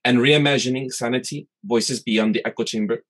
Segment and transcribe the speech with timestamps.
[0.04, 3.02] and Reimagining Sanity Voices Beyond the Echo Chamber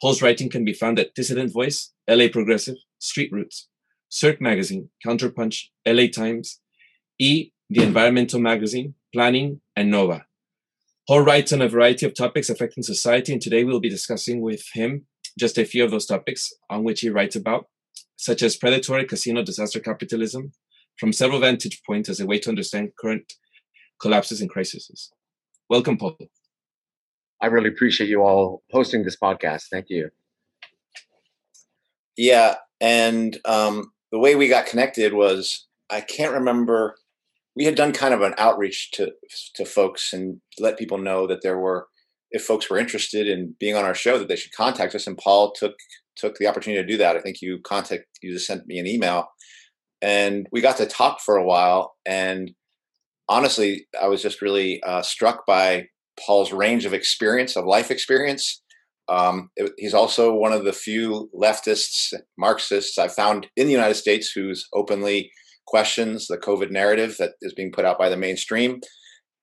[0.00, 3.68] Paul's writing can be found at Dissident Voice, LA Progressive, Street Roots,
[4.08, 6.60] Cirque Magazine, Counterpunch, LA Times,
[7.18, 10.24] E, The Environmental Magazine, Planning, and Nova.
[11.08, 14.62] Paul writes on a variety of topics affecting society, and today we'll be discussing with
[14.72, 15.06] him
[15.38, 17.66] just a few of those topics on which he writes about,
[18.16, 20.52] such as predatory casino disaster capitalism,
[20.98, 23.32] from several vantage points as a way to understand current
[24.00, 25.10] collapses and crises.
[25.68, 26.16] Welcome, Paul.
[27.40, 29.64] I really appreciate you all hosting this podcast.
[29.70, 30.10] Thank you.
[32.16, 36.96] Yeah, and um, the way we got connected was I can't remember.
[37.54, 39.12] We had done kind of an outreach to
[39.54, 41.88] to folks and let people know that there were,
[42.30, 45.06] if folks were interested in being on our show, that they should contact us.
[45.06, 45.74] And Paul took
[46.16, 47.16] took the opportunity to do that.
[47.16, 49.28] I think you contact you just sent me an email,
[50.02, 51.94] and we got to talk for a while.
[52.04, 52.52] And
[53.28, 55.88] honestly, I was just really uh, struck by
[56.24, 58.62] Paul's range of experience, of life experience.
[59.08, 63.94] Um, it, he's also one of the few leftists, Marxists I've found in the United
[63.94, 65.30] States who's openly
[65.66, 68.80] questions the COVID narrative that is being put out by the mainstream.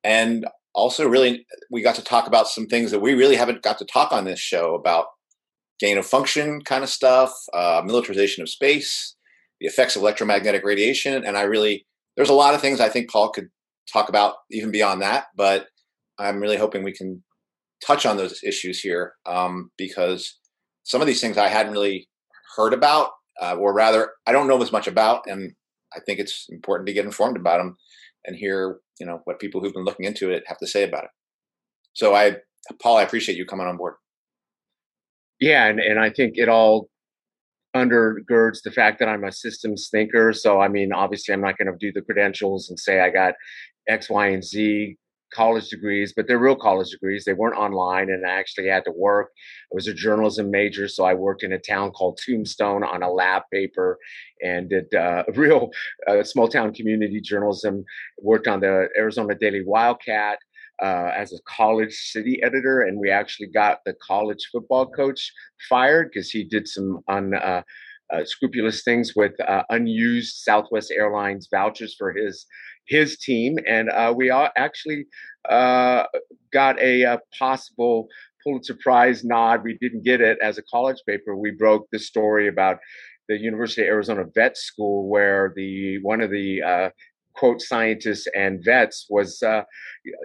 [0.04, 3.78] And also, really, we got to talk about some things that we really haven't got
[3.80, 5.08] to talk on this show about
[5.80, 9.16] gain of function kind of stuff, uh, militarization of space,
[9.60, 11.26] the effects of electromagnetic radiation.
[11.26, 11.86] And I really,
[12.16, 13.50] there's a lot of things I think Paul could
[13.92, 15.26] talk about even beyond that.
[15.36, 15.68] But
[16.18, 17.24] I'm really hoping we can
[17.86, 20.40] touch on those issues here um, because
[20.84, 22.08] some of these things I hadn't really
[22.56, 23.12] heard about,
[23.42, 25.54] uh, or rather, I don't know as much about, and
[25.96, 27.78] I think it's important to get informed about them
[28.26, 31.06] and hear, you know, what people who've been looking into it have to say about
[31.06, 31.10] it.
[31.94, 32.38] So, I,
[32.82, 33.96] Paul, I appreciate you coming on board.
[35.40, 36.90] Yeah, and, and I think it all
[37.76, 40.32] undergirds the fact that I'm a systems thinker.
[40.32, 43.34] So, I mean, obviously, I'm not going to do the credentials and say I got
[43.88, 44.98] X, Y, and Z
[45.34, 47.26] college degrees, but they're real college degrees.
[47.26, 49.32] They weren't online, and I actually had to work.
[49.72, 53.12] I was a journalism major, so I worked in a town called Tombstone on a
[53.12, 53.98] lab paper
[54.42, 55.70] and did uh, real
[56.08, 57.84] uh, small town community journalism.
[58.22, 60.40] Worked on the Arizona Daily Wildcat.
[60.84, 65.32] Uh, as a college city editor, and we actually got the college football coach
[65.70, 67.62] fired because he did some un, uh,
[68.14, 68.24] uh,
[68.84, 72.46] things with uh, unused Southwest Airlines vouchers for his
[72.88, 75.06] his team, and uh, we all actually
[75.50, 76.04] uh,
[76.52, 78.08] got a, a, possible
[78.44, 79.64] Pulitzer Prize nod.
[79.64, 81.36] We didn't get it as a college paper.
[81.36, 82.78] We broke the story about
[83.28, 86.90] the University of Arizona Vet School, where the one of the uh,
[87.36, 89.64] quote scientists and vets was uh,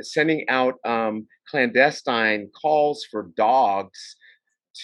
[0.00, 4.16] sending out um, clandestine calls for dogs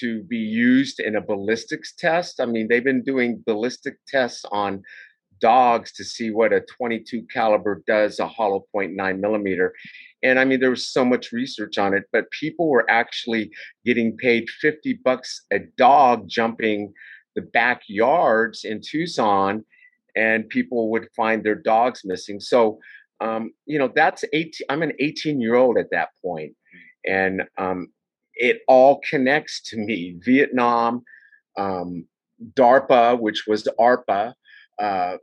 [0.00, 2.40] to be used in a ballistics test.
[2.40, 4.82] I mean, they've been doing ballistic tests on
[5.40, 9.72] dogs to see what a 22 caliber does a hollow point nine millimeter.
[10.22, 13.50] And i mean there was so much research on it but people were actually
[13.84, 16.92] getting paid 50 bucks a dog jumping
[17.34, 19.64] the backyards in tucson
[20.16, 22.40] and people would find their dogs missing.
[22.40, 22.80] So
[23.20, 26.54] um, you know that's 18 i'm an 18 year old at that point
[27.06, 27.88] and um,
[28.34, 30.16] it all connects to me.
[30.22, 31.02] Vietnam
[31.56, 32.06] um,
[32.54, 34.34] darpa which was the arpa
[34.80, 35.16] uh,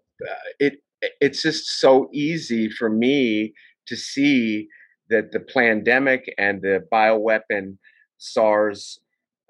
[0.60, 0.76] it
[1.20, 3.54] it's just so easy for me
[3.88, 4.68] to see
[5.10, 7.78] that the pandemic and the bioweapon
[8.18, 9.00] SARS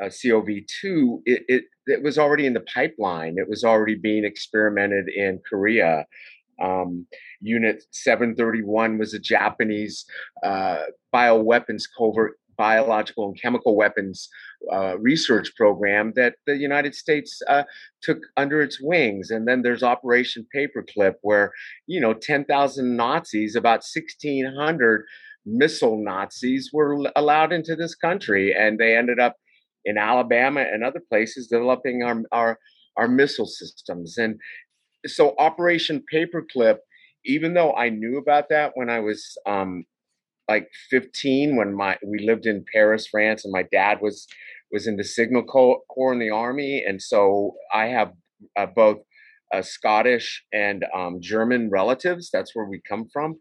[0.02, 3.36] uh, CoV2 it, it, it was already in the pipeline.
[3.38, 6.06] It was already being experimented in Korea.
[6.62, 7.06] Um,
[7.42, 10.06] Unit 731 was a Japanese
[10.44, 10.84] uh,
[11.14, 14.30] bioweapons covert biological and chemical weapons
[14.72, 17.64] uh, research program that the United States uh,
[18.02, 19.32] took under its wings.
[19.32, 21.52] And then there's Operation Paperclip, where,
[21.88, 25.06] you know, 10,000 Nazis, about 1,600
[25.46, 28.56] missile Nazis were allowed into this country.
[28.58, 29.36] And they ended up
[29.86, 32.58] in Alabama and other places developing our, our
[32.98, 34.18] our missile systems.
[34.18, 34.40] And
[35.06, 36.78] so Operation Paperclip,
[37.26, 39.86] even though I knew about that when I was um,
[40.48, 44.28] like 15, when my we lived in Paris, France, and my dad was
[44.72, 48.14] was in the Signal Corps in the army, and so I have
[48.58, 48.98] uh, both
[49.54, 52.30] uh, Scottish and um, German relatives.
[52.34, 53.36] That's where we come from.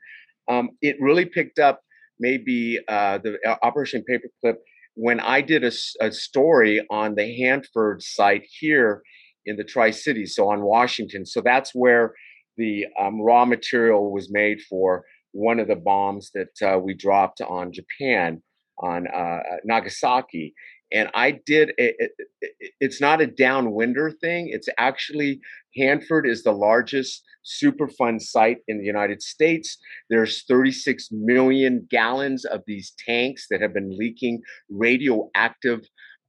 [0.51, 1.81] Um, it really picked up
[2.21, 4.57] maybe uh, the uh, Operation Paperclip
[4.95, 9.03] when I did a, a, story on the Hanford site here
[9.47, 11.25] in the Tri Cities, so on Washington.
[11.25, 12.13] So that's where
[12.59, 17.41] the um, raw material was made for one of the bombs that uh, we dropped
[17.41, 18.43] on Japan,
[18.79, 20.55] on uh, Nagasaki.
[20.93, 24.51] And I did, it, it, it's not a downwinder thing.
[24.51, 25.41] It's actually,
[25.77, 29.79] Hanford is the largest Superfund site in the United States.
[30.11, 35.81] There's 36 million gallons of these tanks that have been leaking radioactive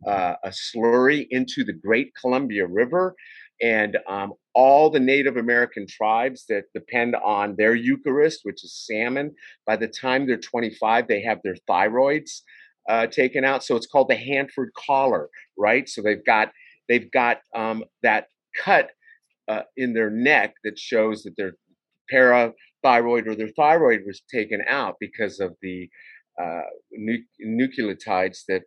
[0.07, 3.15] uh, a slurry into the Great Columbia River.
[3.61, 9.33] And um, all the Native American tribes that depend on their Eucharist, which is salmon,
[9.65, 12.41] by the time they're 25, they have their thyroids
[12.89, 13.63] uh, taken out.
[13.63, 15.87] So it's called the Hanford collar, right?
[15.87, 16.51] So they've got
[16.89, 18.27] they've got um, that
[18.57, 18.91] cut
[19.47, 21.53] uh, in their neck that shows that their
[22.11, 25.89] parathyroid or their thyroid was taken out because of the
[26.41, 26.61] uh,
[26.91, 28.63] nu- nucleotides that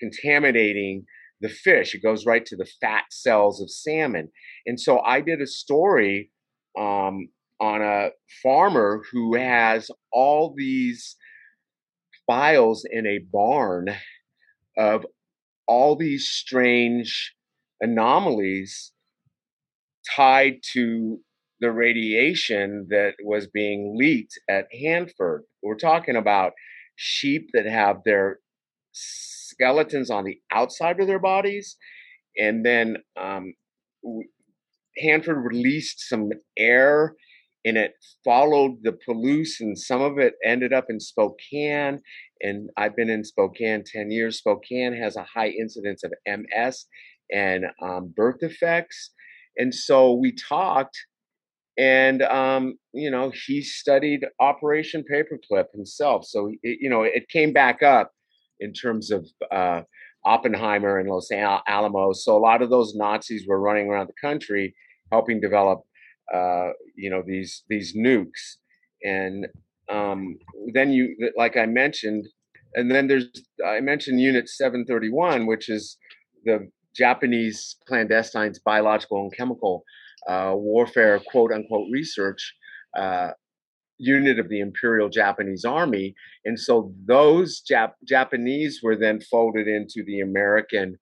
[0.00, 1.04] contaminating
[1.42, 1.94] the fish.
[1.94, 4.30] It goes right to the fat cells of salmon.
[4.64, 6.30] And so I did a story
[6.78, 7.28] um,
[7.60, 8.10] on a
[8.42, 11.16] farmer who has all these
[12.26, 13.88] files in a barn
[14.78, 15.04] of
[15.66, 17.34] all these strange
[17.80, 18.92] anomalies
[20.16, 21.18] tied to
[21.60, 25.42] the radiation that was being leaked at Hanford.
[25.62, 26.52] We're talking about
[26.96, 28.38] sheep that have their
[28.92, 31.76] skeletons on the outside of their bodies.
[32.38, 33.54] And then um,
[34.98, 37.14] Hanford released some air
[37.64, 37.94] and it
[38.24, 42.00] followed the Palouse, and some of it ended up in Spokane.
[42.40, 44.38] And I've been in Spokane 10 years.
[44.38, 46.86] Spokane has a high incidence of MS
[47.32, 49.10] and um, birth defects.
[49.56, 50.96] And so we talked,
[51.78, 56.24] and, um, you know, he studied Operation Paperclip himself.
[56.24, 58.10] So, it, you know, it came back up
[58.62, 59.82] in terms of uh,
[60.24, 62.24] Oppenheimer and Los Alamos.
[62.24, 64.74] So a lot of those Nazis were running around the country
[65.10, 65.80] helping develop,
[66.34, 68.42] uh, you know, these these nukes.
[69.04, 69.46] And
[69.90, 70.38] um,
[70.72, 72.26] then you, like I mentioned,
[72.74, 73.26] and then there's
[73.66, 75.98] I mentioned Unit 731, which is
[76.44, 79.84] the Japanese clandestines biological and chemical
[80.28, 82.54] uh, warfare, quote unquote, research.
[82.96, 83.30] Uh,
[83.98, 86.14] unit of the Imperial Japanese Army.
[86.44, 90.98] And so those Jap- Japanese were then folded into the American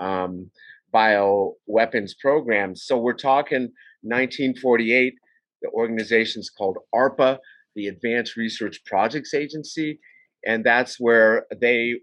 [0.00, 0.50] um,
[0.94, 2.76] bioweapons program.
[2.76, 3.72] So we're talking
[4.02, 5.14] 1948,
[5.62, 7.38] the organization's called ARPA,
[7.74, 9.98] the Advanced Research Projects Agency.
[10.44, 11.94] And that's where they,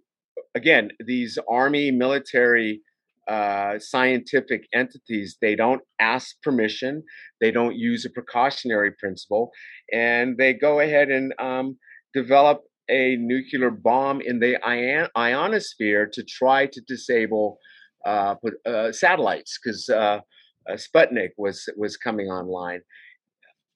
[0.55, 2.81] again, these Army military
[3.29, 7.03] uh, scientific entities, they don't ask permission,
[7.39, 9.51] they don't use a precautionary principle,
[9.93, 11.77] and they go ahead and um,
[12.13, 17.59] develop a nuclear bomb in the ion- ionosphere to try to disable
[18.05, 18.33] uh,
[18.65, 20.19] uh, satellites because uh,
[20.67, 22.81] uh, Sputnik was was coming online.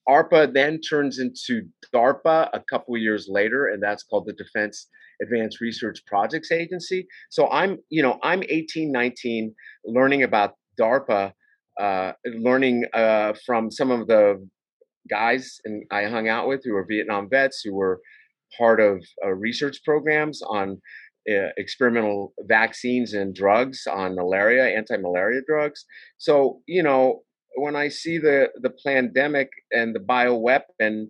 [0.10, 4.88] ARPA then turns into DARPA a couple years later, and that's called the Defense
[5.24, 7.08] Advanced Research Projects Agency.
[7.30, 9.54] So I'm, you know, I'm 18, 19,
[9.86, 11.34] learning about DARPA,
[11.80, 14.48] uh, learning uh, from some of the
[15.10, 18.00] guys and I hung out with who were Vietnam vets who were
[18.58, 20.80] part of uh, research programs on
[21.30, 25.86] uh, experimental vaccines and drugs on malaria, anti-malaria drugs.
[26.18, 27.22] So, you know,
[27.56, 31.08] when I see the the pandemic and the bioweapon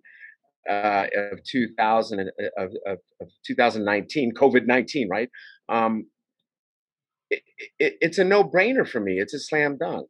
[0.69, 2.23] uh, of 2000 uh,
[2.57, 5.29] of, of, of 2019, COVID 19, right?
[5.69, 6.07] Um,
[7.29, 7.41] it,
[7.79, 9.19] it, it's a no brainer for me.
[9.19, 10.07] It's a slam dunk.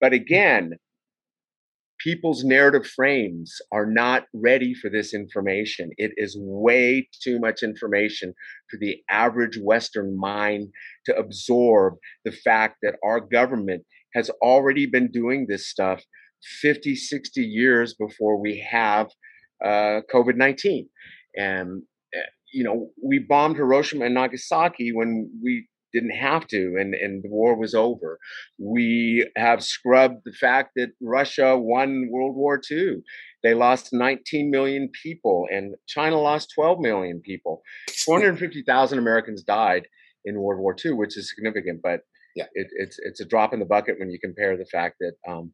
[0.00, 0.74] But again,
[1.98, 5.90] people's narrative frames are not ready for this information.
[5.96, 8.34] It is way too much information
[8.70, 10.68] for the average Western mind
[11.06, 16.02] to absorb the fact that our government has already been doing this stuff
[16.60, 19.08] 50, 60 years before we have
[19.64, 20.88] uh, COVID 19.
[21.36, 21.82] And,
[22.14, 22.18] eh,
[22.52, 27.28] you know, we bombed Hiroshima and Nagasaki when we didn't have to and, and the
[27.28, 28.18] war was over.
[28.58, 33.02] We have scrubbed the fact that Russia won World War II.
[33.42, 37.62] They lost 19 million people and China lost 12 million people.
[38.04, 39.86] 450,000 Americans died
[40.24, 42.00] in World War II, which is significant, but
[42.36, 45.14] yeah, it, it's it's a drop in the bucket when you compare the fact that
[45.28, 45.52] um,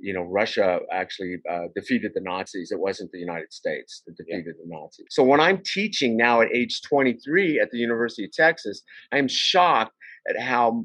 [0.00, 2.70] you know Russia actually uh, defeated the Nazis.
[2.70, 4.64] It wasn't the United States that defeated yeah.
[4.64, 5.06] the Nazis.
[5.10, 8.82] So when I'm teaching now at age 23 at the University of Texas,
[9.12, 9.92] I'm shocked
[10.28, 10.84] at how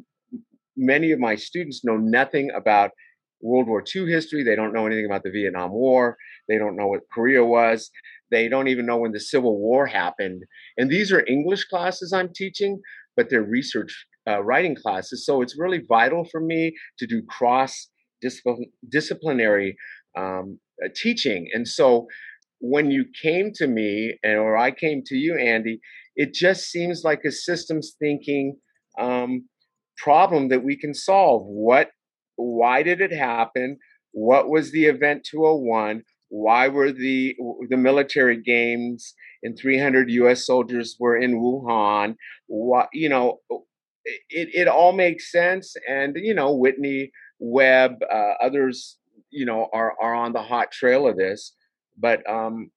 [0.77, 2.91] many of my students know nothing about
[3.41, 4.43] World War II history.
[4.43, 6.17] They don't know anything about the Vietnam War.
[6.47, 7.89] They don't know what Korea was.
[8.31, 10.43] They don't even know when the Civil War happened.
[10.77, 12.81] And these are English classes I'm teaching,
[13.15, 15.25] but they're research uh, writing classes.
[15.25, 17.89] So it's really vital for me to do cross
[18.89, 19.77] disciplinary
[20.17, 21.48] um, uh, teaching.
[21.53, 22.07] And so
[22.60, 25.79] when you came to me, and or I came to you, Andy,
[26.15, 28.57] it just seems like a systems thinking
[29.00, 29.48] um,
[29.98, 31.43] problem that we can solve.
[31.45, 31.91] What,
[32.36, 33.77] why did it happen?
[34.12, 36.03] What was the event 201?
[36.29, 37.36] Why were the
[37.69, 40.45] the military games and 300 U.S.
[40.45, 42.15] soldiers were in Wuhan?
[42.48, 43.39] What you know,
[44.29, 45.75] it it all makes sense.
[45.88, 48.98] And you know, Whitney Webb, uh, others,
[49.30, 51.54] you know, are are on the hot trail of this.
[51.98, 52.72] But um,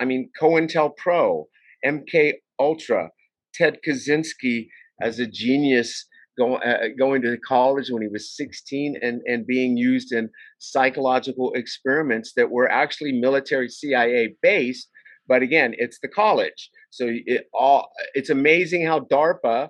[0.00, 1.44] I mean, COINTELPRO,
[1.84, 3.10] MK Ultra,
[3.54, 4.68] Ted Kaczynski
[5.00, 9.76] as a genius go, uh, going to college when he was 16 and, and being
[9.76, 14.88] used in psychological experiments that were actually military CIA based.
[15.26, 16.70] But again, it's the college.
[16.90, 19.68] So it all it's amazing how DARPA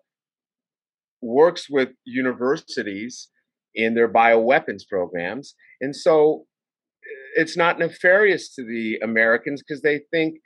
[1.23, 3.29] works with universities
[3.75, 5.55] in their bioweapons programs.
[5.81, 6.47] And so
[7.05, 10.37] eh, it's not nefarious to the Americans because they think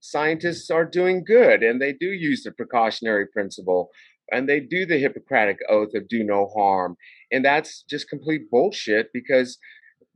[0.00, 3.90] scientists are doing good and they do use the precautionary principle
[4.32, 6.96] and they do the Hippocratic oath of do no harm.
[7.30, 9.58] And that's just complete bullshit because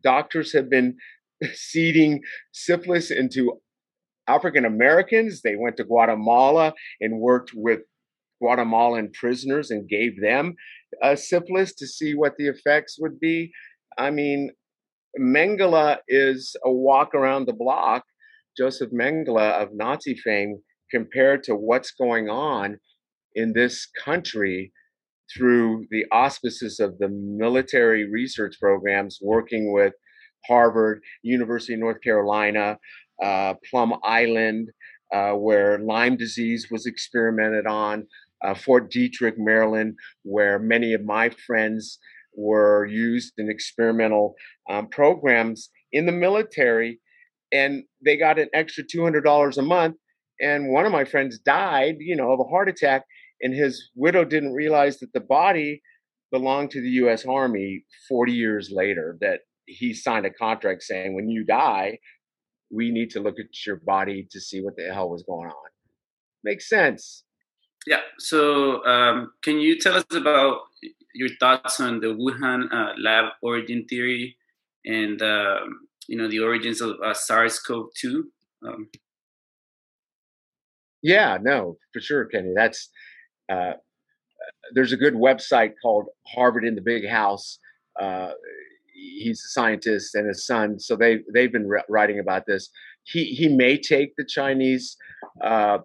[0.02, 0.96] doctors have been
[1.54, 3.60] seeding syphilis into
[4.26, 5.42] African Americans.
[5.42, 7.80] They went to Guatemala and worked with
[8.40, 10.54] Guatemalan prisoners and gave them
[11.02, 13.52] uh, syphilis to see what the effects would be.
[13.98, 14.50] I mean,
[15.18, 18.04] Mengele is a walk around the block,
[18.56, 20.58] Joseph Mengele of Nazi fame,
[20.90, 22.78] compared to what's going on
[23.34, 24.72] in this country
[25.34, 29.94] through the auspices of the military research programs working with
[30.46, 32.78] Harvard, University of North Carolina,
[33.22, 34.68] uh, Plum Island,
[35.12, 38.06] uh, where Lyme disease was experimented on,
[38.44, 41.98] uh, Fort Detrick, Maryland, where many of my friends
[42.36, 44.34] were used in experimental
[44.68, 47.00] um, programs in the military,
[47.52, 49.96] and they got an extra $200 a month.
[50.40, 53.04] And one of my friends died, you know, of a heart attack,
[53.40, 55.80] and his widow didn't realize that the body
[56.32, 57.24] belonged to the U.S.
[57.24, 59.16] Army 40 years later.
[59.20, 61.98] That he signed a contract saying, when you die,
[62.70, 65.70] we need to look at your body to see what the hell was going on.
[66.42, 67.24] Makes sense.
[67.86, 68.00] Yeah.
[68.18, 70.62] So, um, can you tell us about
[71.14, 74.36] your thoughts on the Wuhan uh, lab origin theory
[74.84, 78.22] and um, you know the origins of uh, SARS-CoV-2?
[78.66, 78.88] Um,
[81.02, 82.52] yeah, no, for sure, Kenny.
[82.54, 82.88] That's
[83.50, 83.74] uh,
[84.72, 87.58] there's a good website called Harvard in the Big House.
[88.00, 88.30] Uh,
[88.92, 92.70] he's a scientist and his son, so they they've been re- writing about this.
[93.02, 94.96] He he may take the Chinese
[95.42, 95.78] uh,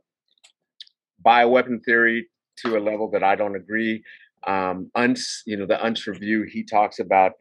[1.25, 2.27] bioweapon theory
[2.65, 4.03] to a level that I don't agree.
[4.47, 7.33] Um, Unz, you know, the Unz review, he talks about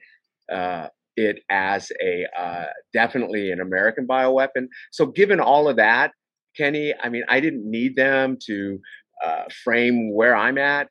[0.52, 4.68] uh, it as a uh, definitely an American bioweapon.
[4.90, 6.12] So, given all of that,
[6.56, 8.78] Kenny, I mean, I didn't need them to
[9.24, 10.88] uh, frame where I'm at.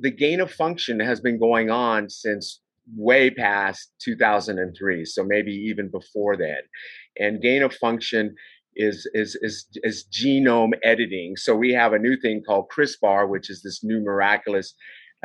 [0.00, 2.60] The gain of function has been going on since
[2.96, 6.60] way past 2003, so maybe even before then.
[7.18, 8.34] And gain of function
[8.76, 11.36] is is is is genome editing.
[11.36, 14.74] So we have a new thing called CRISPR, which is this new miraculous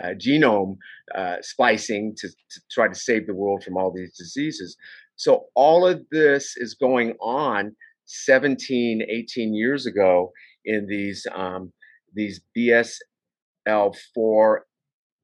[0.02, 0.78] uh, genome
[1.16, 4.78] uh, splicing to, to try to save the world from all these diseases.
[5.16, 10.32] So all of this is going on 17, 18 years ago
[10.66, 11.72] in these um,
[12.14, 14.58] these BSL4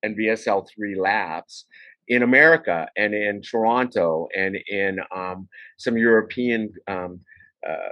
[0.03, 1.65] and BSL3 labs
[2.07, 7.19] in America and in Toronto and in um, some European um,
[7.67, 7.89] uh,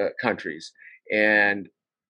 [0.00, 0.72] uh, countries.
[1.12, 1.68] And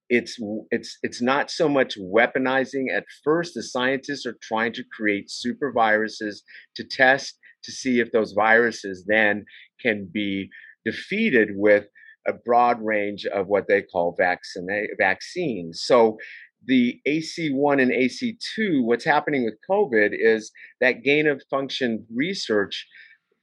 [0.09, 0.39] it's
[0.71, 5.73] it's it's not so much weaponizing at first the scientists are trying to create super
[5.73, 6.45] viruses
[6.77, 9.45] to test to see if those viruses then
[9.83, 10.49] can be
[10.85, 11.87] defeated with
[12.27, 15.83] a broad range of what they call vaccine, vaccines.
[15.85, 16.17] So
[16.65, 22.87] the AC1 and AC2, what's happening with COVID is that gain of function research,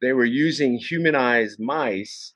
[0.01, 2.33] they were using humanized mice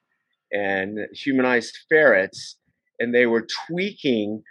[0.51, 2.57] and humanized ferrets,
[2.99, 4.43] and they were tweaking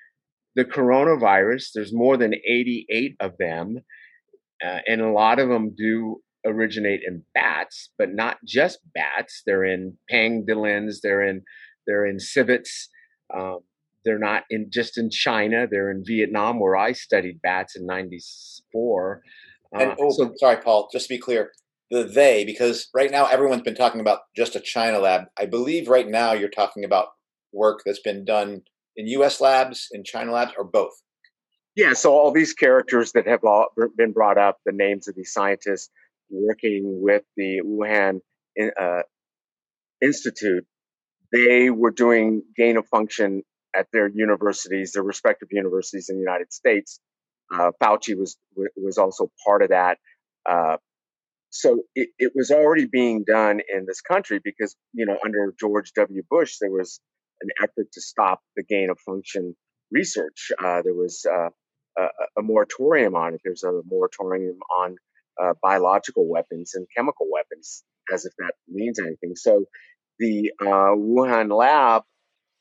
[0.54, 1.70] the coronavirus.
[1.74, 3.78] There's more than 88 of them
[4.64, 9.42] uh, and a lot of them do originate in bats, but not just bats.
[9.46, 10.96] They're in pangolins.
[11.02, 11.42] They're in
[11.86, 12.88] they're in civets.
[13.34, 13.60] Um,
[14.04, 15.66] they're not in just in China.
[15.70, 19.22] They're in Vietnam, where I studied bats in '94.
[19.74, 20.88] Uh, and, oh, so, sorry, Paul.
[20.92, 21.52] Just to be clear,
[21.90, 25.24] the they because right now everyone's been talking about just a China lab.
[25.38, 27.08] I believe right now you're talking about
[27.52, 28.62] work that's been done
[28.96, 29.40] in U.S.
[29.40, 30.92] labs, in China labs, or both.
[31.74, 33.66] Yeah, so all these characters that have all
[33.96, 35.90] been brought up, the names of these scientists
[36.30, 38.20] working with the Wuhan
[38.80, 39.02] uh,
[40.02, 40.64] Institute,
[41.32, 43.42] they were doing gain of function
[43.76, 46.98] at their universities, their respective universities in the United States.
[47.52, 48.36] Uh, Fauci was
[48.76, 49.98] was also part of that.
[50.48, 50.78] Uh,
[51.60, 55.92] so it, it, was already being done in this country because you know under George
[55.96, 56.22] W.
[56.28, 57.00] Bush there was
[57.40, 59.54] an effort to stop the gain of function
[59.90, 60.50] research.
[60.58, 61.50] Uh, there was uh,
[61.98, 62.08] a,
[62.38, 63.40] a, moratorium on it.
[63.44, 64.96] There's a moratorium on
[65.42, 69.34] uh, biological weapons and chemical weapons, as if that means anything.
[69.36, 69.64] So
[70.18, 72.02] the uh, Wuhan lab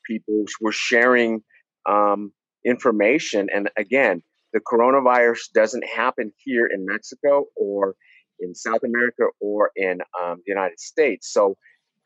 [0.05, 1.41] people were sharing
[1.87, 2.31] um,
[2.65, 3.47] information.
[3.53, 4.21] And again,
[4.53, 7.95] the coronavirus doesn't happen here in Mexico or
[8.39, 11.31] in South America or in um, the United States.
[11.31, 11.55] So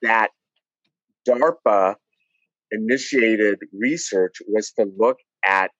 [0.02, 0.30] that
[1.28, 1.96] DARPA
[2.72, 5.72] initiated research was to look at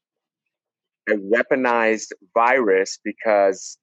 [1.08, 3.78] a weaponized virus because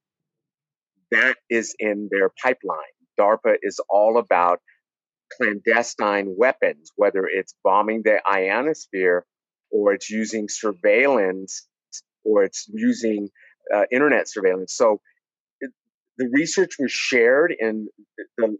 [1.10, 2.78] that is in their pipeline.
[3.18, 4.60] DARPA is all about
[5.36, 9.24] clandestine weapons, whether it's bombing the ionosphere
[9.70, 11.66] or it's using surveillance
[12.24, 13.28] or it's using
[13.74, 14.74] uh, internet surveillance.
[14.76, 15.00] So
[16.18, 17.88] the research was shared in
[18.38, 18.56] the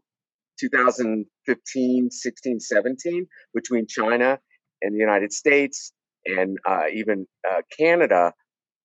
[0.61, 4.39] 2015, 16, 17 between China
[4.83, 5.93] and the United States
[6.25, 8.33] and uh, even uh, Canada.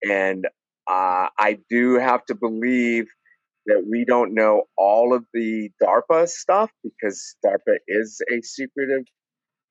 [0.03, 0.45] And
[0.89, 3.05] uh, I do have to believe
[3.67, 9.05] that we don't know all of the DARPA stuff because DARPA is a secretive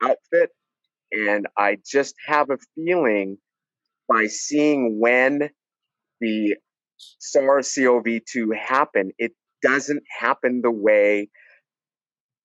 [0.03, 0.51] outfit.
[1.13, 3.39] And I just have a feeling
[4.09, 5.51] by seeing when
[6.21, 6.57] the
[7.19, 9.33] SARS CoV 2 happened, it
[9.63, 11.29] doesn't happen the way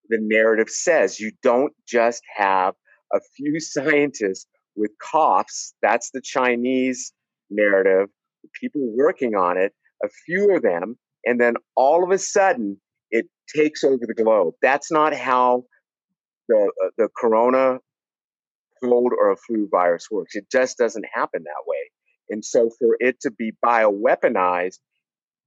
[0.09, 1.19] the narrative says.
[1.19, 2.73] You don't just have
[3.13, 5.73] a few scientists with coughs.
[5.81, 7.13] That's the Chinese
[7.49, 8.09] narrative.
[8.43, 12.79] The people working on it, a few of them, and then all of a sudden
[13.09, 14.53] it takes over the globe.
[14.61, 15.63] That's not how
[16.47, 17.79] the uh, the corona
[18.83, 20.35] cold or a flu virus works.
[20.35, 21.91] It just doesn't happen that way.
[22.29, 24.79] And so for it to be bioweaponized,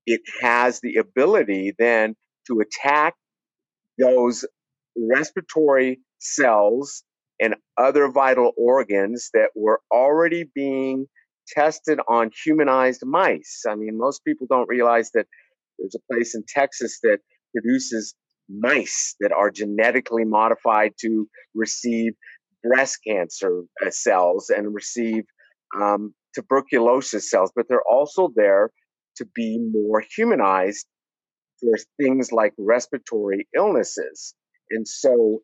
[0.06, 3.14] it has the ability then to attack
[3.98, 4.44] those
[4.96, 7.02] respiratory cells
[7.40, 11.06] and other vital organs that were already being
[11.46, 13.64] tested on humanized mice.
[13.68, 15.26] I mean, most people don't realize that
[15.78, 17.18] there's a place in Texas that
[17.54, 18.14] produces
[18.48, 22.14] mice that are genetically modified to receive
[22.62, 25.24] breast cancer uh, cells and receive
[25.80, 28.70] um, tuberculosis cells, but they're also there
[29.16, 30.86] to be more humanized
[31.60, 34.34] for things like respiratory illnesses.
[34.70, 35.40] And so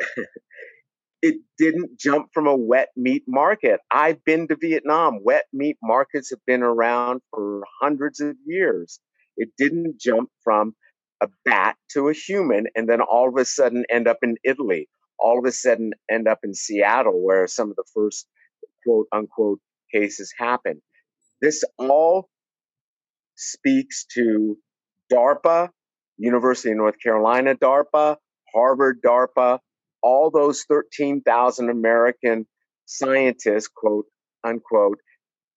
[1.22, 3.80] it didn't jump from a wet meat market.
[3.90, 5.20] I've been to Vietnam.
[5.22, 9.00] Wet meat markets have been around for hundreds of years.
[9.36, 10.74] It didn't jump from
[11.22, 14.88] a bat to a human and then all of a sudden end up in Italy,
[15.18, 18.26] all of a sudden end up in Seattle, where some of the first
[18.86, 19.60] quote unquote
[19.92, 20.80] cases happen.
[21.40, 22.28] This all
[23.36, 24.56] speaks to
[25.12, 25.70] DARPA,
[26.18, 28.16] University of North Carolina DARPA,
[28.54, 29.58] Harvard DARPA,
[30.02, 32.46] all those 13,000 American
[32.86, 34.06] scientists, quote
[34.44, 34.98] unquote,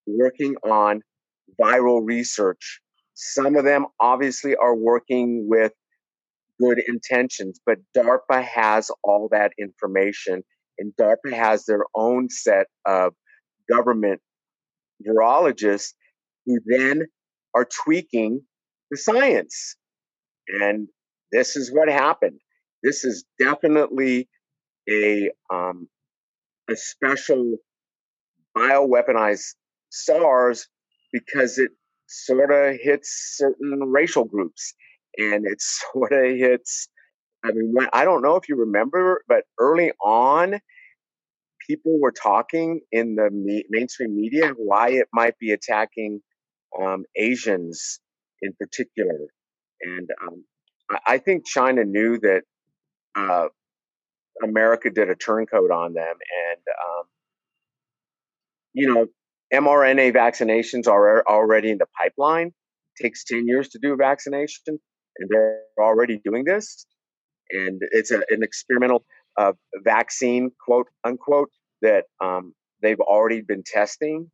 [0.05, 1.01] working on
[1.61, 2.81] viral research
[3.13, 5.71] some of them obviously are working with
[6.59, 10.43] good intentions, but DARPA has all that information,
[10.79, 13.13] and DARPA has their own set of
[13.69, 14.21] government
[15.05, 15.93] virologists
[16.45, 17.03] who then
[17.55, 18.41] are tweaking
[18.91, 19.75] the science.
[20.47, 20.87] And
[21.31, 22.39] this is what happened.
[22.83, 24.27] This is definitely
[24.89, 25.87] a um,
[26.69, 27.57] a special
[28.55, 29.55] bioweaponized
[29.89, 30.67] SARS
[31.11, 31.71] because it
[32.07, 34.73] sort of hits certain racial groups
[35.17, 35.61] and it
[35.93, 36.87] sort of hits
[37.43, 40.59] i mean i don't know if you remember but early on
[41.67, 46.21] people were talking in the me- mainstream media why it might be attacking
[46.81, 47.99] um, asians
[48.41, 49.19] in particular
[49.81, 50.43] and um,
[50.89, 52.43] I-, I, think china knew that
[53.15, 53.47] uh,
[54.43, 57.03] america did a turncoat on them and um,
[58.73, 59.07] you know
[59.53, 62.51] mRNA vaccinations are already in the pipeline.
[62.99, 64.79] takes 10 years to do a vaccination,
[65.17, 66.85] and they're already doing this.
[67.51, 69.05] And it's a, an experimental
[69.37, 71.49] uh, vaccine, quote unquote,
[71.81, 74.29] that um, they've already been testing.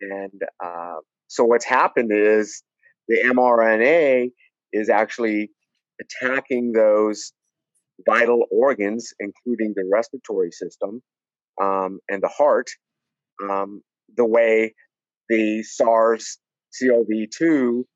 [0.00, 2.62] And uh, so what's happened is
[3.08, 4.30] the mRNA
[4.72, 5.50] is actually
[6.00, 7.32] attacking those
[8.08, 11.02] vital organs, including the respiratory system
[11.60, 12.70] um, and the heart,
[13.42, 13.82] um,
[14.16, 14.74] the way
[15.28, 16.38] the SARS
[16.80, 17.86] CoV 2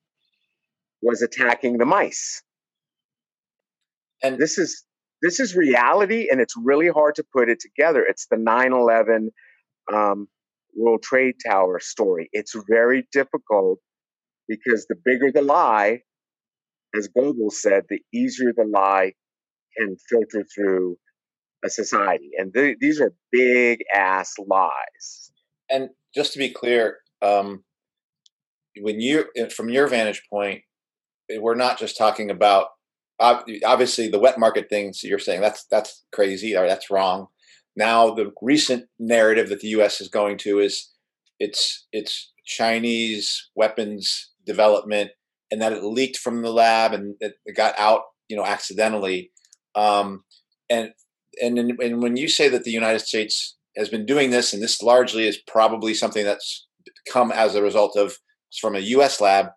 [1.03, 2.43] was attacking the mice.
[4.23, 4.85] And this is
[5.23, 8.05] this is reality, and it's really hard to put it together.
[8.07, 9.31] It's the 9 11
[9.93, 10.29] um,
[10.77, 12.29] World Trade Tower story.
[12.33, 13.79] It's very difficult
[14.49, 16.01] because the bigger the lie,
[16.95, 19.13] as Goebbels said, the easier the lie
[19.77, 20.97] can filter through
[21.65, 22.31] a society.
[22.37, 25.33] And th- these are big ass lies.
[25.71, 27.65] And just to be clear, um,
[28.81, 30.63] when you, from your vantage point,
[31.39, 32.69] we're not just talking about
[33.19, 37.29] obviously the wet market things you're saying that's that's crazy or that's wrong.
[37.77, 40.01] Now the recent narrative that the U.S.
[40.01, 40.91] is going to is
[41.39, 45.11] it's it's Chinese weapons development
[45.51, 49.31] and that it leaked from the lab and it got out you know accidentally
[49.75, 50.25] um,
[50.71, 50.93] and
[51.43, 54.83] and and when you say that the United States has been doing this and this
[54.83, 56.67] largely is probably something that's
[57.13, 58.19] come as a result of
[58.59, 59.21] from a U.S.
[59.21, 59.49] lab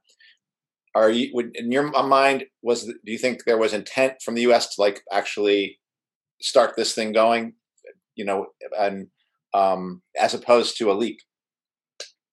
[0.96, 4.42] are you would, in your mind was do you think there was intent from the
[4.44, 5.80] us to like actually
[6.42, 7.54] start this thing going
[8.16, 8.48] you know
[8.78, 9.08] and
[9.54, 11.22] um as opposed to a leak?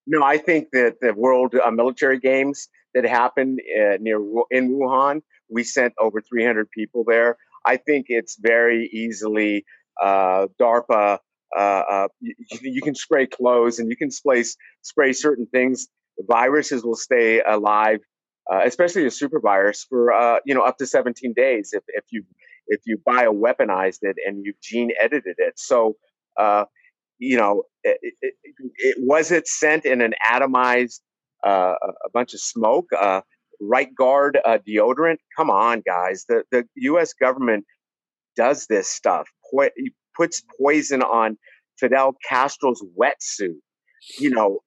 [0.07, 4.19] No i think that the world uh, military games that happened uh, near
[4.51, 7.37] in wuhan we sent over 300 people there.
[7.65, 9.65] I think it's very easily
[10.03, 11.19] uh, darpa
[11.57, 14.45] uh, uh you, you, can spray clothes and you can spray
[14.83, 15.89] spray certain things.
[16.29, 18.01] Viruses will stay alive
[18.53, 22.05] uh, especially a super virus, for uh, you know up to 17 days if, if
[22.11, 22.25] you
[22.69, 25.55] if you bioweaponized it and you gene edited it.
[25.57, 25.97] So
[26.39, 26.65] uh,
[27.19, 31.01] you know, it, it, it, was it sent in an atomized
[31.47, 33.21] uh, a bunch of smoke, uh,
[33.61, 35.17] right guard uh, deodorant.
[35.37, 37.13] Come on, guys, the the U.S.
[37.13, 37.65] government
[38.37, 39.29] does this stuff.
[39.51, 39.71] Po-
[40.17, 41.39] puts poison on
[41.79, 43.57] Fidel Castro's wetsuit.
[44.19, 44.61] You know,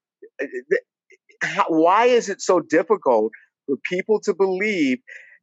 [1.42, 3.32] how, why is it so difficult
[3.70, 4.98] for people to believe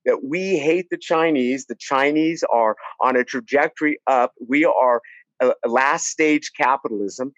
[0.04, 1.66] that we hate the Chinese.
[1.66, 4.32] The Chinese are on a trajectory up.
[4.46, 5.00] We are
[5.40, 7.32] a, last stage capitalism.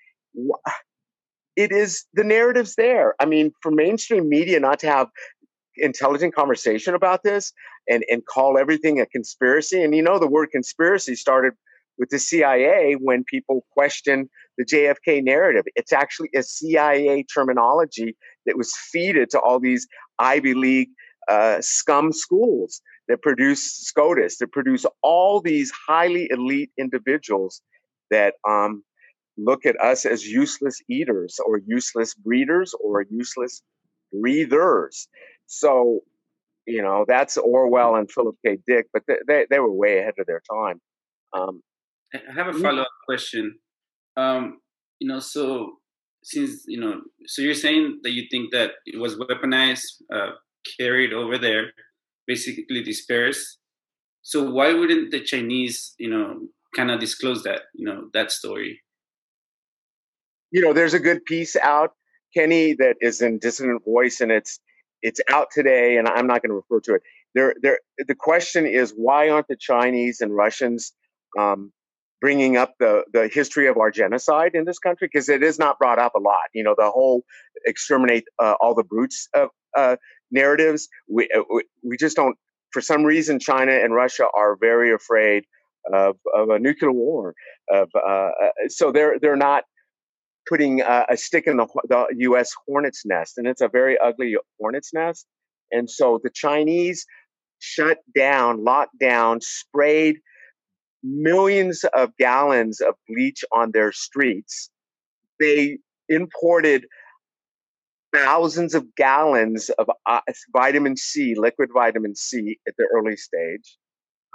[1.56, 3.14] It is the narrative's there.
[3.20, 5.08] I mean, for mainstream media not to have
[5.76, 7.52] intelligent conversation about this
[7.88, 9.82] and, and call everything a conspiracy.
[9.82, 11.54] And you know, the word conspiracy started
[11.98, 15.64] with the CIA when people question the JFK narrative.
[15.74, 19.86] It's actually a CIA terminology that was fed to all these
[20.18, 20.90] Ivy League
[21.28, 27.62] uh, scum schools that produce SCOTUS, that produce all these highly elite individuals
[28.10, 28.82] that um,
[29.36, 33.62] look at us as useless eaters or useless breeders or useless
[34.12, 35.08] breathers.
[35.46, 36.00] So,
[36.66, 38.58] you know, that's Orwell and Philip K.
[38.66, 40.80] Dick, but they, they, they were way ahead of their time.
[41.32, 41.62] Um,
[42.14, 43.58] I have a follow up question.
[44.16, 44.60] Um,
[44.98, 45.74] you know, so
[46.22, 50.30] since you know, so you're saying that you think that it was weaponized, uh,
[50.78, 51.72] carried over there,
[52.26, 53.58] basically dispersed.
[54.22, 58.82] So why wouldn't the Chinese, you know, kind of disclose that, you know, that story?
[60.50, 61.92] You know, there's a good piece out,
[62.34, 64.60] Kenny, that is in Dissident Voice, and it's
[65.02, 67.02] it's out today, and I'm not going to refer to it.
[67.34, 67.80] There, there.
[67.98, 70.92] The question is, why aren't the Chinese and Russians
[71.38, 71.72] um,
[72.20, 75.78] bringing up the the history of our genocide in this country because it is not
[75.78, 76.48] brought up a lot.
[76.54, 77.24] You know, the whole
[77.66, 79.96] exterminate uh, all the brutes uh, uh,
[80.30, 80.88] narratives.
[81.08, 82.36] We, we we just don't.
[82.72, 85.44] For some reason, China and Russia are very afraid
[85.90, 87.34] of, of a nuclear war.
[87.70, 88.30] Of uh, uh,
[88.68, 89.64] so they're they're not
[90.48, 92.52] putting a stick in the, the U.S.
[92.66, 95.26] hornet's nest, and it's a very ugly hornet's nest.
[95.70, 97.04] And so the Chinese
[97.58, 100.16] shut down, locked down, sprayed
[101.02, 104.70] millions of gallons of bleach on their streets.
[105.40, 106.86] They imported
[108.14, 110.20] thousands of gallons of uh,
[110.52, 113.76] vitamin C, liquid vitamin C, at the early stage.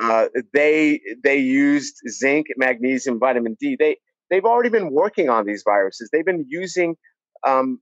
[0.02, 3.76] Uh, they they used zinc, magnesium, vitamin D.
[3.80, 3.98] They
[4.30, 6.10] they've already been working on these viruses.
[6.12, 6.96] They've been using
[7.46, 7.80] um,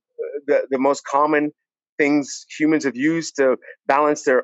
[0.48, 1.52] the the most common
[1.98, 4.44] things humans have used to balance their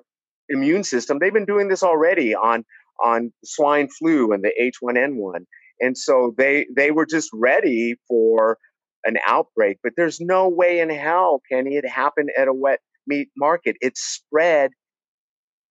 [0.49, 1.19] immune system.
[1.19, 2.63] They've been doing this already on
[3.03, 5.45] on swine flu and the H1N1.
[5.79, 8.57] And so they they were just ready for
[9.03, 9.77] an outbreak.
[9.83, 13.75] But there's no way in hell, Kenny, it happened at a wet meat market.
[13.81, 14.71] It's spread.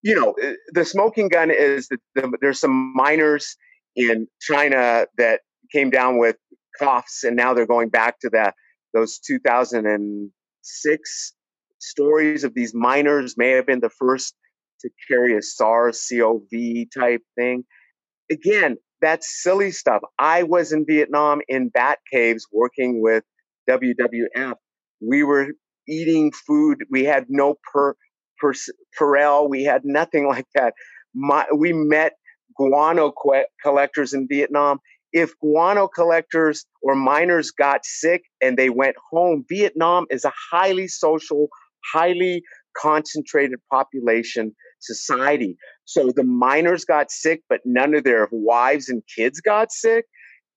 [0.02, 3.56] You know, uh, the smoking gun is that the, there's some miners
[3.96, 5.40] in China that
[5.72, 6.36] came down with
[6.78, 8.54] coughs, and now they're going back to that
[8.94, 11.32] those 2006
[11.78, 14.34] stories of these miners may have been the first
[14.86, 17.64] to carry a SARS-CoV type thing.
[18.30, 20.02] Again, that's silly stuff.
[20.18, 23.24] I was in Vietnam in bat caves working with
[23.68, 24.54] WWF.
[25.00, 25.48] We were
[25.88, 26.84] eating food.
[26.90, 27.94] We had no per,
[28.38, 28.52] per
[28.98, 29.48] Purell.
[29.48, 30.74] We had nothing like that.
[31.14, 32.14] My, we met
[32.56, 33.12] guano
[33.62, 34.78] collectors in Vietnam.
[35.12, 40.88] If guano collectors or miners got sick and they went home, Vietnam is a highly
[40.88, 41.48] social,
[41.92, 42.42] highly
[42.76, 45.56] concentrated population society.
[45.84, 50.04] So the miners got sick, but none of their wives and kids got sick.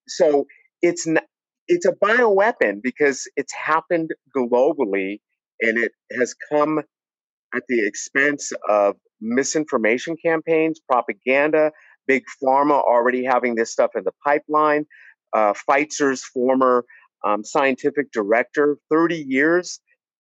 [0.08, 0.46] So
[0.82, 1.24] it's not,
[1.68, 5.20] it's a bioweapon because it's happened globally
[5.62, 6.80] and it has come
[7.54, 11.72] at the expense of misinformation campaigns, propaganda,
[12.08, 14.86] big pharma already having this stuff in the pipeline.
[15.36, 16.86] Uh, Pfizer's former
[17.26, 19.80] um, scientific director, 30 years,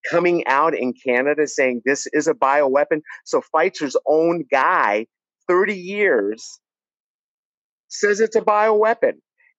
[0.10, 3.02] coming out in Canada saying this is a bioweapon.
[3.26, 5.06] So Pfizer's own guy,
[5.48, 6.60] 30 years,
[7.88, 9.14] says it's a bioweapon.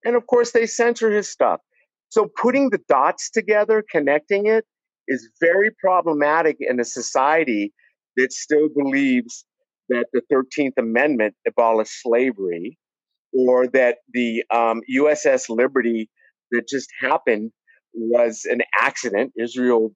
[0.05, 1.61] And of course, they censor his stuff.
[2.09, 4.65] So putting the dots together, connecting it,
[5.09, 7.73] is very problematic in a society
[8.17, 9.45] that still believes
[9.89, 12.79] that the 13th Amendment abolished slavery
[13.33, 16.09] or that the um, USS Liberty
[16.53, 17.51] that just happened
[17.93, 19.33] was an accident.
[19.39, 19.93] Israel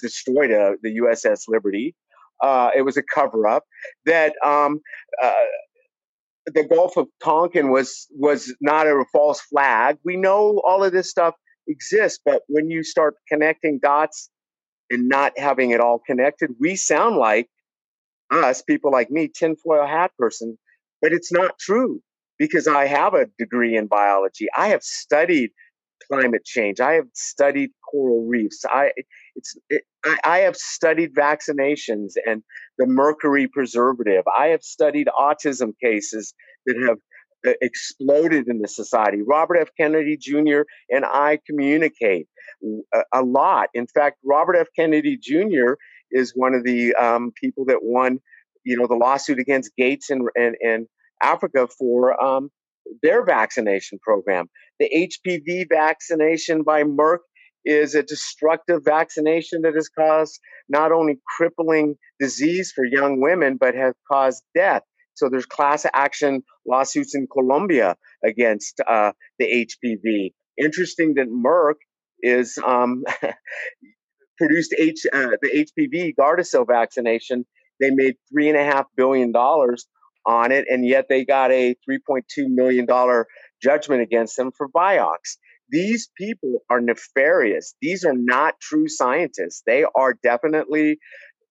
[0.00, 1.94] destroyed uh, the USS Liberty.
[2.42, 3.64] Uh, it was a cover up.
[4.06, 4.80] That um,
[5.22, 5.32] uh,
[6.46, 9.98] the Gulf of Tonkin was was not a false flag.
[10.04, 11.34] We know all of this stuff
[11.66, 14.30] exists, but when you start connecting dots
[14.90, 17.48] and not having it all connected, we sound like
[18.30, 20.58] us, people like me, tinfoil hat person,
[21.00, 22.00] but it's not true
[22.38, 24.48] because I have a degree in biology.
[24.56, 25.50] I have studied
[26.10, 26.80] climate change.
[26.80, 28.64] I have studied coral reefs.
[28.68, 28.92] I
[29.36, 32.42] it's it, I, I, have studied vaccinations and
[32.78, 34.24] the mercury preservative.
[34.26, 36.34] I have studied autism cases
[36.66, 36.98] that have
[37.46, 39.18] uh, exploded in the society.
[39.26, 39.68] Robert F.
[39.78, 40.62] Kennedy Jr.
[40.88, 42.26] and I communicate
[42.94, 43.68] a, a lot.
[43.74, 44.68] In fact, Robert F.
[44.76, 45.74] Kennedy Jr.
[46.10, 48.20] is one of the um, people that won,
[48.64, 50.86] you know, the lawsuit against Gates and and, and
[51.22, 52.50] Africa for um,
[53.02, 54.46] their vaccination program.
[54.78, 57.18] The HPV vaccination by Merck
[57.64, 63.74] is a destructive vaccination that has caused not only crippling disease for young women, but
[63.74, 64.82] has caused death.
[65.14, 70.32] So there's class action lawsuits in Colombia against uh, the HPV.
[70.58, 71.74] Interesting that Merck
[72.20, 73.04] is um,
[74.38, 77.46] produced H, uh, the HPV Gardasil vaccination.
[77.80, 79.86] They made three and a half billion dollars
[80.26, 83.26] on it, and yet they got a 3.2 million dollar
[83.62, 85.36] judgment against them for Vioxx.
[85.70, 87.74] These people are nefarious.
[87.80, 89.62] These are not true scientists.
[89.66, 90.98] They are definitely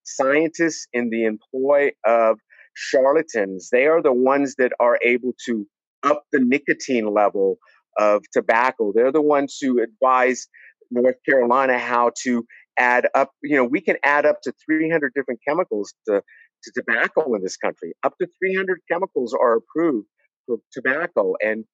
[0.04, 2.38] scientists in the employ of
[2.76, 3.70] charlatans.
[3.72, 5.66] They are the ones that are able to
[6.04, 7.58] up the nicotine level
[7.98, 8.92] of tobacco.
[8.94, 10.48] They're the ones who advise
[10.92, 12.46] North Carolina how to
[12.78, 13.32] add up.
[13.42, 16.22] You know, we can add up to 300 different chemicals to,
[16.64, 17.94] to tobacco in this country.
[18.04, 20.08] Up to 300 chemicals are approved
[20.46, 21.34] for tobacco.
[21.42, 21.66] And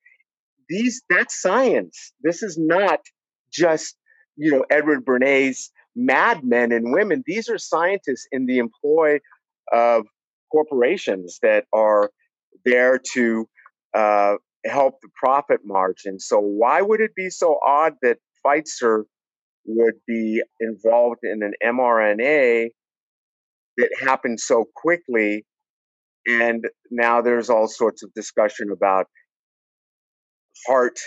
[0.70, 2.14] these, that's science.
[2.22, 3.00] This is not
[3.52, 3.96] just,
[4.36, 7.24] you know, Edward Bernays madmen and women.
[7.26, 9.20] These are scientists in the employ
[9.72, 10.06] of
[10.52, 12.10] corporations that are
[12.66, 13.48] there to
[13.94, 16.20] uh, help the profit margin.
[16.20, 19.04] So why would it be so odd that Pfizer
[19.66, 22.70] would be involved in an mRNA
[23.78, 25.46] that happened so quickly?
[26.28, 29.08] And now there's all sorts of discussion about
[30.68, 31.00] heart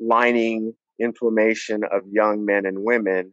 [0.00, 3.32] lining inflammation of young men and women.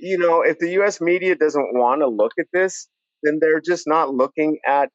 [0.00, 2.88] You know, if the US media doesn't want to look at this,
[3.22, 4.90] then they're just not looking at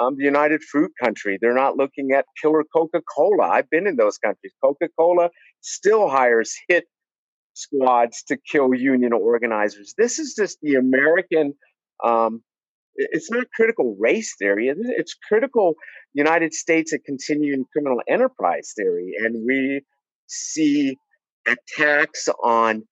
[0.00, 1.38] um, the United Fruit country.
[1.40, 3.48] They're not looking at killer Coca Cola.
[3.48, 4.52] I've been in those countries.
[4.62, 6.84] Coca Cola still hires hit
[7.54, 9.94] squads to kill union organizers.
[9.96, 11.54] This is just the American.
[12.04, 12.42] Um,
[12.96, 14.72] it's not critical race theory.
[14.74, 15.74] It's critical
[16.14, 19.82] United States and continuing criminal enterprise theory, and we
[20.26, 20.96] see
[21.46, 22.82] attacks on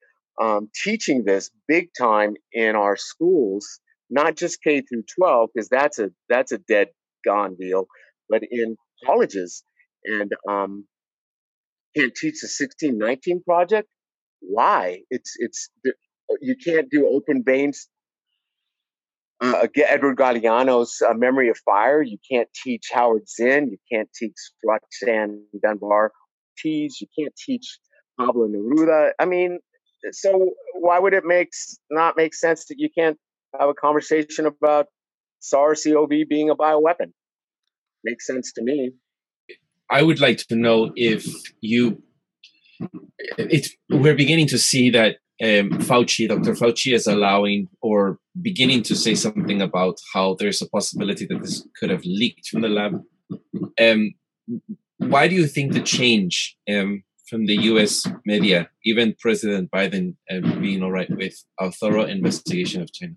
[0.40, 5.98] um, teaching this big time in our schools not just K through 12, because that's
[5.98, 6.88] a that's a dead
[7.24, 7.86] gone deal,
[8.28, 9.64] but in colleges
[10.04, 10.86] and um,
[11.96, 13.88] can't teach the 1619 project.
[14.40, 15.00] Why?
[15.10, 15.70] It's it's
[16.40, 17.88] you can't do open veins
[19.40, 22.02] uh, Edward Galeano's uh, Memory of Fire.
[22.02, 23.70] You can't teach Howard Zinn.
[23.70, 26.12] You can't teach Roxanne Dunbar
[26.58, 26.98] Tees.
[27.00, 27.78] You can't teach
[28.18, 29.10] Pablo Neruda.
[29.18, 29.58] I mean,
[30.12, 31.50] so why would it make
[31.90, 33.18] not make sense that you can't
[33.58, 34.86] have a conversation about
[35.40, 37.12] SARS-CoV being a bioweapon?
[38.04, 38.92] Makes sense to me.
[39.90, 41.26] I would like to know if
[41.60, 42.02] you.
[43.38, 46.52] It's we're beginning to see that um, Fauci, Dr.
[46.52, 51.66] Fauci, is allowing or beginning to say something about how there's a possibility that this
[51.76, 53.02] could have leaked from the lab.
[53.80, 54.14] Um,
[54.98, 58.06] why do you think the change um, from the U.S.
[58.24, 63.14] media, even President Biden, um, being all right with a thorough investigation of China?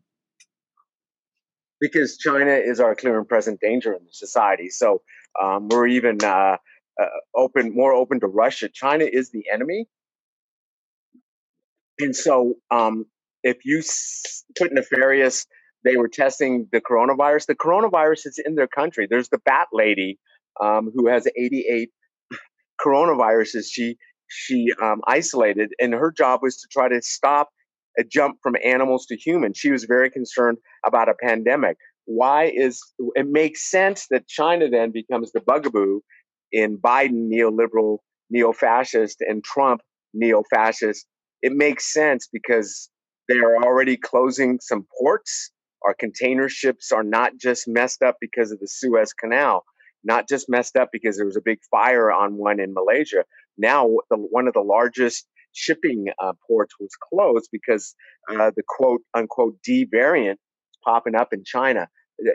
[1.80, 4.70] Because China is our clear and present danger in society.
[4.70, 5.04] So
[5.40, 6.58] um, we're even uh,
[7.00, 8.70] uh, open, more open to Russia.
[8.70, 9.88] China is the enemy
[12.00, 13.06] and so, um,
[13.44, 13.82] if you
[14.58, 15.46] put nefarious,
[15.84, 17.46] they were testing the coronavirus.
[17.46, 19.08] The coronavirus is in their country.
[19.10, 20.20] There's the bat lady
[20.62, 21.90] um, who has 88
[22.86, 23.66] coronaviruses.
[23.70, 23.98] She
[24.30, 27.50] she um, isolated, and her job was to try to stop
[27.98, 29.58] a jump from animals to humans.
[29.58, 31.78] She was very concerned about a pandemic.
[32.06, 32.82] Why is
[33.16, 36.02] it makes sense that China then becomes the bugaboo
[36.52, 39.82] in Biden neoliberal neo-fascist and Trump
[40.14, 41.06] neo-fascist
[41.42, 42.90] it makes sense because
[43.28, 45.52] they are already closing some ports.
[45.86, 49.64] Our container ships are not just messed up because of the Suez Canal,
[50.04, 53.26] not just messed up because there was a big fire on one in Malaysia.
[53.58, 57.96] Now, the, one of the largest shipping uh, ports was closed because
[58.30, 61.88] uh, the quote unquote D variant is popping up in China.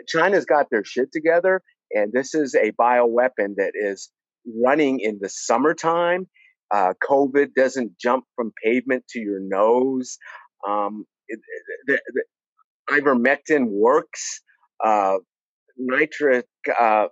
[0.07, 1.61] China's got their shit together,
[1.91, 4.09] and this is a bioweapon that is
[4.45, 6.27] running in the summertime
[6.73, 10.17] uh, COVID doesn't jump from pavement to your nose.
[10.67, 11.39] Um, it,
[11.85, 12.23] the, the
[12.89, 14.41] ivermectin works.
[14.83, 15.17] Uh,
[15.77, 16.45] nitric
[16.79, 17.07] uh,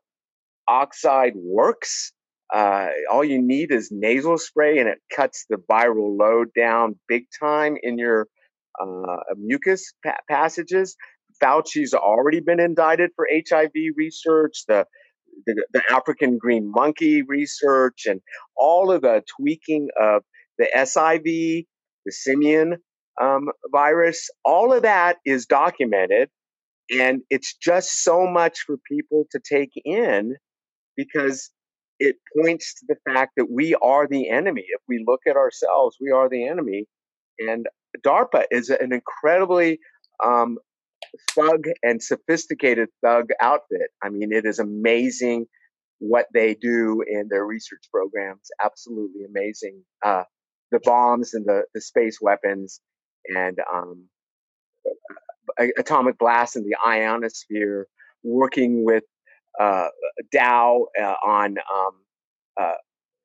[0.68, 2.12] oxide works.
[2.54, 7.24] Uh, all you need is nasal spray, and it cuts the viral load down big
[7.40, 8.28] time in your
[8.82, 10.96] uh, mucus pa- passages.
[11.42, 14.64] Fauci's already been indicted for HIV research.
[14.68, 14.86] The
[15.46, 18.22] the, the African green monkey research and
[18.56, 20.24] all of the tweaking of
[20.58, 21.66] the SIV,
[22.06, 22.78] the simian
[23.22, 26.30] um, virus, all of that is documented.
[26.92, 30.36] And it's just so much for people to take in
[30.98, 31.52] because
[32.00, 34.66] it points to the fact that we are the enemy.
[34.68, 36.86] If we look at ourselves, we are the enemy.
[37.40, 37.68] And
[38.06, 39.80] DARPA is an incredibly
[40.24, 40.58] um,
[41.36, 43.90] thug and sophisticated thug outfit.
[44.04, 45.46] I mean, it is amazing
[46.00, 48.50] what they do in their research programs.
[48.64, 49.84] Absolutely amazing.
[50.04, 50.24] Uh,
[50.72, 52.82] the bombs and the, the space weapons
[53.28, 54.06] and um,
[55.78, 57.88] atomic blast in the ionosphere,
[58.24, 59.04] working with
[59.60, 59.88] uh,
[60.32, 61.92] Dow uh, on um,
[62.60, 62.74] uh,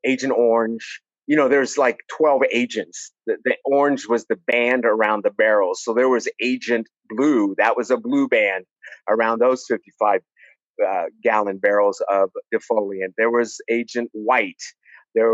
[0.04, 3.12] Agent Orange, you know, there's like 12 agents.
[3.26, 5.82] The, the, orange was the band around the barrels.
[5.82, 7.54] So there was Agent Blue.
[7.58, 8.64] That was a blue band
[9.08, 10.20] around those 55
[10.86, 13.14] uh, gallon barrels of defoliant.
[13.16, 14.62] There was Agent White.
[15.14, 15.32] There,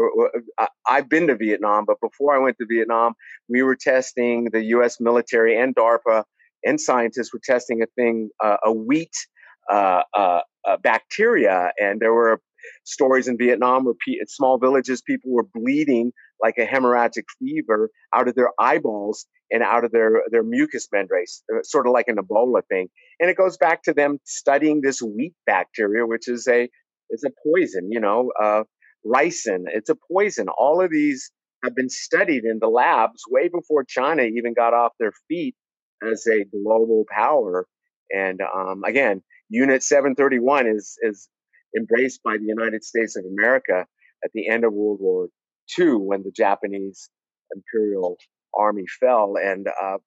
[0.59, 3.15] uh, I've been to Vietnam, but before I went to Vietnam,
[3.49, 4.99] we were testing the U.S.
[5.01, 6.25] military and DARPA
[6.65, 9.15] and scientists were testing a thing, uh, a wheat
[9.71, 10.41] uh, uh,
[10.83, 12.41] bacteria, and there were
[12.85, 18.29] stories in Vietnam where pe- small villages, people were bleeding like a hemorrhagic fever out
[18.29, 22.17] of their eyeballs and out of their, their mucous membranes, uh, sort of like an
[22.17, 22.89] Ebola thing.
[23.21, 26.69] And it goes back to them studying this wheat bacteria, which is a,
[27.11, 28.65] is a poison, you know, uh,
[29.07, 29.65] ricin.
[29.67, 30.49] It's a poison.
[30.49, 31.31] All of these
[31.63, 35.55] have been studied in the labs way before China even got off their feet
[36.03, 37.67] as a global power.
[38.11, 41.29] And um, again, Unit 731 is is
[41.77, 43.87] embraced by the United States of America
[44.25, 45.29] at the end of World War
[45.79, 47.09] II when the Japanese
[47.55, 48.17] Imperial
[48.57, 49.35] Army fell.
[49.43, 49.99] And, uh,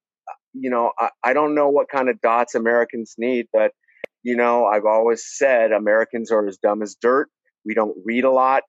[0.53, 3.71] you know, I, I don't know what kind of dots Americans need, but,
[4.23, 7.29] you know, I've always said Americans are as dumb as dirt.
[7.65, 8.63] We don't read a lot.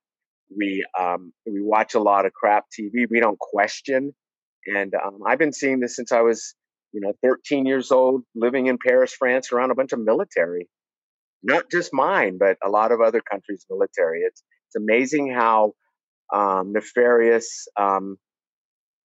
[0.56, 3.06] We, um, we watch a lot of crap TV.
[3.10, 4.14] We don't question.
[4.66, 6.54] And um, I've been seeing this since I was,
[6.92, 10.68] you know, 13 years old, living in Paris, France, around a bunch of military
[11.42, 14.20] not just mine, but a lot of other countries' military.
[14.20, 15.72] It's it's amazing how
[16.34, 18.16] um, nefarious um,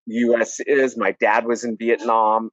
[0.07, 0.59] U.S.
[0.65, 0.97] is.
[0.97, 2.49] My dad was in Vietnam.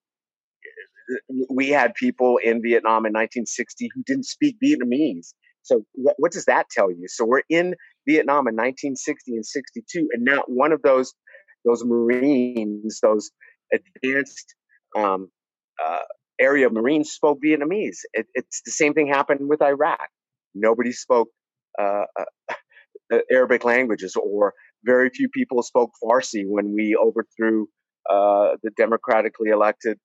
[1.49, 5.33] We had people in Vietnam in 1960 who didn't speak Vietnamese.
[5.63, 7.07] So what, what does that tell you?
[7.09, 7.75] So we're in
[8.07, 11.15] Vietnam in 1960 and 62, and not one of those
[11.65, 13.31] those Marines, those
[13.73, 14.55] advanced
[14.97, 15.29] um,
[15.85, 15.99] uh,
[16.41, 17.99] area of Marines spoke Vietnamese.
[18.13, 20.09] It, it's the same thing happened with Iraq.
[20.55, 21.29] Nobody spoke
[21.81, 22.05] uh,
[23.13, 27.67] uh, Arabic languages, or very few people spoke Farsi when we overthrew
[28.09, 29.99] uh, the democratically elected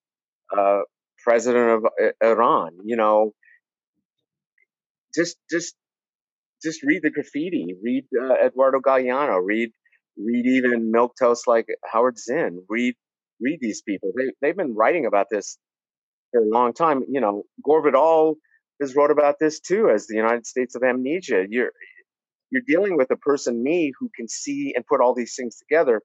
[0.56, 0.82] uh,
[1.24, 2.72] president of uh, Iran.
[2.84, 3.32] You know,
[5.16, 5.76] just just
[6.64, 9.72] just read the graffiti, read uh, Eduardo Galeano, read
[10.18, 12.96] read even milk toast like Howard Zinn, read
[13.42, 14.12] read these people.
[14.16, 15.58] They they've been writing about this
[16.34, 17.04] for a long time.
[17.08, 18.36] You know, Gore Vidal
[18.82, 21.46] has wrote about this too as the United States of amnesia.
[21.50, 21.72] You're
[22.52, 26.02] you're dealing with a person, me, who can see and put all these things together.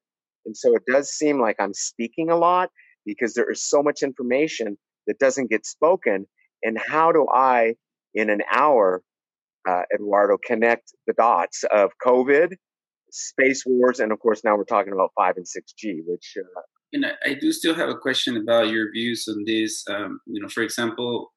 [0.46, 2.70] And so it does seem like I'm speaking a lot
[3.04, 6.26] because there is so much information that doesn't get spoken.
[6.62, 7.74] And how do I,
[8.14, 9.02] in an hour,
[9.68, 12.54] uh, Eduardo, connect the dots of COVID,
[13.10, 16.34] space wars, and of course now we're talking about five and six G, which.
[16.38, 16.60] Uh,
[16.92, 19.84] and I, I, do still have a question about your views on this.
[19.88, 21.32] Um, you know, for example,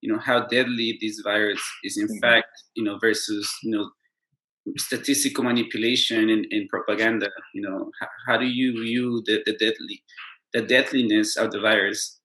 [0.00, 2.18] you know how deadly this virus is in mm-hmm.
[2.20, 3.90] fact, you know, versus you know
[4.76, 7.30] statistical manipulation and, and propaganda.
[7.54, 10.02] You know, how, how do you view the, the deadly
[10.52, 12.20] the deadliness of the virus?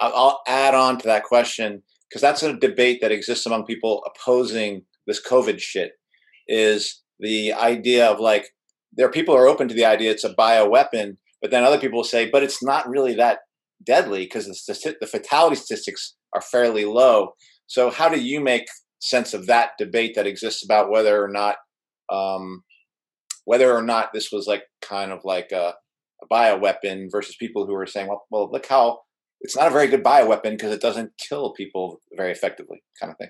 [0.00, 4.82] I'll add on to that question because that's a debate that exists among people opposing
[5.06, 5.92] this COVID shit.
[6.48, 8.50] Is the idea of like
[8.92, 11.78] there are people who are open to the idea it's a bioweapon, but then other
[11.78, 13.38] people say, but it's not really that
[13.84, 17.32] deadly because the, the fatality statistics are fairly low.
[17.66, 18.66] So how do you make
[19.00, 21.56] sense of that debate that exists about whether or not
[22.10, 22.62] um,
[23.44, 25.74] whether or not this was like kind of like a,
[26.22, 29.00] a bioweapon versus people who are saying, well, well, look how
[29.40, 33.18] it's not a very good bioweapon because it doesn't kill people very effectively, kind of
[33.18, 33.28] thing.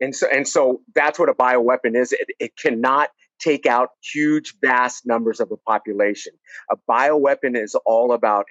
[0.00, 2.12] And so, and so that's what a bioweapon is.
[2.12, 6.32] It, it cannot take out huge, vast numbers of the population.
[6.70, 8.46] A bioweapon is all about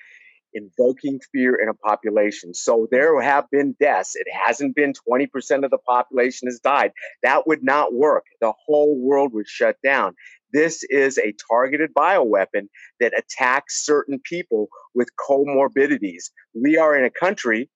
[0.54, 2.54] invoking fear in a population.
[2.54, 4.16] So there have been deaths.
[4.16, 5.28] It hasn't been 20%
[5.64, 6.92] of the population has died.
[7.24, 8.26] That would not work.
[8.40, 10.14] The whole world would shut down.
[10.52, 12.68] This is a targeted bioweapon
[13.00, 16.30] that attacks certain people with comorbidities.
[16.54, 17.70] We are in a country,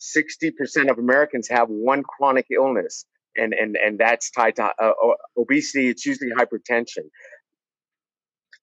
[0.00, 3.04] 60% of Americans have one chronic illness.
[3.36, 4.92] And, and, and that's tied to uh,
[5.38, 5.88] obesity.
[5.88, 7.08] It's usually hypertension.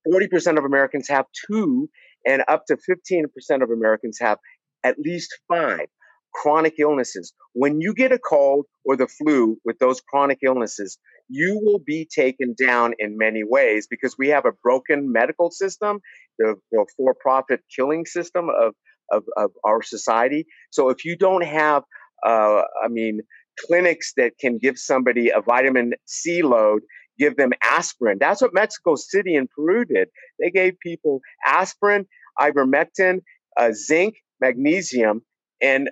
[0.07, 1.89] 40% of Americans have two
[2.25, 3.25] and up to 15%
[3.63, 4.37] of Americans have
[4.83, 5.87] at least five
[6.33, 7.33] chronic illnesses.
[7.53, 10.97] When you get a cold or the flu with those chronic illnesses,
[11.27, 15.99] you will be taken down in many ways because we have a broken medical system,
[16.37, 18.73] the, the for profit killing system of,
[19.11, 20.45] of, of, our society.
[20.71, 21.83] So if you don't have,
[22.25, 23.21] uh, I mean,
[23.65, 26.81] clinics that can give somebody a vitamin C load
[27.19, 28.17] give them aspirin.
[28.19, 30.07] That's what Mexico City and Peru did.
[30.39, 32.07] They gave people aspirin,
[32.39, 33.19] ivermectin,
[33.57, 35.21] uh, zinc, magnesium,
[35.61, 35.89] and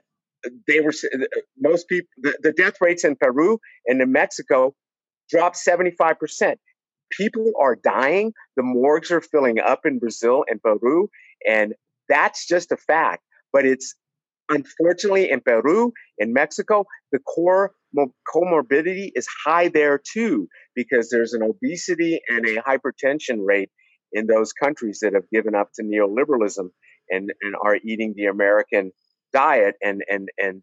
[0.68, 0.94] they were
[1.60, 2.08] most people.
[2.18, 4.74] The, the death rates in Peru and in Mexico
[5.30, 6.60] dropped seventy five percent.
[7.12, 8.34] People are dying.
[8.56, 11.10] The morgues are filling up in Brazil and Peru,
[11.48, 11.74] and
[12.08, 13.24] that's just a fact.
[13.52, 13.96] But it's
[14.50, 17.74] unfortunately in Peru, in Mexico, the core
[18.34, 23.70] comorbidity is high there too, because there's an obesity and a hypertension rate
[24.12, 26.70] in those countries that have given up to neoliberalism
[27.10, 28.92] and, and are eating the American
[29.34, 30.62] diet and, and, and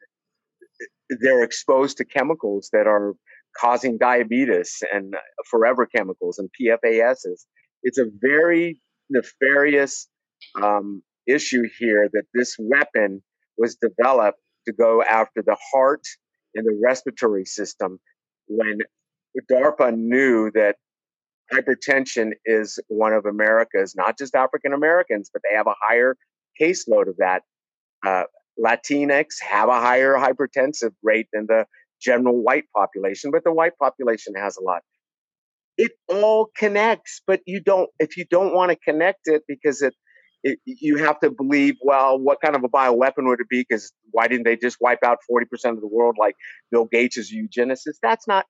[1.21, 3.15] they're exposed to chemicals that are
[3.59, 5.15] causing diabetes and
[5.51, 7.45] forever chemicals and PFASs.
[7.83, 8.81] It's a very
[9.11, 10.09] nefarious
[10.61, 13.23] um, issue here that this weapon
[13.57, 16.03] was developed to go after the heart
[16.55, 17.99] and the respiratory system
[18.47, 18.79] when
[19.51, 20.77] DARPA knew that
[21.53, 26.17] hypertension is one of America's, not just African Americans, but they have a higher
[26.61, 27.43] caseload of that.
[28.07, 28.25] Uh,
[28.63, 31.67] Latinx have a higher hypertensive rate than the
[32.01, 34.83] general white population, but the white population has a lot.
[35.77, 39.95] It all connects, but you don't, if you don't want to connect it because it,
[40.45, 43.65] it, you have to believe, well, what kind of a bioweapon would it be?
[43.69, 46.37] Because why didn't they just wipe out 40% of the world like
[46.71, 47.97] Bill Gates is eugenicist?
[48.03, 48.45] That's not,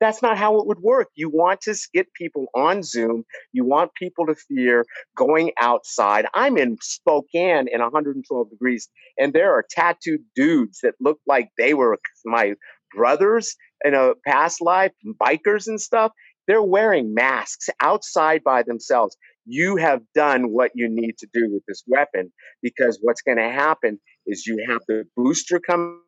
[0.00, 1.08] that's not how it would work.
[1.14, 3.24] You want to get people on Zoom.
[3.52, 4.84] You want people to fear
[5.14, 6.26] going outside.
[6.34, 11.74] I'm in Spokane in 112 degrees, and there are tattooed dudes that look like they
[11.74, 12.54] were my
[12.94, 16.12] brothers in a past life, bikers and stuff.
[16.46, 19.16] They're wearing masks outside by themselves.
[19.46, 22.32] You have done what you need to do with this weapon
[22.62, 26.02] because what's going to happen is you have the booster come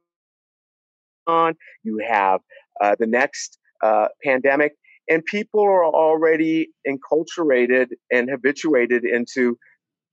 [1.26, 2.40] on, you have
[2.82, 4.72] uh, the next uh, pandemic,
[5.08, 9.58] and people are already enculturated and habituated into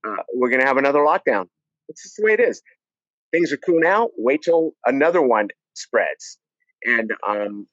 [0.07, 1.47] uh, we're going to have another lockdown.
[1.89, 2.61] It's just the way it is.
[3.31, 4.09] things are cool now.
[4.17, 6.37] Wait till another one spreads.
[6.83, 7.67] And um,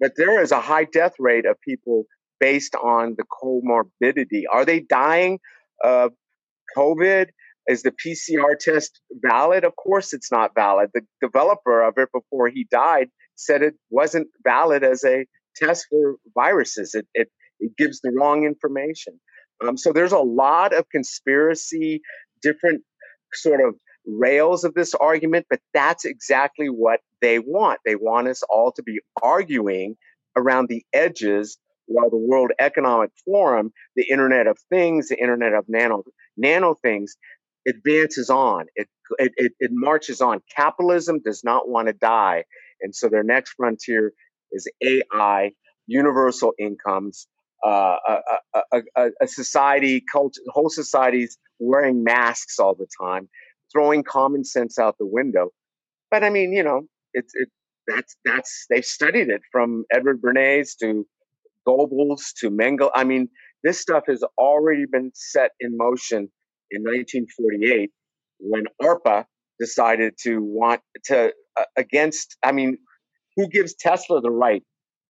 [0.00, 2.04] but there is a high death rate of people
[2.40, 4.42] based on the comorbidity.
[4.50, 5.38] Are they dying
[5.82, 6.12] of
[6.76, 7.28] COVID?
[7.68, 9.64] Is the PCR test valid?
[9.64, 10.90] Of course, it's not valid.
[10.94, 16.16] The developer of it before he died said it wasn't valid as a test for
[16.34, 16.94] viruses.
[16.94, 17.28] It, it,
[17.60, 19.20] it gives the wrong information.
[19.62, 22.00] Um, so there's a lot of conspiracy,
[22.40, 22.82] different
[23.34, 23.74] sort of
[24.06, 27.80] rails of this argument, but that's exactly what they want.
[27.84, 29.96] They want us all to be arguing
[30.36, 31.58] around the edges
[31.88, 36.04] while the World Economic Forum, the Internet of Things, the Internet of Nano,
[36.36, 37.16] nano things,
[37.66, 38.66] advances on.
[38.76, 40.40] It, it, it, it marches on.
[40.54, 42.44] Capitalism does not want to die.
[42.80, 44.12] And so their next frontier
[44.52, 45.52] is AI,
[45.86, 47.26] universal incomes,
[47.66, 48.18] uh, a,
[48.54, 53.28] a, a, a, society, culture, whole societies wearing masks all the time,
[53.72, 55.50] throwing common sense out the window.
[56.10, 56.82] But I mean, you know,
[57.12, 57.48] it's it,
[57.88, 61.04] that's that's they've studied it from Edward Bernays to
[61.68, 62.90] Goebbels to Mengele.
[62.94, 63.28] I mean,
[63.62, 66.28] this stuff has already been set in motion
[66.70, 67.90] in 1948
[68.38, 69.24] when ARPA
[69.60, 72.36] decided to want to uh, against.
[72.42, 72.78] I mean,
[73.36, 74.62] who gives Tesla the right?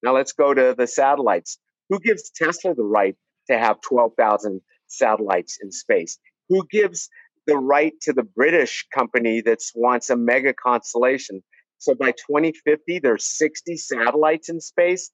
[0.03, 1.59] Now let's go to the satellites.
[1.89, 3.17] Who gives Tesla the right
[3.51, 6.19] to have 12,000 satellites in space?
[6.49, 7.09] Who gives
[7.47, 11.43] the right to the British company that wants a mega constellation?
[11.79, 15.11] So by 2050, there's 60 satellites in space.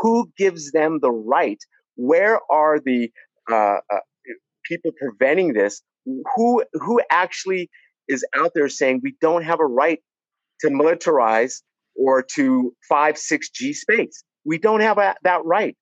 [0.00, 1.58] Who gives them the right?
[1.96, 3.10] Where are the
[3.50, 3.54] uh,
[3.92, 3.98] uh,
[4.64, 5.82] people preventing this?
[6.36, 7.70] Who who actually
[8.08, 10.00] is out there saying we don't have a right
[10.60, 11.62] to militarize
[11.94, 14.24] or to five six G space?
[14.44, 15.76] We don't have a, that right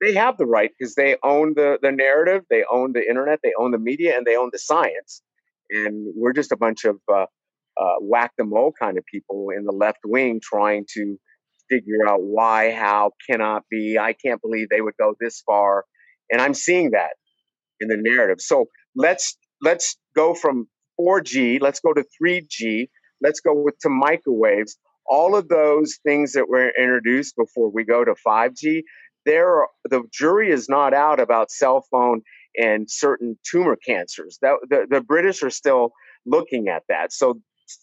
[0.00, 3.52] they have the right because they own the the narrative, they own the internet, they
[3.58, 5.22] own the media, and they own the science.
[5.70, 7.26] And we're just a bunch of uh,
[7.80, 11.18] uh, whack the mole kind of people in the left wing trying to
[11.70, 13.98] figure out why, how, cannot be.
[13.98, 15.84] I can't believe they would go this far,
[16.30, 17.12] and I'm seeing that
[17.80, 18.40] in the narrative.
[18.40, 20.68] So let's let's go from
[21.00, 22.88] 4G, let's go to 3G,
[23.22, 24.76] let's go with to microwaves.
[25.06, 28.82] All of those things that were introduced before we go to 5G,
[29.26, 32.22] there the jury is not out about cell phone
[32.56, 34.38] and certain tumor cancers.
[34.42, 35.90] That, the, the British are still
[36.24, 37.12] looking at that.
[37.12, 37.40] So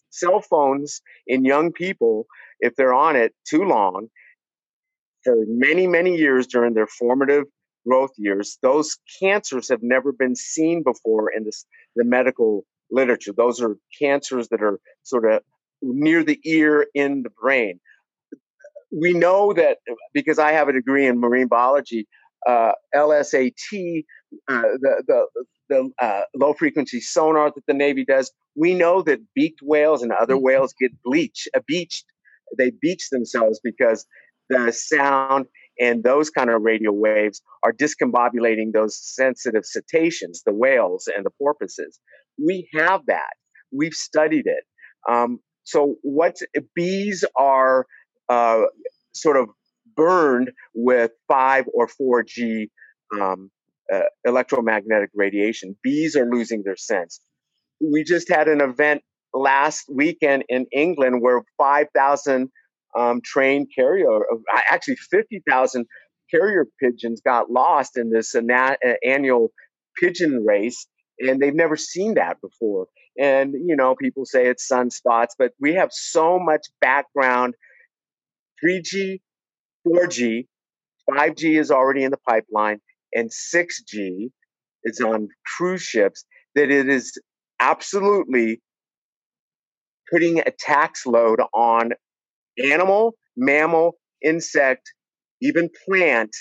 [0.09, 2.25] cell phones in young people,
[2.61, 4.07] if they're on it too long,
[5.23, 7.43] for many, many years during their formative
[7.87, 13.33] growth years, those cancers have never been seen before in this, the medical literature.
[13.35, 15.41] Those are cancers that are sort of
[15.81, 17.79] near the ear in the brain
[18.91, 19.77] we know that
[20.13, 22.07] because I have a degree in marine biology,
[22.47, 23.53] uh, LSAT,
[24.47, 25.25] uh, the the,
[25.69, 30.11] the uh, low frequency sonar that the Navy does, we know that beaked whales and
[30.11, 30.43] other mm-hmm.
[30.43, 32.05] whales get bleached, uh, beached.
[32.57, 34.05] They beach themselves because
[34.49, 35.45] the sound
[35.79, 41.31] and those kind of radio waves are discombobulating those sensitive cetaceans, the whales and the
[41.31, 41.99] porpoises.
[42.37, 43.33] We have that.
[43.71, 44.63] We've studied it.
[45.09, 46.37] Um, so what
[46.75, 47.85] bees are
[48.29, 48.61] uh,
[49.13, 49.49] sort of
[49.95, 52.69] burned with 5 or 4G
[53.19, 53.51] um,
[53.91, 55.75] uh, electromagnetic radiation.
[55.83, 57.19] Bees are losing their sense.
[57.81, 59.01] We just had an event
[59.33, 62.49] last weekend in England where 5,000
[62.97, 65.85] um, trained carrier, uh, actually 50,000
[66.29, 68.73] carrier pigeons got lost in this uh,
[69.05, 69.49] annual
[69.99, 70.87] pigeon race,
[71.19, 72.87] and they've never seen that before.
[73.17, 77.55] And, you know, people say it's sunspots, but we have so much background
[78.63, 79.19] 3G,
[79.85, 80.47] 4G,
[81.09, 82.79] 5G is already in the pipeline,
[83.13, 84.29] and 6G
[84.83, 85.27] is on
[85.57, 86.23] cruise ships,
[86.55, 87.19] that it is
[87.59, 88.61] absolutely
[90.11, 91.91] putting a tax load on
[92.63, 93.93] animal, mammal,
[94.23, 94.91] insect,
[95.41, 96.35] even plant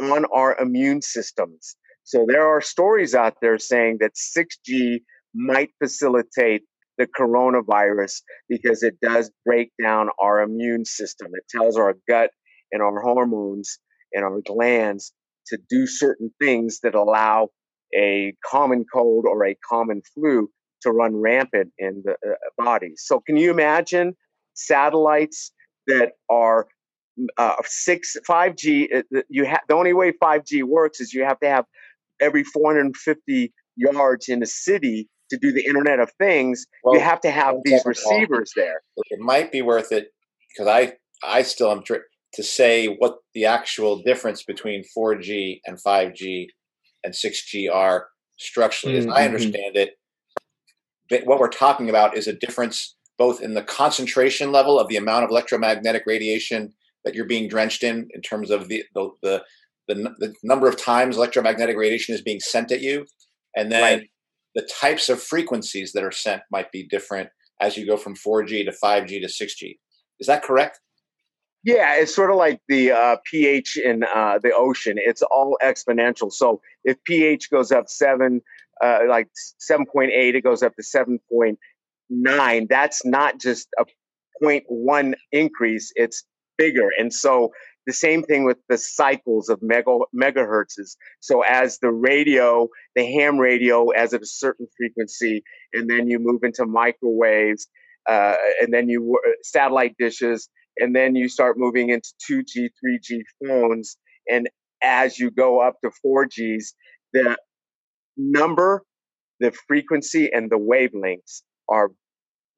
[0.00, 1.76] on our immune systems.
[2.02, 4.98] So there are stories out there saying that 6G
[5.34, 6.62] might facilitate
[6.98, 11.28] the coronavirus because it does break down our immune system.
[11.32, 12.30] It tells our gut
[12.70, 13.78] and our hormones
[14.12, 15.12] and our glands
[15.48, 17.48] to do certain things that allow
[17.96, 20.48] a common cold or a common flu
[20.84, 22.92] to run rampant in the uh, body.
[22.96, 24.16] So, can you imagine
[24.54, 25.52] satellites
[25.86, 26.66] that are
[27.36, 28.94] uh, six, 5G?
[28.94, 31.64] Uh, you have the only way 5G works is you have to have
[32.20, 37.20] every 450 yards in a city to do the Internet of Things, well, you have
[37.22, 38.82] to have these receivers there.
[39.10, 40.08] It might be worth it
[40.50, 45.78] because I I still am tr- to say what the actual difference between 4G and
[45.82, 46.46] 5G
[47.02, 48.08] and 6G are
[48.38, 48.98] structurally.
[48.98, 49.10] Mm-hmm.
[49.10, 49.90] As I understand it,
[51.24, 55.24] what we're talking about is a difference both in the concentration level of the amount
[55.24, 56.72] of electromagnetic radiation
[57.04, 59.42] that you're being drenched in, in terms of the the the,
[59.88, 63.06] the, the number of times electromagnetic radiation is being sent at you,
[63.54, 64.10] and then right.
[64.54, 67.28] the types of frequencies that are sent might be different
[67.60, 69.78] as you go from 4G to 5G to 6G.
[70.20, 70.80] Is that correct?
[71.64, 74.96] Yeah, it's sort of like the uh, pH in uh, the ocean.
[74.98, 76.30] It's all exponential.
[76.30, 78.42] So if pH goes up seven,
[78.82, 79.28] uh, like
[79.70, 82.68] 7.8, it goes up to 7.9.
[82.68, 83.84] That's not just a
[84.42, 86.24] 0.1 increase, it's
[86.58, 86.90] bigger.
[86.98, 87.50] And so
[87.86, 90.96] the same thing with the cycles of mega, megahertzes.
[91.20, 96.18] So as the radio, the ham radio, as at a certain frequency, and then you
[96.18, 97.66] move into microwaves,
[98.08, 100.48] uh, and then you satellite dishes,
[100.78, 103.96] and then you start moving into 2G, 3G phones,
[104.30, 104.48] and
[104.82, 106.64] as you go up to 4Gs,
[107.12, 107.36] the
[108.16, 108.82] number,
[109.40, 111.90] the frequency, and the wavelengths are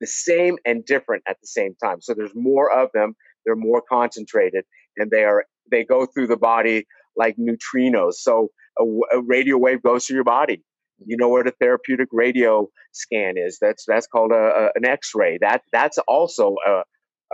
[0.00, 2.00] the same and different at the same time.
[2.00, 3.14] So there's more of them.
[3.44, 4.64] They're more concentrated,
[4.96, 6.86] and they are they go through the body
[7.16, 8.14] like neutrinos.
[8.14, 8.48] So
[8.78, 8.84] a,
[9.16, 10.62] a radio wave goes through your body.
[11.04, 13.58] You know where the therapeutic radio scan is.
[13.60, 15.38] That's that's called a, a an X-ray.
[15.40, 16.82] That that's also a,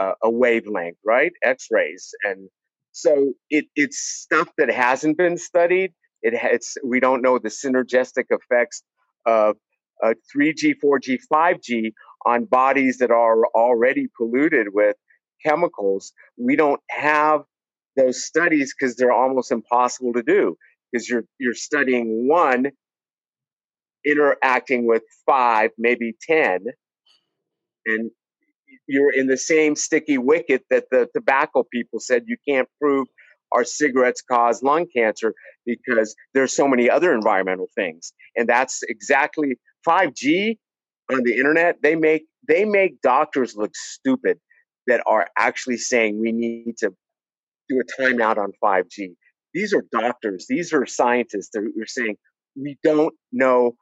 [0.02, 1.32] a, a wavelength, right?
[1.44, 2.48] X-rays, and
[2.92, 5.92] so it it's stuff that hasn't been studied
[6.22, 8.82] it has, we don't know the synergistic effects
[9.26, 9.56] of
[10.02, 11.92] uh, 3G, 4G, 5G
[12.26, 14.96] on bodies that are already polluted with
[15.44, 16.12] chemicals.
[16.36, 17.42] We don't have
[17.96, 20.56] those studies because they're almost impossible to do
[20.90, 22.66] because you're you're studying one
[24.04, 26.64] interacting with five, maybe ten,
[27.86, 28.10] and
[28.86, 33.08] you're in the same sticky wicket that the tobacco people said you can't prove
[33.54, 35.34] our cigarettes cause lung cancer
[35.66, 38.12] because there's so many other environmental things.
[38.36, 40.58] And that's exactly 5G
[41.12, 41.76] on the internet.
[41.82, 44.38] They make they make doctors look stupid
[44.86, 46.90] that are actually saying we need to
[47.68, 49.14] do a timeout on 5G.
[49.54, 52.16] These are doctors, these are scientists that are saying
[52.56, 53.76] we don't know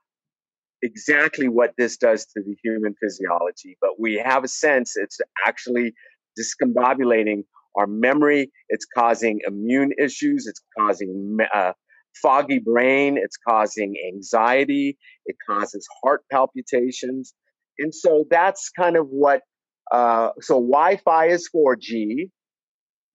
[0.82, 5.92] exactly what this does to the human physiology, but we have a sense it's actually
[6.38, 7.44] discombobulating
[7.76, 8.50] our memory.
[8.68, 10.46] It's causing immune issues.
[10.46, 11.72] It's causing uh,
[12.20, 13.18] foggy brain.
[13.18, 14.98] It's causing anxiety.
[15.26, 17.34] It causes heart palpitations.
[17.78, 19.42] And so that's kind of what,
[19.90, 22.30] uh, so Wi Fi is 4G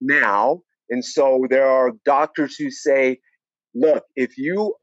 [0.00, 0.60] now.
[0.88, 3.18] And so there are doctors who say,
[3.74, 4.74] look, if you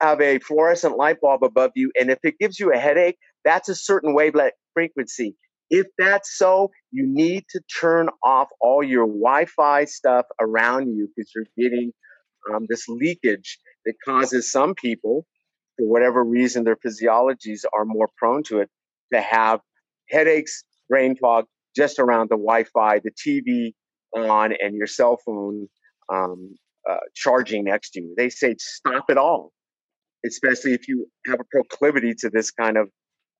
[0.00, 3.68] have a fluorescent light bulb above you, and if it gives you a headache, that's
[3.68, 5.36] a certain wavelength frequency.
[5.68, 11.08] If that's so, you need to turn off all your Wi Fi stuff around you
[11.14, 11.92] because you're getting
[12.52, 15.26] um, this leakage that causes some people,
[15.76, 18.70] for whatever reason, their physiologies are more prone to it,
[19.12, 19.60] to have
[20.08, 21.44] headaches, brain fog
[21.76, 23.72] just around the Wi Fi, the TV
[24.14, 25.68] on, and your cell phone
[26.12, 26.54] um,
[26.88, 28.14] uh, charging next to you.
[28.16, 29.52] They say stop it all,
[30.26, 32.88] especially if you have a proclivity to this kind of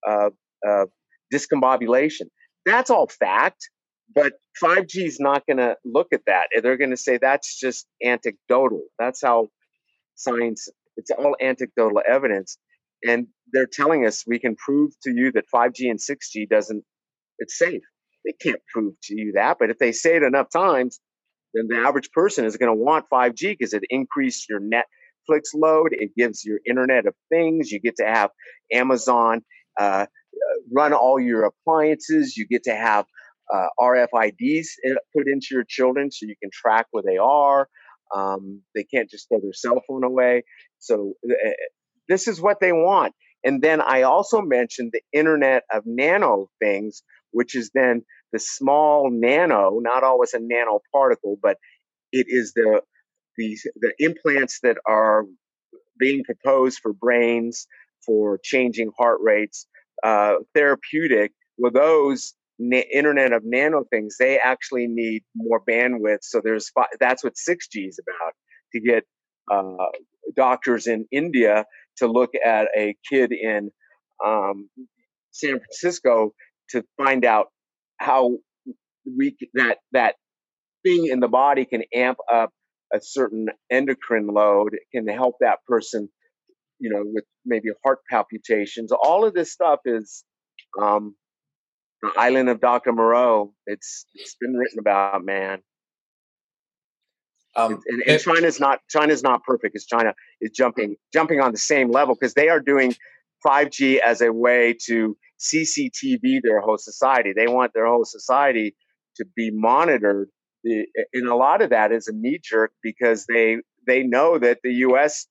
[0.09, 0.31] uh,
[0.67, 0.87] uh,
[1.35, 2.29] discombobulation.
[2.67, 3.71] That's all fact,
[4.15, 4.33] but
[4.63, 6.49] 5G is not going to look at that.
[6.63, 8.83] They're going to say that's just anecdotal.
[8.99, 9.49] That's how
[10.15, 12.59] science, it's all anecdotal evidence.
[13.07, 16.85] And they're telling us we can prove to you that 5G and 6G doesn't,
[17.39, 17.83] it's safe.
[18.25, 21.01] They can't prove to you that, but if they say it enough times,
[21.55, 25.89] then the average person is going to want 5G because it increases your Netflix load.
[25.93, 27.71] It gives your Internet of Things.
[27.71, 28.31] You get to have
[28.73, 29.43] Amazon
[29.79, 30.07] uh,
[30.73, 32.37] run all your appliances.
[32.37, 33.07] You get to have
[33.53, 34.67] uh, RFIDs
[35.17, 37.69] put into your children so you can track where they are.
[38.15, 40.45] Um, they can't just throw their cell phone away.
[40.79, 41.51] So uh,
[42.09, 43.15] this is what they want.
[43.45, 48.03] And then I also mentioned the Internet of Nano things, which is then
[48.33, 51.57] the small nano, not always a nanoparticle, but
[52.13, 52.83] it is the
[53.37, 55.25] the, the implants that are
[55.99, 57.67] being proposed for brains,
[58.05, 59.67] for changing heart rates,
[60.03, 66.19] uh, therapeutic with those na- internet of nano things they actually need more bandwidth.
[66.23, 68.33] So there's fi- that's what 6g is about
[68.73, 69.05] to get
[69.51, 69.87] uh,
[70.37, 71.65] doctors in india
[71.97, 73.71] to look at a kid in
[74.25, 74.69] um,
[75.33, 76.33] san francisco
[76.71, 77.49] to find out
[77.99, 78.37] how
[79.05, 80.15] we that that
[80.85, 82.51] thing in the body can amp up
[82.93, 86.09] a certain endocrine load can help that person
[86.81, 88.91] you know, with maybe heart palpitations.
[88.91, 90.25] All of this stuff is
[90.81, 91.15] um,
[92.03, 92.93] the island of Dr.
[92.93, 93.53] Moreau.
[93.67, 95.59] It's it's been written about, man.
[97.57, 99.75] Um, and, and, China's not China's not perfect.
[99.75, 102.95] Because China is jumping jumping on the same level because they are doing
[103.47, 107.33] 5G as a way to CCTV their whole society.
[107.37, 108.75] They want their whole society
[109.17, 110.29] to be monitored.
[110.65, 114.73] And a lot of that is a knee jerk because they they know that the
[114.89, 115.27] U.S.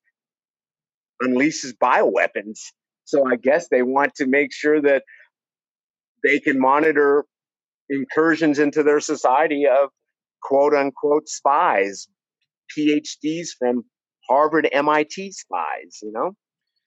[1.22, 2.60] unleashes bioweapons.
[3.06, 5.04] So I guess they want to make sure that
[6.24, 7.26] they can monitor
[7.90, 9.90] incursions into their society of
[10.42, 12.08] quote unquote spies,
[12.78, 13.84] PhDs from
[14.30, 16.36] Harvard, MIT spies, you know?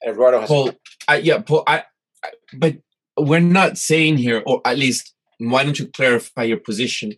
[0.06, 0.70] Eduardo has Paul,
[1.08, 1.84] I, yeah, Paul, I,
[2.24, 2.76] I, but
[3.18, 7.14] we're not saying here, or at least, why don't you clarify your position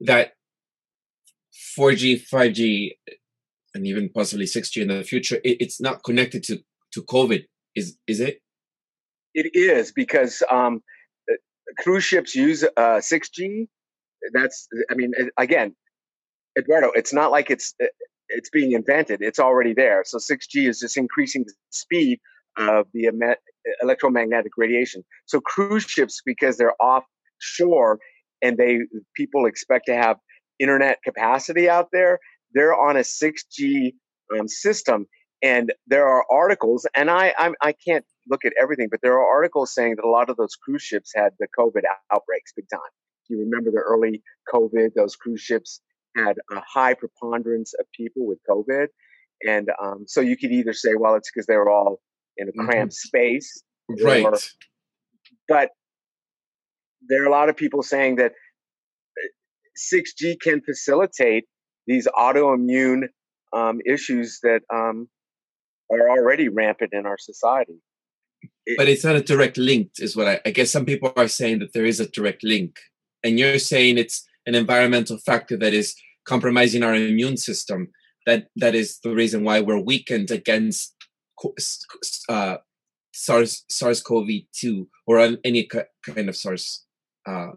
[0.00, 0.32] that
[1.78, 2.92] 4G, 5G,
[3.74, 6.58] and even possibly 6G in the future, it, it's not connected to,
[6.92, 7.44] to COVID,
[7.74, 8.40] is is it?
[9.34, 10.82] It is because um,
[11.30, 11.34] uh,
[11.78, 13.68] cruise ships use uh, 6G.
[14.32, 15.74] That's, I mean, again,
[16.58, 17.86] Eduardo, it's not like it's uh,
[18.28, 20.02] it's being invented; it's already there.
[20.04, 22.18] So 6G is just increasing the speed
[22.58, 23.08] of the
[23.82, 25.04] electromagnetic radiation.
[25.26, 27.98] So cruise ships, because they're offshore
[28.42, 28.80] and they
[29.16, 30.16] people expect to have
[30.58, 32.18] internet capacity out there,
[32.52, 33.94] they're on a 6G
[34.38, 35.06] um, system.
[35.42, 39.26] And there are articles, and I I'm, I can't look at everything, but there are
[39.26, 41.80] articles saying that a lot of those cruise ships had the COVID
[42.12, 42.80] outbreaks big time.
[43.30, 44.22] You remember the early
[44.52, 45.80] COVID; those cruise ships
[46.14, 48.88] had a high preponderance of people with COVID,
[49.48, 52.00] and um, so you could either say, well, it's because they were all
[52.36, 53.08] in a cramped mm-hmm.
[53.08, 53.62] space,
[54.02, 54.24] right?
[54.24, 54.36] Or,
[55.48, 55.70] but
[57.08, 58.32] there are a lot of people saying that
[59.92, 61.44] 6G uh, can facilitate
[61.86, 63.08] these autoimmune
[63.52, 65.08] um, issues that um,
[65.90, 67.80] are already rampant in our society.
[68.66, 71.28] It, but it's not a direct link, is what I, I guess some people are
[71.28, 72.78] saying that there is a direct link.
[73.24, 77.88] And you're saying it's an environmental factor that is compromising our immune system.
[78.26, 80.94] That that is the reason why we're weakened against
[82.28, 82.58] uh,
[83.12, 86.84] SARS SARS-CoV-2 or any kind of SARS
[87.26, 87.52] uh,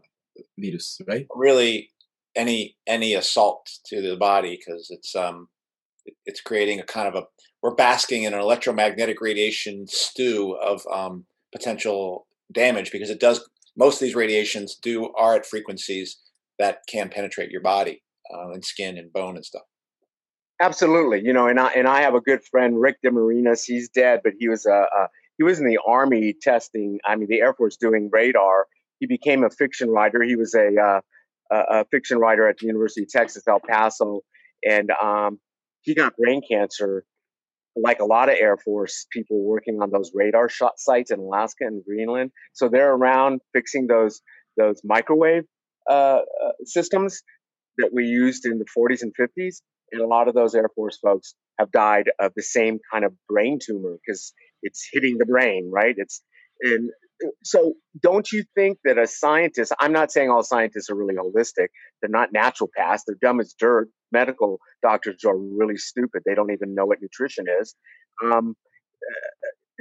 [0.58, 1.28] virus, right?
[1.36, 1.90] Really,
[2.36, 5.48] any any assault to the body because it's um
[6.26, 7.26] it's creating a kind of a
[7.62, 13.96] we're basking in an electromagnetic radiation stew of um, potential damage because it does most
[13.96, 16.18] of these radiations do are at frequencies
[16.60, 18.04] that can penetrate your body
[18.34, 19.64] uh, and skin and bone and stuff.
[20.62, 23.66] Absolutely, you know, and I and I have a good friend, Rick DeMarinis.
[23.66, 25.08] He's dead, but he was a, a
[25.38, 27.00] he was in the army testing.
[27.06, 28.68] I mean, the Air Force doing radar.
[29.00, 30.22] He became a fiction writer.
[30.22, 31.02] He was a uh,
[31.54, 34.22] a, fiction writer at the University of Texas, El Paso,
[34.64, 35.40] and um,
[35.82, 37.06] he got brain cancer.
[37.76, 41.66] Like a lot of Air Force people working on those radar shot sites in Alaska
[41.66, 44.22] and Greenland, so they're around fixing those
[44.58, 45.44] those microwave
[45.90, 46.22] uh, uh,
[46.66, 47.24] systems
[47.80, 49.62] that we used in the 40s and 50s.
[49.92, 53.14] And a lot of those Air Force folks have died of the same kind of
[53.28, 55.96] brain tumor because it's hitting the brain, right?
[55.98, 56.22] It's
[56.62, 56.90] and
[57.44, 61.68] so don't you think that a scientist i'm not saying all scientists are really holistic.
[62.02, 63.02] They're not naturopaths.
[63.08, 63.90] They're dumb as dirt.
[64.12, 66.24] Medical doctors are really stupid.
[66.26, 67.76] They don't even know what nutrition is.
[68.24, 68.56] Um,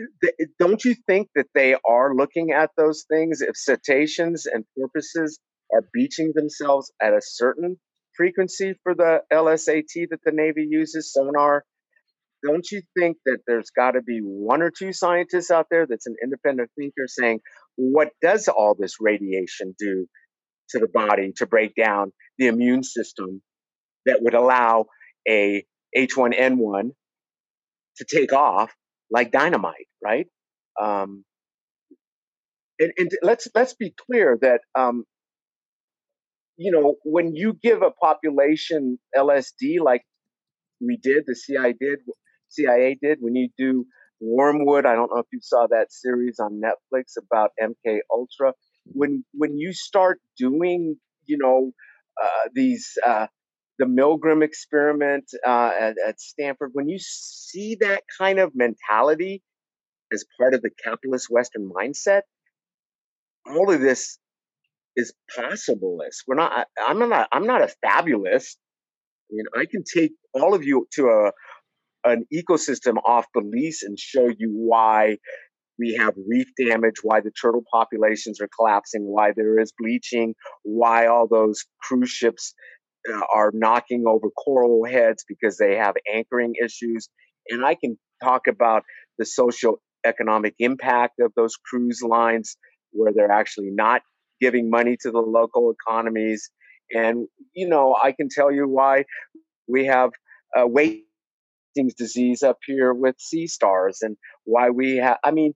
[0.00, 0.28] uh,
[0.58, 5.38] don't you think that they are looking at those things if cetaceans and porpoises
[5.72, 7.76] are beaching themselves at a certain
[8.16, 11.64] frequency for the LSAT that the Navy uses, sonar.
[12.44, 16.06] Don't you think that there's got to be one or two scientists out there that's
[16.06, 17.40] an independent thinker saying,
[17.76, 20.06] what does all this radiation do
[20.70, 23.42] to the body to break down the immune system
[24.06, 24.86] that would allow
[25.28, 25.64] a
[25.96, 26.90] H1N1
[27.98, 28.72] to take off
[29.10, 30.26] like dynamite, right?
[30.80, 31.24] Um,
[32.78, 35.04] and, and, let's let's be clear that um,
[36.56, 40.02] you know, when you give a population LSD like
[40.80, 42.00] we did, the CI did,
[42.52, 43.86] CIA did, when you do
[44.20, 48.52] Wormwood, I don't know if you saw that series on Netflix about MK Ultra.
[48.84, 50.96] When when you start doing,
[51.26, 51.72] you know,
[52.22, 53.26] uh, these uh,
[53.78, 59.42] the Milgram experiment uh, at, at Stanford, when you see that kind of mentality
[60.12, 62.22] as part of the capitalist Western mindset,
[63.46, 64.18] all of this
[64.96, 66.18] is possibleless.
[66.26, 66.68] We're not.
[66.78, 67.28] I'm not.
[67.32, 68.58] I'm not a fabulist.
[69.30, 71.32] I mean, I can take all of you to a
[72.04, 75.16] an ecosystem off the lease and show you why
[75.78, 81.06] we have reef damage, why the turtle populations are collapsing, why there is bleaching, why
[81.06, 82.54] all those cruise ships
[83.12, 87.08] uh, are knocking over coral heads because they have anchoring issues.
[87.48, 88.82] And I can talk about
[89.18, 92.56] the social economic impact of those cruise lines
[92.92, 94.02] where they're actually not
[94.40, 96.50] giving money to the local economies.
[96.94, 99.04] And, you know, I can tell you why
[99.66, 100.10] we have
[100.56, 100.66] uh,
[101.74, 105.54] Disease up here with sea stars and why we have, I mean,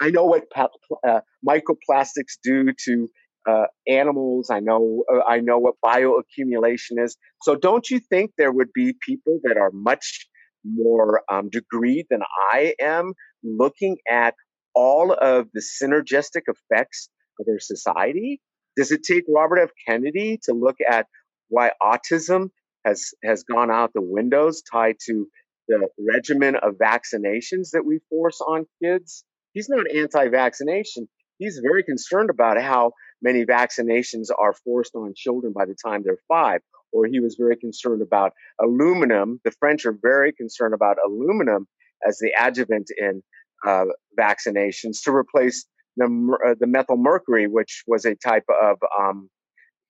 [0.00, 3.08] I know what uh, microplastics do to
[3.48, 4.50] uh, animals.
[4.50, 7.16] I know uh, I know what bioaccumulation is.
[7.42, 10.28] So don't you think there would be people that are much
[10.64, 12.20] more um, degreed than
[12.52, 14.34] I am, looking at
[14.74, 17.08] all of the synergistic effects
[17.40, 18.40] of our society?
[18.76, 19.70] Does it take Robert F.
[19.86, 21.06] Kennedy to look at
[21.48, 22.48] why autism
[22.84, 25.26] has has gone out the windows tied to
[25.68, 29.24] the regimen of vaccinations that we force on kids?
[29.52, 31.08] He's not anti-vaccination.
[31.38, 36.18] He's very concerned about how many vaccinations are forced on children by the time they're
[36.28, 36.60] five.
[36.92, 39.40] Or he was very concerned about aluminum.
[39.44, 41.66] The French are very concerned about aluminum
[42.06, 43.22] as the adjuvant in
[43.66, 43.84] uh,
[44.18, 45.66] vaccinations to replace
[45.96, 46.06] the,
[46.46, 49.30] uh, the methyl mercury, which was a type of um,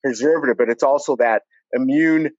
[0.05, 2.30] preservative, but it's also that immune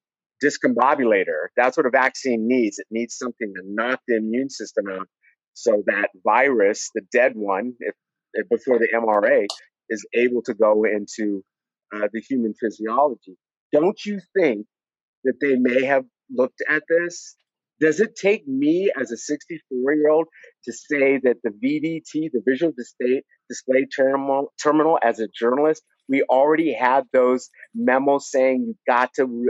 [0.44, 1.48] discombobulator.
[1.56, 2.80] That's what a vaccine needs.
[2.80, 5.08] It needs something to knock the immune system out
[5.54, 7.96] so that virus, the dead one, if,
[8.34, 9.46] if before the MRA,
[9.90, 11.44] is able to go into
[11.94, 13.38] uh, the human physiology.
[13.72, 14.66] Don't you think
[15.24, 17.36] that they may have looked at this?
[17.80, 20.28] Does it take me as a 64 year old
[20.66, 26.24] to say that the VDT, the visual display, display terminal, terminal, as a journalist, we
[26.24, 29.50] already had those memos saying you got to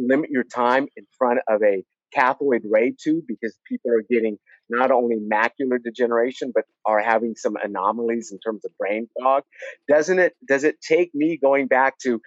[0.00, 4.90] limit your time in front of a cathode ray tube because people are getting not
[4.90, 9.42] only macular degeneration but are having some anomalies in terms of brain fog.
[9.88, 12.20] Doesn't it does it take me going back to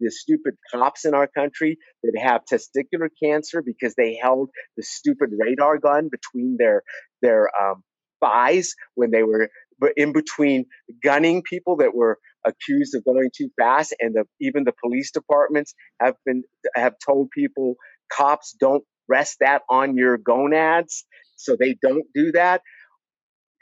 [0.00, 5.30] the stupid cops in our country that have testicular cancer because they held the stupid
[5.38, 6.82] radar gun between their
[7.20, 7.82] their um,
[8.20, 9.50] thighs when they were
[9.96, 10.66] in between
[11.02, 15.74] gunning people that were accused of going too fast and the, even the police departments
[16.00, 16.42] have been
[16.74, 17.74] have told people
[18.12, 21.04] cops don't rest that on your gonads
[21.36, 22.62] so they don't do that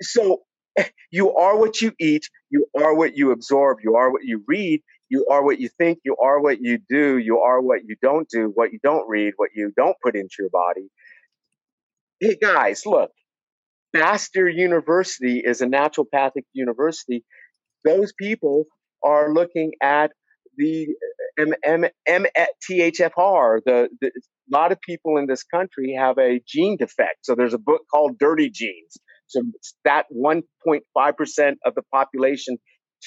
[0.00, 0.40] so
[1.10, 4.80] you are what you eat you are what you absorb you are what you read
[5.08, 8.28] you are what you think you are what you do you are what you don't
[8.28, 10.88] do what you don't read what you don't put into your body
[12.20, 13.10] hey guys look
[13.94, 17.24] Bastyr University is a naturopathic university.
[17.84, 18.66] Those people
[19.04, 20.12] are looking at
[20.56, 20.88] the
[21.38, 23.60] M- M- MTHFR.
[23.64, 27.18] The, the, a lot of people in this country have a gene defect.
[27.22, 28.96] So there's a book called Dirty Genes.
[29.28, 29.42] So
[29.84, 32.58] that 1.5% of the population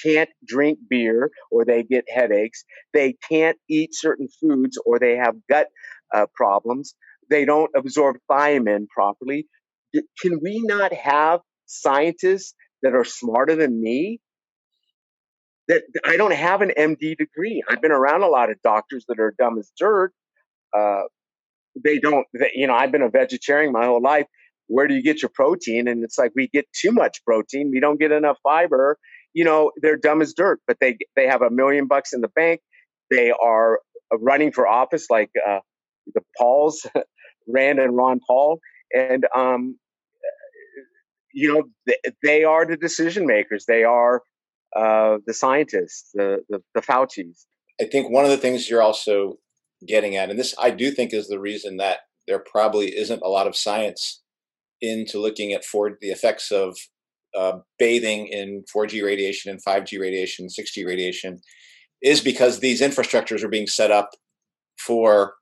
[0.04, 2.64] can't drink beer or they get headaches.
[2.94, 5.68] They can't eat certain foods or they have gut
[6.14, 6.96] uh, problems.
[7.30, 9.48] They don't absorb thiamine properly
[10.22, 14.20] can we not have scientists that are smarter than me?
[15.68, 17.64] That I don't have an MD degree.
[17.70, 20.12] I've been around a lot of doctors that are dumb as dirt.
[20.76, 21.04] Uh,
[21.82, 24.28] they don't, they, you know, I've been a vegetarian my whole life.
[24.68, 25.88] Where do you get your protein?
[25.88, 27.70] And it's like we get too much protein.
[27.72, 28.98] We don't get enough fiber.
[29.34, 32.28] You know, they're dumb as dirt, but they they have a million bucks in the
[32.30, 32.62] bank.
[33.10, 33.80] They are
[34.20, 35.60] running for office like uh,
[36.14, 36.86] the Pauls,
[37.48, 38.60] Rand and Ron Paul,
[38.94, 39.78] and um,
[41.34, 43.66] you know, they, they are the decision makers.
[43.68, 44.22] They are
[44.76, 47.46] uh, the scientists, the, the the Fauci's.
[47.82, 49.38] I think one of the things you're also
[49.88, 53.28] getting at, and this I do think is the reason that there probably isn't a
[53.28, 54.22] lot of science
[54.82, 56.78] into looking at for the effects of
[57.38, 61.42] uh, bathing in 4G radiation and 5G radiation, 6G radiation,
[62.02, 64.12] is because these infrastructures are being set up
[64.78, 65.36] for,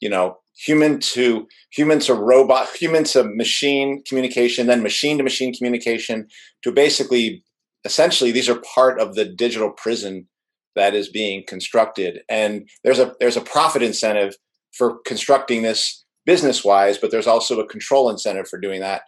[0.00, 5.52] you know, human to human to robot, human to machine communication, then machine to machine
[5.52, 6.28] communication
[6.62, 7.42] to basically,
[7.84, 10.28] essentially, these are part of the digital prison
[10.76, 12.20] that is being constructed.
[12.28, 14.34] And there's a there's a profit incentive
[14.76, 19.02] for constructing this business wise, but there's also a control incentive for doing that.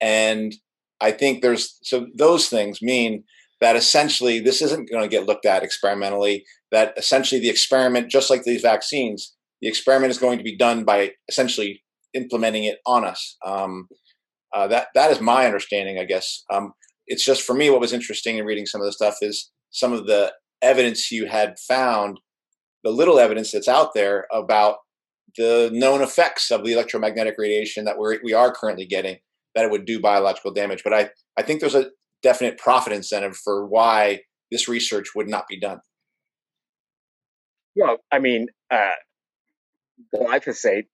[0.00, 0.54] And
[1.00, 3.24] I think there's so those things mean
[3.60, 6.44] that essentially this isn't going to get looked at experimentally.
[6.72, 10.84] That essentially the experiment, just like these vaccines, the experiment is going to be done
[10.84, 11.82] by essentially
[12.14, 13.36] implementing it on us.
[13.44, 13.88] Um,
[14.54, 16.44] uh, that that is my understanding, I guess.
[16.50, 16.72] Um,
[17.10, 19.92] it's just for me, what was interesting in reading some of the stuff is some
[19.92, 20.32] of the
[20.62, 22.20] evidence you had found,
[22.84, 24.76] the little evidence that's out there about
[25.36, 29.18] the known effects of the electromagnetic radiation that we're we are currently getting,
[29.54, 30.82] that it would do biological damage.
[30.84, 31.90] But I I think there's a
[32.22, 34.20] definite profit incentive for why
[34.52, 35.80] this research would not be done.
[37.74, 38.90] Well, I mean, uh,
[40.14, 40.86] glyphosate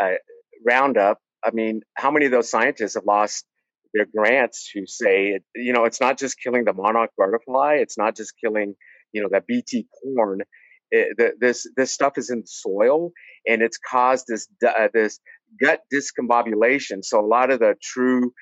[0.00, 0.14] uh,
[0.64, 1.18] Roundup.
[1.44, 3.44] I mean, how many of those scientists have lost
[3.94, 8.16] their grants who say, you know, it's not just killing the monarch butterfly, it's not
[8.16, 8.74] just killing,
[9.12, 10.42] you know, that BT corn.
[10.90, 13.12] It, the, this this stuff is in the soil,
[13.46, 15.18] and it's caused this uh, this
[15.60, 17.02] gut discombobulation.
[17.02, 18.32] So a lot of the true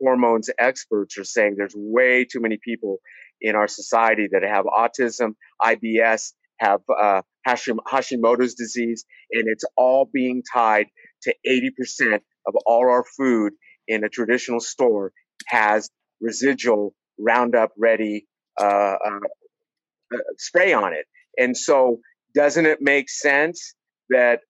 [0.00, 2.98] hormones experts are saying there's way too many people
[3.40, 10.08] in our society that have autism, IBS, have uh, Hashim, Hashimoto's disease, and it's all
[10.12, 10.86] being tied
[11.22, 13.52] to 80% of all our food
[13.92, 15.12] in a traditional store
[15.46, 15.90] has
[16.20, 18.26] residual Roundup Ready
[18.60, 19.18] uh, uh,
[20.14, 21.06] uh, spray on it.
[21.38, 21.98] And so,
[22.34, 23.74] doesn't it make sense
[24.08, 24.40] that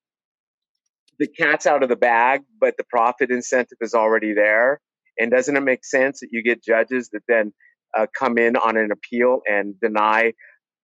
[1.18, 4.80] the cat's out of the bag, but the profit incentive is already there?
[5.18, 7.52] And doesn't it make sense that you get judges that then
[7.96, 10.32] uh, come in on an appeal and deny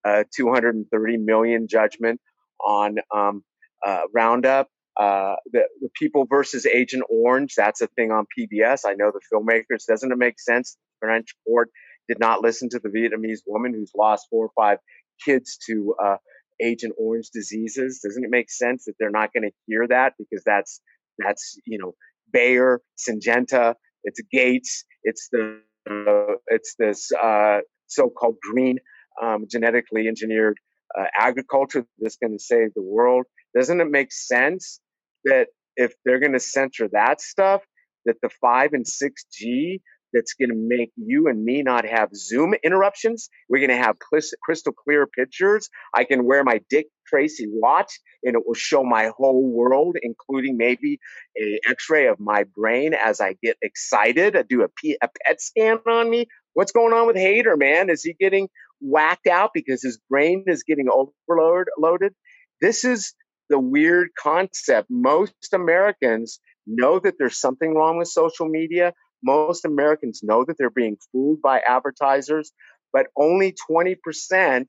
[0.05, 2.19] a 230 million judgment
[2.65, 3.43] on um,
[3.85, 4.67] uh, Roundup?
[4.99, 8.81] Uh, the, the People versus Agent Orange, that's a thing on PBS.
[8.85, 9.85] I know the filmmakers.
[9.87, 10.75] Doesn't it make sense?
[11.01, 11.69] The French court
[12.09, 14.79] did not listen to the Vietnamese woman who's lost four or five
[15.23, 16.17] kids to uh,
[16.61, 18.01] Agent Orange diseases.
[18.03, 20.81] Doesn't it make sense that they're not going to hear that because that's
[21.17, 21.93] that's you know
[22.31, 28.79] Bayer, Syngenta, it's Gates, it's the uh, it's this uh, so-called green
[29.21, 30.57] um, genetically engineered
[30.99, 33.25] uh, agriculture that's going to save the world.
[33.55, 34.79] Doesn't it make sense
[35.25, 37.61] that if they're going to censor that stuff,
[38.05, 39.81] that the five and six G
[40.13, 43.29] that's going to make you and me not have Zoom interruptions.
[43.47, 45.69] We're going to have crystal clear pictures.
[45.93, 50.57] I can wear my Dick Tracy watch and it will show my whole world, including
[50.57, 50.99] maybe
[51.39, 54.35] a x-ray of my brain as I get excited.
[54.35, 56.27] I do a, P- a PET scan on me.
[56.53, 57.89] What's going on with Haeder, man?
[57.89, 58.49] Is he getting
[58.81, 62.13] whacked out because his brain is getting overloaded?
[62.61, 63.13] This is
[63.49, 64.87] the weird concept.
[64.89, 68.93] Most Americans know that there's something wrong with social media
[69.23, 72.51] most Americans know that they're being fooled by advertisers,
[72.93, 74.65] but only 20%,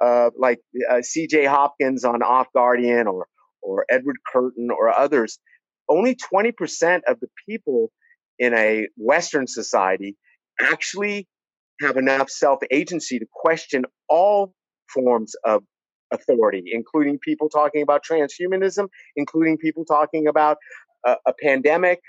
[0.00, 3.26] uh, like uh, CJ Hopkins on Off Guardian or,
[3.62, 5.38] or Edward Curtin or others,
[5.88, 7.90] only 20% of the people
[8.38, 10.16] in a Western society
[10.60, 11.28] actually
[11.80, 14.54] have enough self agency to question all
[14.88, 15.62] forms of
[16.12, 20.58] authority, including people talking about transhumanism, including people talking about
[21.06, 22.00] a, a pandemic.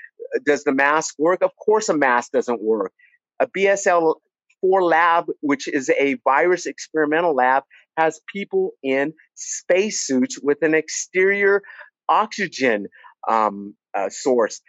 [0.45, 1.41] Does the mask work?
[1.41, 2.91] Of course, a mask doesn't work.
[3.39, 4.15] A BSL
[4.61, 7.63] 4 lab, which is a virus experimental lab,
[7.97, 11.61] has people in spacesuits with an exterior
[12.07, 12.87] oxygen
[13.29, 14.61] um, uh, source.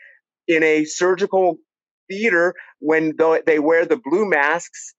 [0.48, 1.58] In a surgical
[2.10, 3.12] theater, when
[3.46, 4.94] they wear the blue masks,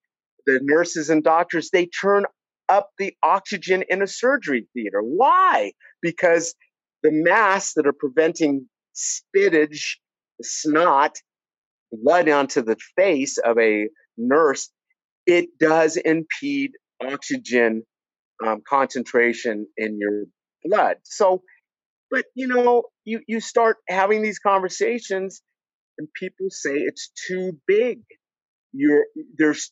[0.46, 2.26] the nurses and doctors, they turn
[2.70, 5.02] up the oxygen in a surgery theater.
[5.02, 5.74] Why?
[6.02, 6.56] Because
[7.02, 9.98] the masks that are preventing spittage,
[10.42, 11.18] snot,
[11.92, 14.70] blood onto the face of a nurse,
[15.26, 16.72] it does impede
[17.06, 17.84] oxygen
[18.46, 20.26] um, concentration in your
[20.64, 20.98] blood.
[21.04, 21.44] So,
[22.10, 25.42] but you know, you, you start having these conversations
[25.98, 28.00] and people say it's too big.
[28.76, 29.06] You're
[29.38, 29.72] there's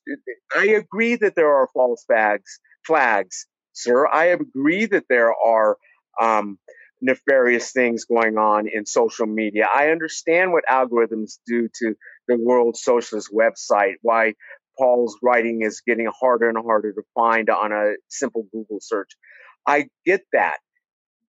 [0.55, 4.07] I agree that there are false flags flags, sir.
[4.07, 5.77] I agree that there are
[6.19, 6.57] um,
[7.01, 9.67] nefarious things going on in social media.
[9.73, 11.95] I understand what algorithms do to
[12.27, 14.33] the World Socialist website, why
[14.77, 19.09] Paul's writing is getting harder and harder to find on a simple Google search.
[19.67, 20.57] I get that.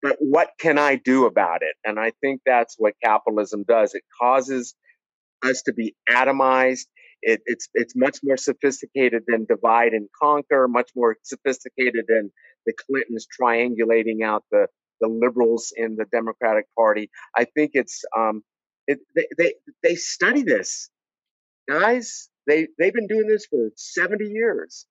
[0.01, 1.75] But what can I do about it?
[1.85, 3.95] And I think that's what capitalism does.
[3.95, 4.75] It causes
[5.43, 6.87] us to be atomized.
[7.23, 12.31] It, it's it's much more sophisticated than divide and conquer, much more sophisticated than
[12.67, 14.69] the Clintons triangulating out the
[15.01, 17.11] the liberals in the Democratic Party.
[17.37, 18.43] I think it's um,
[18.87, 20.91] it, they, they they study this,
[21.69, 22.29] guys.
[22.47, 24.87] They they've been doing this for seventy years.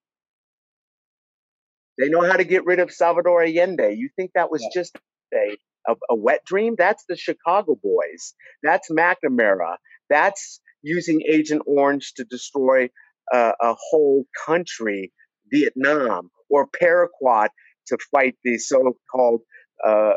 [1.98, 3.96] They know how to get rid of Salvador Allende.
[3.96, 4.82] You think that was yeah.
[4.82, 4.98] just
[5.34, 5.58] a,
[5.88, 6.76] a, a wet dream?
[6.78, 8.36] That's the Chicago boys.
[8.62, 9.78] That's McNamara.
[10.10, 12.90] That's using Agent Orange to destroy
[13.34, 15.12] uh, a whole country,
[15.52, 17.50] Vietnam, or Paraquat
[17.88, 19.42] to fight the so-called
[19.86, 20.14] uh,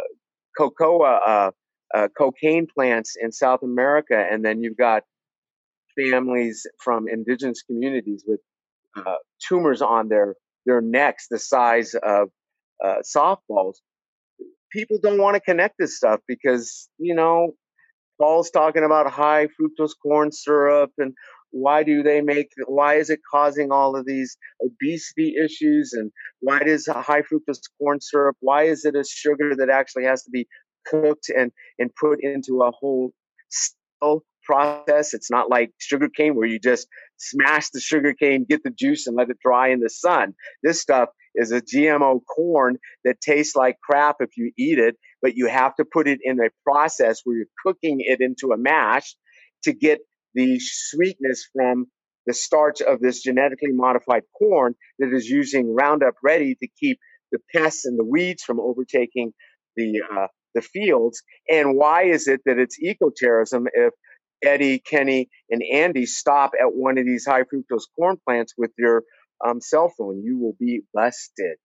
[0.57, 1.51] cocoa, uh,
[1.95, 5.03] uh, cocaine plants in South America, and then you've got
[5.99, 8.41] families from indigenous communities with
[8.97, 9.15] uh,
[9.49, 10.35] tumors on their
[10.67, 12.29] their necks the size of
[12.85, 13.77] uh, softballs.
[14.71, 17.53] People don't want to connect this stuff because you know
[18.21, 21.15] Paul's talking about high fructose corn syrup and
[21.53, 26.59] why do they make why is it causing all of these obesity issues and why
[26.61, 30.47] does high fructose corn syrup why is it a sugar that actually has to be
[30.87, 33.13] cooked and and put into a whole
[33.49, 35.15] still process?
[35.15, 39.07] It's not like sugar cane where you just smash the sugar cane get the juice
[39.07, 40.35] and let it dry in the sun.
[40.63, 45.35] This stuff is a gmo corn that tastes like crap if you eat it but
[45.35, 49.15] you have to put it in a process where you're cooking it into a mash
[49.63, 50.01] to get
[50.35, 51.87] the sweetness from
[52.27, 56.99] the starch of this genetically modified corn that is using Roundup Ready to keep
[57.33, 59.33] the pests and the weeds from overtaking
[59.77, 61.23] the uh, the fields.
[61.49, 63.95] And why is it that it's ecoterrorism if
[64.43, 69.03] Eddie, Kenny, and Andy stop at one of these high fructose corn plants with your
[69.47, 70.23] um, cell phone?
[70.25, 71.57] You will be busted.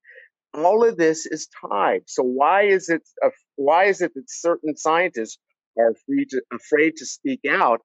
[0.53, 2.03] All of this is tied.
[2.07, 5.37] So why is it uh, why is it that certain scientists
[5.77, 7.81] are to, afraid to speak out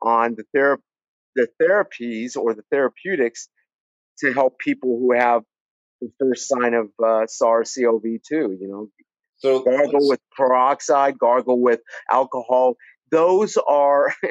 [0.00, 0.80] on the ther-
[1.34, 3.48] the therapies or the therapeutics
[4.18, 5.42] to help people who have
[6.00, 8.30] the first sign of uh, SARS-CoV-2?
[8.30, 8.88] You know,
[9.38, 11.80] so gargle with peroxide, gargle with
[12.10, 12.74] alcohol.
[13.10, 14.14] Those are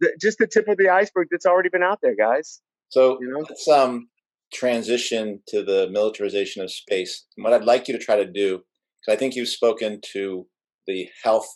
[0.00, 2.60] the, just the tip of the iceberg that's already been out there, guys.
[2.94, 3.44] So you know?
[3.48, 4.08] let's um,
[4.52, 7.26] transition to the militarization of space.
[7.36, 8.58] And what I'd like you to try to do,
[9.00, 10.46] because I think you've spoken to
[10.86, 11.48] the health,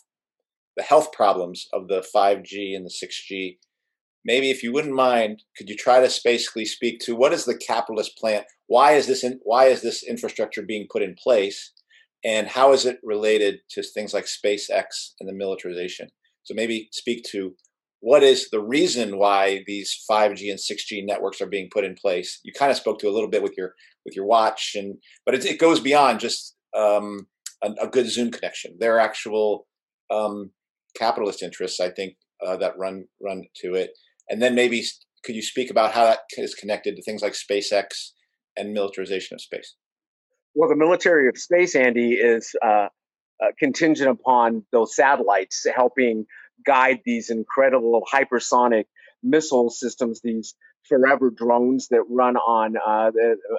[0.75, 3.57] the health problems of the 5G and the 6G.
[4.25, 7.57] Maybe if you wouldn't mind, could you try to basically speak to what is the
[7.57, 8.43] capitalist plan?
[8.67, 11.71] Why is this in, why is this infrastructure being put in place?
[12.23, 16.09] and how is it related to things like SpaceX and the militarization?
[16.43, 17.55] So maybe speak to
[18.01, 22.39] what is the reason why these 5G and 6G networks are being put in place.
[22.43, 23.73] You kind of spoke to a little bit with your
[24.05, 24.95] with your watch, and
[25.25, 27.27] but it, it goes beyond just um,
[27.61, 28.77] a, a, good Zoom connection.
[28.79, 29.67] There are actual
[30.09, 30.51] um,
[30.97, 33.91] capitalist interests, I think, uh, that run run to it.
[34.29, 34.83] And then maybe
[35.23, 38.11] could you speak about how that is connected to things like SpaceX
[38.55, 39.75] and militarization of space?
[40.55, 42.87] Well, the military of space, Andy, is uh,
[43.43, 46.25] uh, contingent upon those satellites helping
[46.65, 48.85] guide these incredible hypersonic
[49.23, 50.55] missile systems, these
[50.87, 53.11] forever drones that run on uh,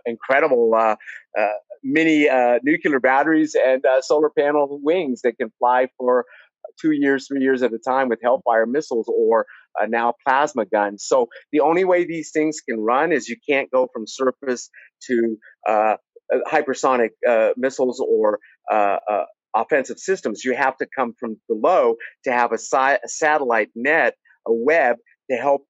[0.06, 0.96] incredible uh,
[1.38, 1.46] uh,
[1.82, 6.24] mini uh, nuclear batteries and solar panel wings that can fly for
[6.80, 9.46] two years, three years at a time with Hellfire missiles or
[9.80, 11.04] uh, now plasma guns.
[11.06, 14.70] So the only way these things can run is you can't go from surface
[15.08, 15.36] to
[15.68, 15.96] uh,
[16.32, 18.38] uh, hypersonic uh, missiles or
[18.70, 18.96] uh,
[19.54, 20.44] offensive systems.
[20.44, 24.14] You have to come from below to have a, si- a satellite net,
[24.46, 24.96] a web
[25.30, 25.62] to help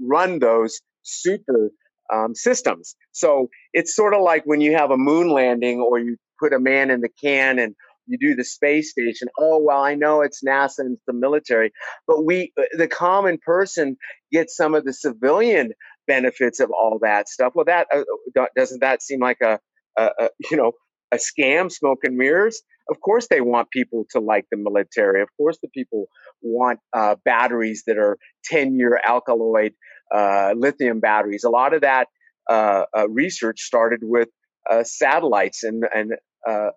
[0.00, 1.70] run those super
[2.12, 2.96] um, systems.
[3.12, 6.60] So it's sort of like when you have a moon landing or you put a
[6.60, 7.74] man in the can and
[8.06, 9.28] you do the space station.
[9.38, 11.72] Oh, well, I know it's NASA and it's the military,
[12.06, 13.96] but we, the common person
[14.32, 15.72] gets some of the civilian
[16.06, 17.52] benefits of all that stuff.
[17.54, 19.58] Well, that uh, doesn't that seem like a,
[19.96, 20.72] a, you know
[21.12, 22.62] a scam, smoke and mirrors.
[22.88, 25.22] Of course, they want people to like the military.
[25.22, 26.06] Of course, the people
[26.42, 29.72] want uh, batteries that are 10 year alkaloid
[30.14, 31.44] uh, lithium batteries.
[31.44, 32.08] A lot of that
[32.48, 34.28] uh, uh research started with
[34.70, 36.12] uh, satellites and, and
[36.48, 36.70] uh,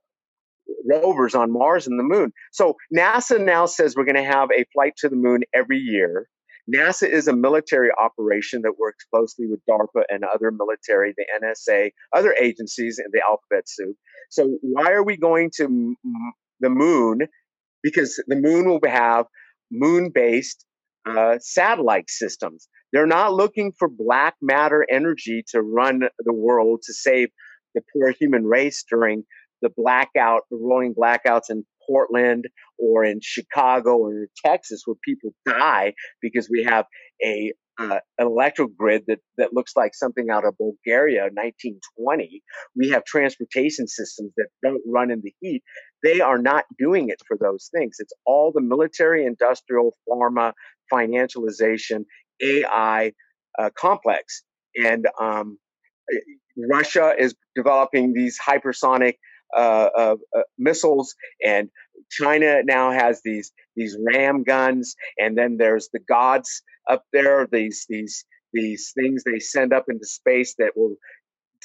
[0.90, 2.32] rovers on Mars and the moon.
[2.52, 6.28] So NASA now says we're going to have a flight to the moon every year.
[6.74, 11.92] NASA is a military operation that works closely with DARPA and other military, the NSA,
[12.16, 13.96] other agencies in the alphabet soup.
[14.30, 15.96] So why are we going to m-
[16.60, 17.22] the moon?
[17.82, 19.26] Because the moon will have
[19.72, 20.66] moon-based
[21.10, 22.68] uh, satellite systems.
[22.92, 27.30] They're not looking for black matter energy to run the world to save
[27.74, 29.24] the poor human race during
[29.62, 32.46] the blackout, the rolling blackouts in Portland
[32.78, 36.86] or in Chicago or Texas where people die because we have
[37.24, 42.44] a uh, an electrical grid that, that looks like something out of Bulgaria, 1920.
[42.76, 45.64] We have transportation systems that don't run in the heat.
[46.04, 47.96] They are not doing it for those things.
[48.00, 50.52] It's all the military, industrial, pharma,
[50.92, 52.04] financialization,
[52.42, 53.14] AI
[53.58, 54.44] uh, complex.
[54.76, 55.58] And um,
[56.70, 59.14] Russia is developing these hypersonic
[59.56, 61.16] uh, uh, uh, missiles,
[61.46, 61.70] and
[62.10, 67.86] China now has these these ram guns, and then there's the gods up there, these
[67.90, 70.96] these these things they send up into space that will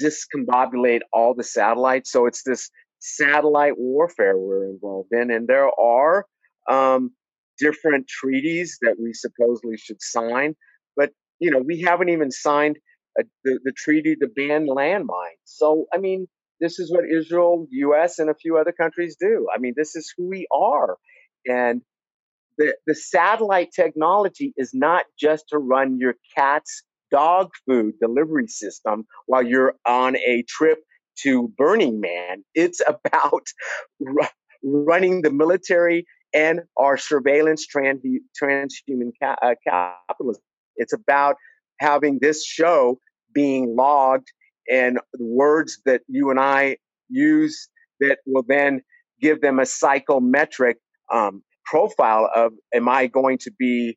[0.02, 2.10] discombobulate all the satellites.
[2.10, 2.70] So it's this
[3.00, 6.26] satellite warfare we're involved in, and there are
[6.70, 7.12] um,
[7.58, 10.54] different treaties that we supposedly should sign,
[10.96, 12.76] but you know we haven't even signed
[13.18, 15.44] a, the, the treaty to ban landmines.
[15.44, 16.26] So I mean,
[16.64, 19.46] this is what Israel, U.S., and a few other countries do.
[19.54, 20.96] I mean, this is who we are.
[21.46, 21.82] And
[22.56, 29.04] the, the satellite technology is not just to run your cat's dog food delivery system
[29.26, 30.78] while you're on a trip
[31.22, 32.44] to Burning Man.
[32.54, 33.46] It's about
[34.06, 34.30] r-
[34.64, 38.02] running the military and our surveillance trans-
[38.42, 40.42] transhuman ca- uh, capitalism.
[40.76, 41.36] It's about
[41.78, 42.98] having this show
[43.34, 44.32] being logged
[44.70, 46.78] and the words that you and I
[47.08, 47.68] use
[48.00, 48.82] that will then
[49.20, 50.78] give them a psychometric
[51.12, 53.96] um, profile of am I going to be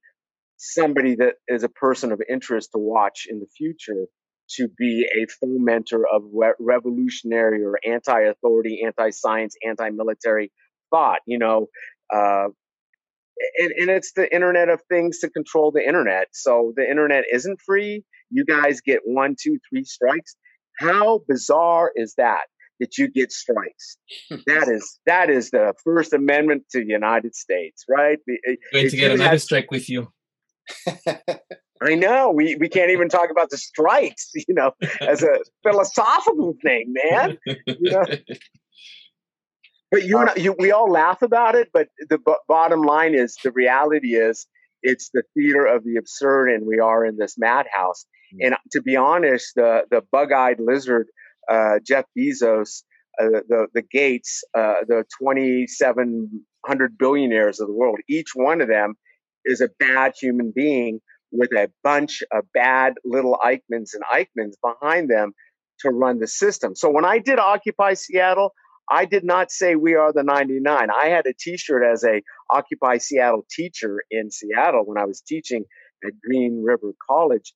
[0.58, 4.06] somebody that is a person of interest to watch in the future
[4.50, 10.52] to be a fomenter of re- revolutionary or anti-authority, anti-science, anti-military
[10.90, 11.20] thought.
[11.26, 11.68] You know,
[12.14, 12.48] uh,
[13.58, 16.28] and, and it's the Internet of Things to control the Internet.
[16.32, 18.04] So the Internet isn't free.
[18.30, 20.36] You guys get one, two, three strikes.
[20.78, 22.44] How bizarre is that?
[22.80, 23.98] That you get strikes.
[24.30, 28.20] that is that is the First Amendment to the United States, right?
[28.28, 30.12] Going eh, to get another strike with you.
[31.82, 32.32] I know.
[32.32, 34.72] We we can't even talk about the strikes, you know,
[35.02, 37.38] as a philosophical thing, man.
[37.46, 38.06] You know?
[39.90, 42.82] But you and uh, I, you, we all laugh about it, but the b- bottom
[42.82, 44.46] line is the reality is
[44.84, 48.06] it's the theater of the absurd, and we are in this madhouse.
[48.34, 48.46] Mm-hmm.
[48.46, 51.08] And to be honest, the the bug-eyed lizard,
[51.50, 52.84] uh, Jeff Bezos,
[53.20, 58.62] uh, the the Gates, uh, the twenty seven hundred billionaires of the world, each one
[58.62, 58.96] of them
[59.46, 61.00] is a bad human being
[61.32, 65.34] with a bunch of bad little Eichmanns and Eichmanns behind them
[65.80, 66.76] to run the system.
[66.76, 68.54] So when I did Occupy Seattle,
[68.90, 70.88] I did not say we are the 99.
[70.90, 72.22] I had a t-shirt as a
[72.52, 75.66] Occupy Seattle teacher in Seattle when I was teaching
[76.06, 77.54] at Green River College.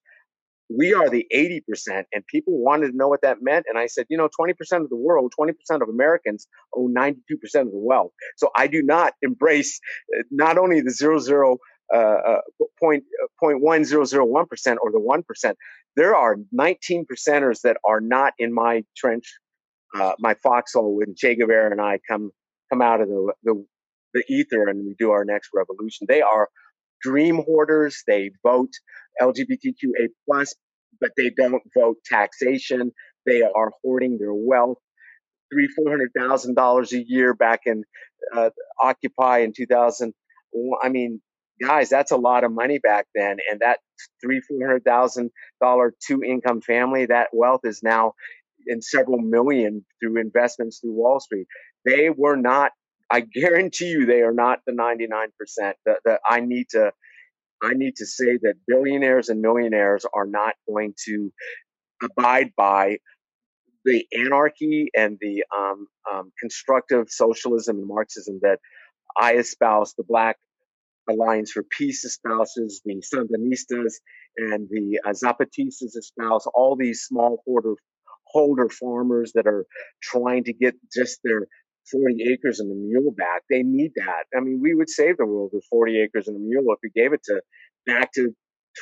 [0.78, 2.04] We are the 80%.
[2.14, 3.66] And people wanted to know what that meant.
[3.68, 7.16] And I said, you know, 20% of the world, 20% of Americans own 92%
[7.56, 8.12] of the wealth.
[8.38, 9.80] So I do not embrace
[10.18, 11.58] uh, not only the zero zero
[11.94, 12.42] uh, uh,
[12.82, 15.58] point, uh, point one zero zero one percent or the one percent.
[15.98, 19.26] There are 19 percenters that are not in my trench,
[19.94, 20.96] uh, my foxhole.
[20.96, 22.32] When Che Guevara and I come
[22.70, 23.66] come out of the, the
[24.14, 26.50] the ether and we do our next revolution, they are
[27.02, 28.04] dream hoarders.
[28.08, 28.72] They vote
[29.22, 30.56] LGBTQA plus,
[31.00, 32.92] but they don't vote taxation.
[33.26, 34.78] They are hoarding their wealth.
[35.54, 37.84] Three, four hundred thousand dollars a year back in
[38.36, 38.52] uh,
[38.82, 40.14] Occupy in 2000.
[40.82, 41.22] I mean,
[41.62, 43.38] guys, that's a lot of money back then.
[43.50, 43.80] And that
[44.24, 48.14] three, four hundred thousand dollar two income family, that wealth is now
[48.68, 51.48] in several million through investments through Wall Street.
[51.86, 52.72] They were not.
[53.12, 55.78] I guarantee you, they are not the ninety nine percent.
[55.86, 56.92] That I need to.
[57.64, 61.32] I need to say that billionaires and millionaires are not going to
[62.02, 62.98] abide by
[63.86, 68.60] the anarchy and the um, um, constructive socialism and Marxism that
[69.20, 70.38] I espouse, the black
[71.10, 73.94] Alliance for Peace espouses, the Sandinistas
[74.38, 77.74] and the uh, Zapatistas espouse all these small holder,
[78.26, 79.66] holder farmers that are
[80.02, 81.48] trying to get just their
[81.92, 83.44] 40 acres and a mule back.
[83.50, 84.26] They need that.
[84.36, 86.90] I mean, we would save the world with 40 acres and a mule if we
[86.94, 87.42] gave it to
[87.86, 88.36] back to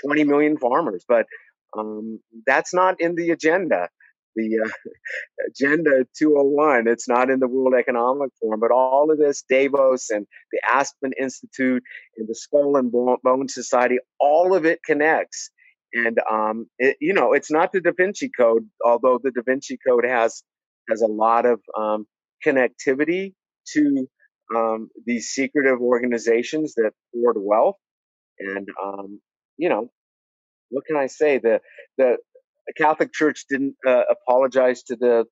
[0.06, 1.26] 20 million farmers, but
[1.78, 3.90] um, that's not in the agenda
[4.36, 4.70] the uh,
[5.50, 6.88] Agenda 201.
[6.88, 11.12] It's not in the World Economic Forum, but all of this, Davos and the Aspen
[11.20, 11.84] Institute
[12.18, 15.52] and the Skull and Bone Society, all of it connects.
[15.94, 19.78] And um, it, you know, it's not the Da Vinci Code, although the Da Vinci
[19.88, 20.44] Code has
[20.90, 22.06] has a lot of um,
[22.46, 23.34] connectivity
[23.74, 24.08] to
[24.56, 27.76] um, these secretive organizations that hoard wealth.
[28.40, 29.22] And um,
[29.58, 29.92] you know,
[30.70, 31.40] what can I say?
[31.40, 31.60] The
[31.98, 32.18] the
[32.78, 35.26] Catholic Church didn't uh, apologize to the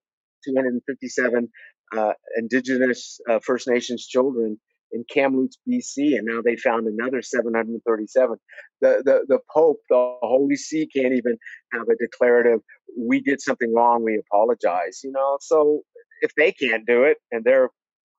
[0.45, 1.49] 257
[1.95, 4.59] uh, indigenous uh, First Nations children
[4.91, 8.38] in Kamloops, BC, and now they found another 737.
[8.81, 11.38] The, the the Pope, the Holy See, can't even
[11.73, 12.59] have a declarative.
[12.97, 14.03] We did something wrong.
[14.03, 15.01] We apologize.
[15.03, 15.81] You know, so
[16.22, 17.69] if they can't do it and they're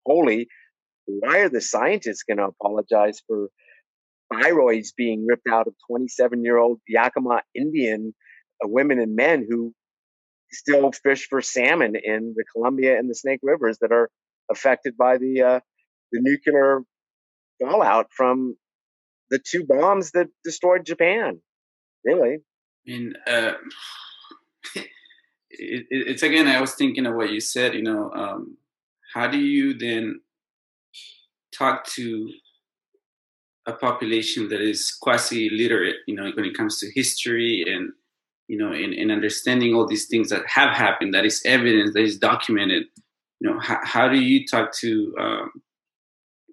[0.06, 0.48] holy,
[1.06, 3.48] why are the scientists going to apologize for
[4.32, 8.14] thyroids being ripped out of 27 year old Yakima Indian
[8.62, 9.72] women and men who
[10.50, 14.10] still fish for salmon in the Columbia and the Snake Rivers that are
[14.50, 15.60] affected by the uh,
[16.12, 16.80] the nuclear
[17.60, 18.56] fallout from
[19.30, 21.40] the two bombs that destroyed Japan.
[22.04, 22.38] Really,
[22.86, 23.52] and uh,
[25.58, 26.46] it, it's again.
[26.46, 27.74] I was thinking of what you said.
[27.74, 28.56] You know, um,
[29.14, 30.20] how do you then
[31.56, 32.30] talk to
[33.66, 35.96] a population that is quasi literate?
[36.06, 37.92] You know, when it comes to history and
[38.48, 42.02] you know, in, in understanding all these things that have happened, that is evidence, that
[42.02, 42.84] is documented,
[43.40, 45.50] you know, how, how do you talk to um,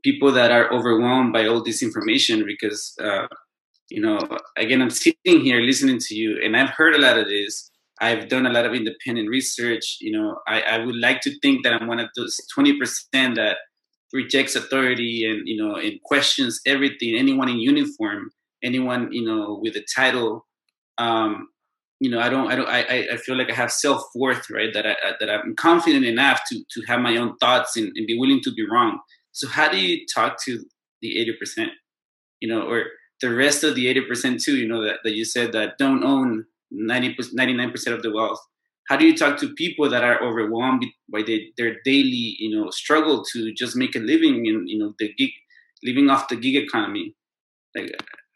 [0.03, 2.45] people that are overwhelmed by all this information?
[2.45, 3.27] Because, uh,
[3.89, 4.19] you know,
[4.57, 7.71] again, I'm sitting here listening to you, and I've heard a lot of this.
[8.01, 9.97] I've done a lot of independent research.
[10.01, 13.57] You know, I, I would like to think that I'm one of those 20% that
[14.13, 18.31] rejects authority and, you know, and questions everything, anyone in uniform,
[18.63, 20.45] anyone, you know, with a title.
[20.97, 21.49] Um,
[22.01, 24.73] you know, I don't, I don't, I, I feel like I have self worth, right?
[24.73, 28.19] That I, that I'm confident enough to to have my own thoughts and, and be
[28.19, 28.99] willing to be wrong.
[29.31, 30.63] So how do you talk to
[31.01, 31.71] the eighty percent,
[32.41, 32.83] you know, or
[33.21, 36.45] the rest of the 80% too, you know, that, that you said that don't own
[36.71, 38.39] 90, 99% of the wealth.
[38.87, 42.69] How do you talk to people that are overwhelmed by the, their daily, you know,
[42.69, 45.31] struggle to just make a living in, you know, the gig,
[45.83, 47.15] living off the gig economy?
[47.75, 47.91] Like,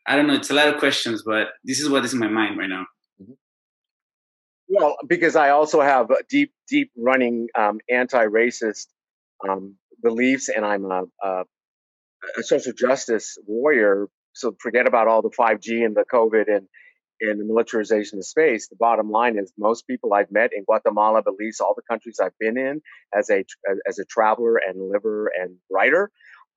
[0.07, 2.27] I don't know, it's a lot of questions, but this is what is in my
[2.27, 2.85] mind right now.
[3.21, 3.33] Mm-hmm.
[4.69, 8.87] Well, because I also have deep, deep running um, anti-racist
[9.47, 11.43] um, beliefs, and I'm a, a,
[12.37, 14.07] a, social justice warrior.
[14.33, 16.67] So forget about all the 5G and the COVID and
[17.21, 18.67] and the militarization of space.
[18.69, 22.37] The bottom line is most people I've met in Guatemala, Belize, all the countries I've
[22.39, 22.81] been in
[23.13, 23.45] as a
[23.87, 26.11] as a traveler and liver and writer,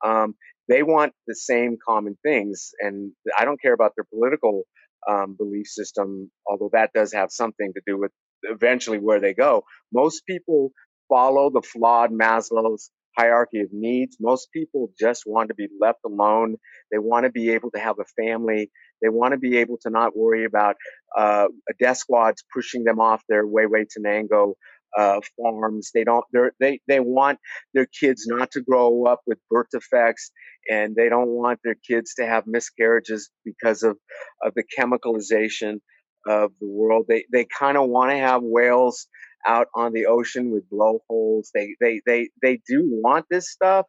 [0.05, 0.35] um,
[0.69, 4.63] they want the same common things, and I don't care about their political
[5.09, 8.11] um, belief system, although that does have something to do with
[8.43, 9.63] eventually where they go.
[9.93, 10.71] Most people
[11.09, 14.17] follow the flawed Maslow's hierarchy of needs.
[14.19, 16.57] Most people just want to be left alone.
[16.91, 18.71] They want to be able to have a family.
[19.03, 20.77] They want to be able to not worry about
[21.17, 21.47] uh,
[21.79, 24.53] death squads pushing them off their Huehuetenango
[24.97, 25.91] uh, farms.
[25.93, 26.25] They don't.
[26.59, 27.39] They they want
[27.73, 30.31] their kids not to grow up with birth defects,
[30.69, 33.97] and they don't want their kids to have miscarriages because of
[34.43, 35.79] of the chemicalization
[36.27, 37.05] of the world.
[37.09, 39.07] They they kind of want to have whales
[39.45, 41.51] out on the ocean with blowholes.
[41.53, 43.85] They they they they do want this stuff,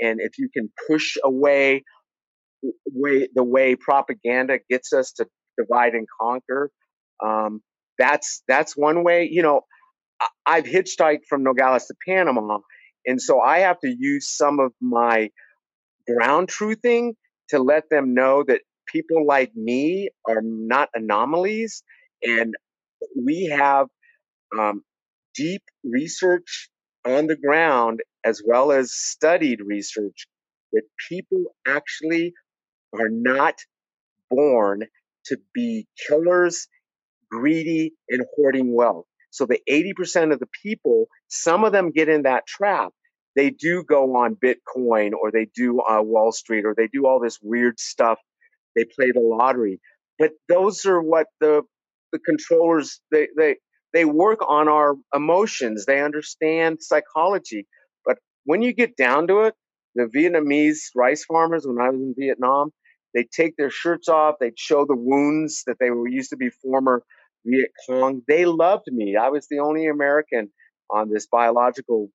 [0.00, 1.84] and if you can push away
[2.92, 5.26] way the way propaganda gets us to
[5.56, 6.70] divide and conquer,
[7.24, 7.60] um,
[7.98, 9.28] that's that's one way.
[9.30, 9.62] You know,
[10.46, 12.58] I've hitchhiked from Nogales to Panama,
[13.06, 15.30] and so I have to use some of my
[16.06, 17.12] ground truthing
[17.50, 21.82] to let them know that people like me are not anomalies,
[22.22, 22.54] and
[23.16, 23.86] we have
[24.58, 24.82] um,
[25.34, 26.68] deep research
[27.06, 30.26] on the ground as well as studied research
[30.72, 32.34] that people actually
[32.92, 33.54] are not
[34.30, 34.82] born
[35.26, 36.68] to be killers,
[37.30, 39.06] greedy, and hoarding wealth.
[39.30, 42.92] So the 80% of the people, some of them get in that trap.
[43.36, 47.20] They do go on Bitcoin or they do uh, Wall Street or they do all
[47.20, 48.18] this weird stuff.
[48.74, 49.80] They play the lottery.
[50.18, 51.62] But those are what the
[52.10, 53.56] the controllers they they
[53.92, 55.84] they work on our emotions.
[55.86, 57.66] They understand psychology.
[58.04, 59.54] But when you get down to it,
[59.94, 62.70] the Vietnamese rice farmers, when I was in Vietnam,
[63.14, 64.36] they take their shirts off.
[64.40, 67.02] They'd show the wounds that they were used to be former
[67.44, 68.22] Viet Cong.
[68.28, 69.16] They loved me.
[69.16, 70.50] I was the only American
[70.90, 72.10] on this biological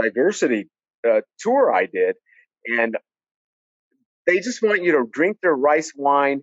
[0.00, 0.68] diversity
[1.08, 2.16] uh, tour I did.
[2.66, 2.96] And
[4.26, 6.42] they just want you to drink their rice wine,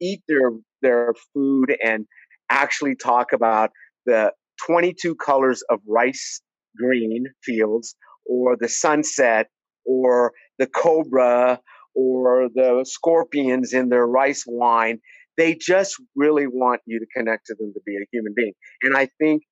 [0.00, 0.52] eat their,
[0.82, 2.06] their food, and
[2.50, 3.70] actually talk about
[4.06, 4.32] the
[4.66, 6.40] 22 colors of rice
[6.76, 7.96] green fields
[8.26, 9.48] or the sunset
[9.84, 11.60] or the cobra
[11.94, 15.00] or the scorpions in their rice wine
[15.36, 18.52] they just really want you to connect to them to be a human being.
[18.82, 19.42] And I think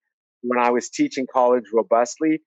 [0.43, 2.41] when I was teaching college robustly,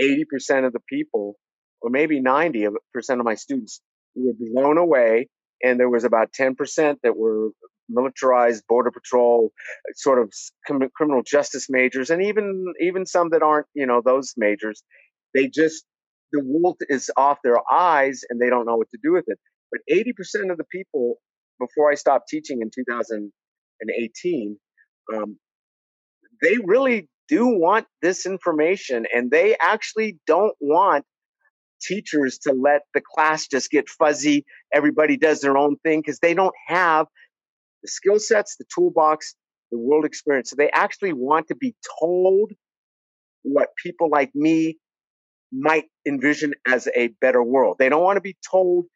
[0.00, 1.36] 80% of the people,
[1.80, 2.70] or maybe 90%
[3.10, 3.80] of my students
[4.14, 5.28] were blown away.
[5.62, 7.50] And there was about 10% that were
[7.88, 9.52] militarized border patrol,
[9.94, 10.32] sort of
[10.94, 14.82] criminal justice majors, and even, even some that aren't, you know, those majors.
[15.34, 15.84] They just,
[16.32, 19.38] the wool is off their eyes and they don't know what to do with it.
[19.70, 21.16] But 80% of the people
[21.58, 24.58] before I stopped teaching in 2018,
[25.14, 25.38] um,
[26.42, 31.04] they really do want this information and they actually don't want
[31.82, 34.44] teachers to let the class just get fuzzy.
[34.72, 37.06] Everybody does their own thing because they don't have
[37.82, 39.34] the skill sets, the toolbox,
[39.70, 40.50] the world experience.
[40.50, 42.52] So they actually want to be told
[43.42, 44.78] what people like me
[45.52, 47.76] might envision as a better world.
[47.78, 48.86] They don't want to be told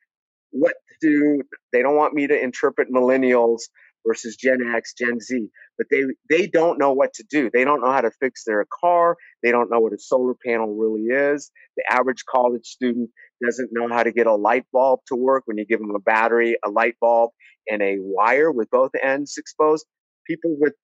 [0.51, 1.43] what to do.
[1.72, 3.60] They don't want me to interpret millennials
[4.06, 5.48] versus Gen X, Gen Z,
[5.78, 7.51] but they they don't know what to do.
[7.52, 9.16] They don't know how to fix their car.
[9.43, 11.51] They don't know what a solar panel really is.
[11.77, 13.10] The average college student
[13.44, 16.01] doesn't know how to get a light bulb to work when you give them a
[16.01, 17.31] battery, a light bulb,
[17.68, 19.86] and a wire with both ends exposed.
[20.27, 20.74] People with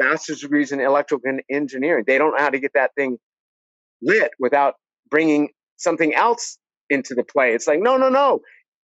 [0.00, 3.18] master's degrees in electrical engineering, they don't know how to get that thing
[4.02, 4.74] lit without
[5.10, 6.58] bringing something else
[6.90, 7.54] into the play.
[7.54, 8.40] It's like, no, no, no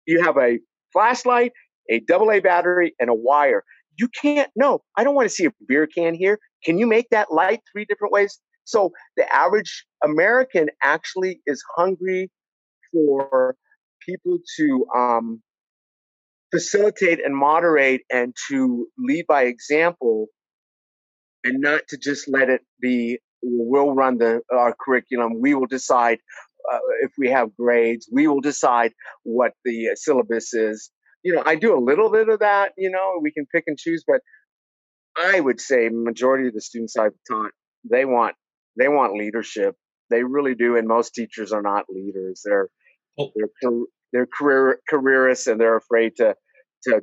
[0.05, 0.59] you have a
[0.91, 1.51] flashlight,
[1.89, 3.63] a double A battery, and a wire.
[3.97, 6.39] You can't, no, I don't want to see a beer can here.
[6.63, 8.39] Can you make that light three different ways?
[8.65, 12.31] So the average American actually is hungry
[12.91, 13.55] for
[14.07, 15.41] people to um,
[16.51, 20.27] facilitate and moderate and to lead by example
[21.43, 26.19] and not to just let it be we'll run the our curriculum we will decide
[26.71, 28.09] uh, if we have grades.
[28.11, 28.93] We will decide
[29.23, 30.91] what the syllabus is.
[31.23, 32.71] you know, I do a little bit of that.
[32.77, 34.21] You know, we can pick and choose, but
[35.17, 37.51] I would say majority of the students I've taught
[37.89, 38.35] they want
[38.77, 39.75] they want leadership.
[40.09, 42.41] They really do, and most teachers are not leaders.
[42.43, 42.69] They're
[43.19, 43.31] oh.
[43.35, 43.71] they're
[44.11, 46.35] they're career careerists, and they're afraid to
[46.83, 47.01] to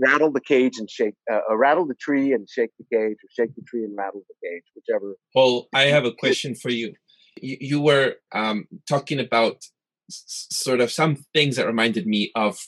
[0.00, 3.28] rattle the cage and shake uh, uh, rattle the tree and shake the cage, or
[3.36, 5.16] shake the tree and rattle the cage, whichever.
[5.34, 6.94] Well, I have a question for you.
[7.40, 9.56] You, you were um, talking about
[10.10, 12.58] s- sort of some things that reminded me of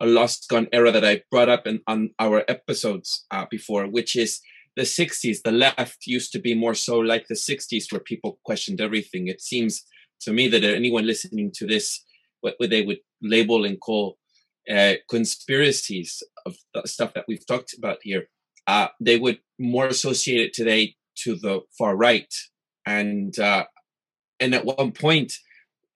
[0.00, 4.14] a lost gone era that I brought up in, on our episodes uh, before, which
[4.16, 4.40] is
[4.76, 5.38] the 60s.
[5.42, 9.28] The left used to be more so like the 60s, where people questioned everything.
[9.28, 9.84] It seems
[10.20, 12.04] to me that anyone listening to this,
[12.40, 14.18] what, what they would label and call
[14.70, 18.28] uh, conspiracies of stuff that we've talked about here,
[18.66, 22.32] uh, they would more associate it today to the far right.
[22.84, 23.64] And uh,
[24.38, 25.32] and at one point,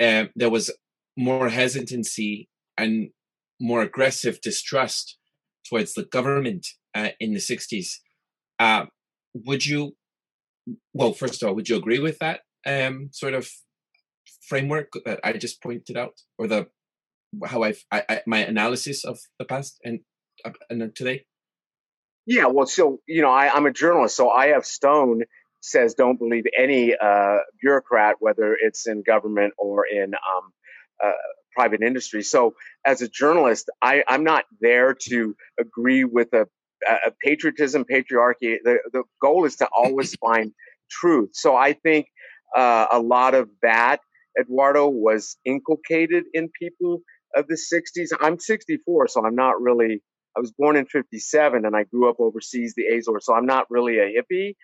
[0.01, 0.71] uh, there was
[1.17, 2.49] more hesitancy
[2.79, 3.11] and
[3.61, 5.19] more aggressive distrust
[5.69, 7.89] towards the government uh, in the 60s.
[8.59, 8.87] Uh,
[9.35, 9.97] would you,
[10.95, 13.49] well, first of all, would you agree with that um, sort of
[14.49, 16.67] framework that I just pointed out, or the
[17.45, 20.01] how I've I, I, my analysis of the past and
[20.69, 21.27] and today?
[22.27, 24.49] Yeah, well, so you know, I, I'm a journalist, so I.
[24.57, 24.65] F.
[24.65, 25.23] Stone
[25.61, 30.53] says don't believe any uh, bureaucrat, whether it's in government or in um,
[31.05, 31.13] uh,
[31.55, 32.23] private industry.
[32.23, 32.55] So
[32.85, 36.47] as a journalist, I, I'm not there to agree with a,
[36.89, 38.57] a patriotism, patriarchy.
[38.63, 40.53] The, the goal is to always find
[40.91, 41.31] truth.
[41.33, 42.07] So I think
[42.57, 44.01] uh, a lot of that,
[44.41, 47.03] Eduardo, was inculcated in people
[47.37, 48.17] of the 60s.
[48.21, 50.03] I'm 64, so I'm not really,
[50.37, 53.67] I was born in 57 and I grew up overseas, the Azores, so I'm not
[53.71, 54.55] really a hippie,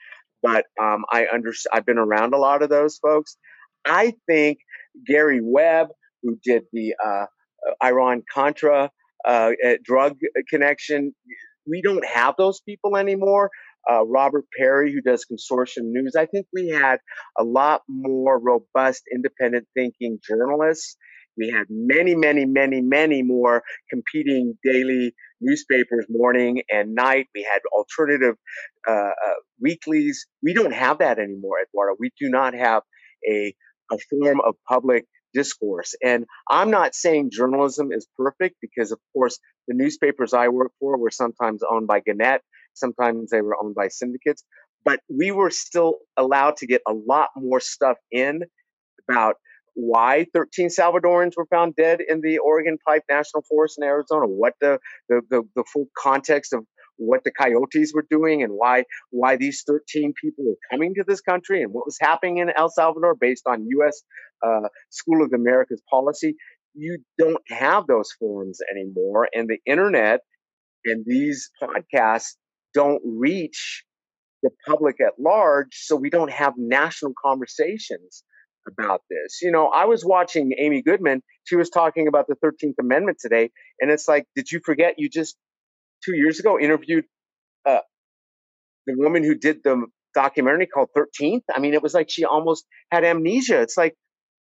[0.43, 3.37] but um, I under, I've been around a lot of those folks.
[3.85, 4.59] I think
[5.07, 5.89] Gary Webb,
[6.23, 7.27] who did the uh,
[7.85, 8.91] Iran Contra
[9.27, 9.53] uh,
[9.83, 10.17] drug
[10.49, 11.15] connection.
[11.69, 13.51] We don't have those people anymore.
[13.91, 16.15] Uh, Robert Parry, who does consortium news.
[16.17, 16.99] I think we had
[17.39, 20.97] a lot more robust, independent thinking journalists.
[21.37, 27.27] We had many, many, many, many more competing daily newspapers, morning and night.
[27.35, 28.37] We had alternative
[28.89, 30.27] uh, uh, weeklies.
[30.43, 31.97] We don't have that anymore, Eduardo.
[31.99, 32.83] We do not have
[33.29, 33.55] a,
[33.93, 35.05] a form of public
[35.35, 35.95] discourse.
[36.03, 39.39] And I'm not saying journalism is perfect because, of course,
[39.69, 42.43] the newspapers I work for were sometimes owned by Gannett,
[42.75, 44.45] sometimes they were owned by syndicates,
[44.85, 48.43] but we were still allowed to get a lot more stuff in
[49.09, 49.37] about
[49.77, 54.55] why 13 Salvadorans were found dead in the Organ Pipe National Forest in Arizona, what
[54.61, 54.78] the,
[55.11, 56.65] the, the, the full context of
[56.97, 61.20] what the coyotes were doing and why why these 13 people were coming to this
[61.20, 64.03] country and what was happening in El Salvador based on U.S.
[64.44, 66.36] Uh, School of Americas policy.
[66.73, 70.20] You don't have those forums anymore, and the internet
[70.86, 72.36] and these podcasts
[72.73, 73.85] don't reach
[74.43, 78.24] the public at large, so we don't have national conversations
[78.67, 79.41] about this.
[79.43, 81.23] You know, I was watching Amy Goodman.
[81.45, 85.09] She was talking about the 13th Amendment today, and it's like, did you forget you
[85.09, 85.37] just
[86.05, 87.05] two years ago interviewed
[87.65, 87.81] uh,
[88.87, 89.87] the woman who did the
[90.17, 91.43] documentary called 13th.
[91.55, 93.61] I mean, it was like she almost had amnesia.
[93.61, 93.95] It's like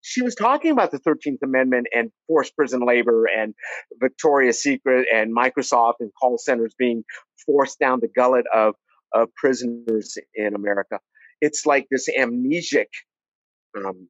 [0.02, 3.56] she was talking about the 13th Amendment and forced prison labor and
[4.00, 7.04] Victoria's Secret and Microsoft and call centers being
[7.46, 8.76] forced down the gullet of,
[9.14, 11.00] of prisoners in America.
[11.40, 12.88] It's like this amnesic
[13.76, 14.08] um,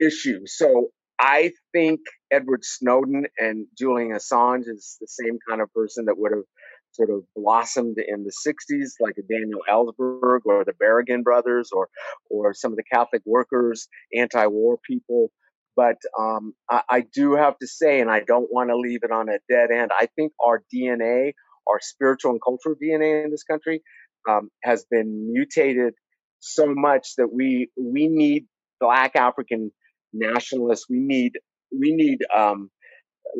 [0.00, 0.40] issue.
[0.46, 0.88] So
[1.20, 2.00] I think
[2.32, 6.44] Edward Snowden and Julian Assange is the same kind of person that would have
[6.92, 11.88] sort of blossomed in the 60s, like a Daniel Ellsberg or the Berrigan brothers or,
[12.30, 15.30] or some of the Catholic workers, anti-war people.
[15.76, 19.10] But um, I, I do have to say, and I don't want to leave it
[19.10, 21.32] on a dead end, I think our DNA,
[21.68, 23.82] our spiritual and cultural DNA in this country,
[24.28, 25.94] um, has been mutated
[26.38, 28.46] so much that we we need
[28.84, 29.70] Black African
[30.12, 30.86] nationalists.
[30.88, 31.32] We need
[31.72, 32.70] we need um,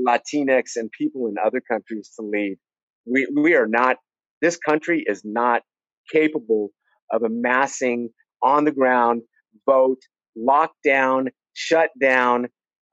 [0.06, 2.56] Latinx and people in other countries to lead.
[3.06, 3.96] We we are not.
[4.40, 5.62] This country is not
[6.12, 6.70] capable
[7.12, 8.10] of amassing
[8.42, 9.22] on the ground
[9.66, 10.00] vote,
[10.36, 12.48] lockdown, shut down,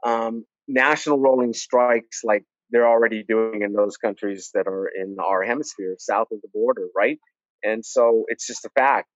[0.06, 5.44] um, national rolling strikes like they're already doing in those countries that are in our
[5.44, 7.18] hemisphere, south of the border, right?
[7.64, 9.08] And so it's just a fact.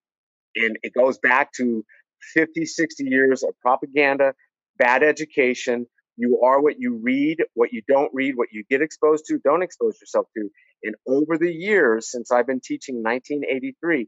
[0.56, 1.86] And it goes back to
[2.34, 4.34] 50, 60 years of propaganda,
[4.78, 5.86] bad education.
[6.18, 9.64] You are what you read, what you don't read, what you get exposed to, don't
[9.64, 10.50] expose yourself to.
[10.84, 14.08] And over the years, since I've been teaching 1983,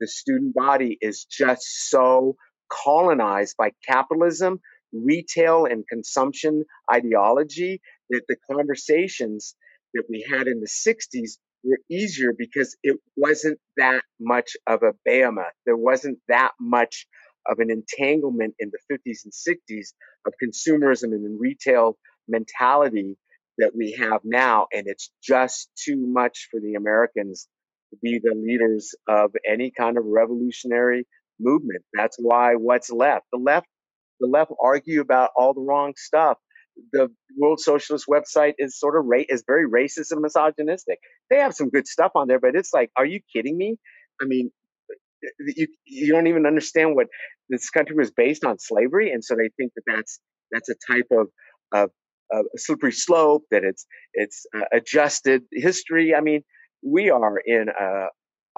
[0.00, 2.36] the student body is just so
[2.70, 4.60] colonized by capitalism,
[4.92, 9.54] retail, and consumption ideology that the conversations
[9.94, 14.92] that we had in the 60s were easier because it wasn't that much of a
[15.04, 15.52] behemoth.
[15.66, 17.06] There wasn't that much
[17.46, 19.88] of an entanglement in the 50s and 60s
[20.26, 21.96] of consumerism and retail
[22.28, 23.16] mentality
[23.58, 24.66] that we have now.
[24.72, 27.48] And it's just too much for the Americans
[27.90, 31.06] to be the leaders of any kind of revolutionary
[31.38, 31.82] movement.
[31.92, 33.66] That's why what's left, the left,
[34.20, 36.38] the left argue about all the wrong stuff.
[36.92, 40.98] The World Socialist website is sort of ra- is very racist and misogynistic.
[41.28, 43.76] They have some good stuff on there, but it's like, are you kidding me?
[44.20, 44.50] I mean,
[45.56, 47.06] you you don't even understand what
[47.48, 50.20] this country was based on slavery, and so they think that that's
[50.50, 51.28] that's a type of
[51.72, 51.90] of,
[52.32, 56.14] of a slippery slope that it's it's uh, adjusted history.
[56.14, 56.42] I mean,
[56.82, 58.06] we are in a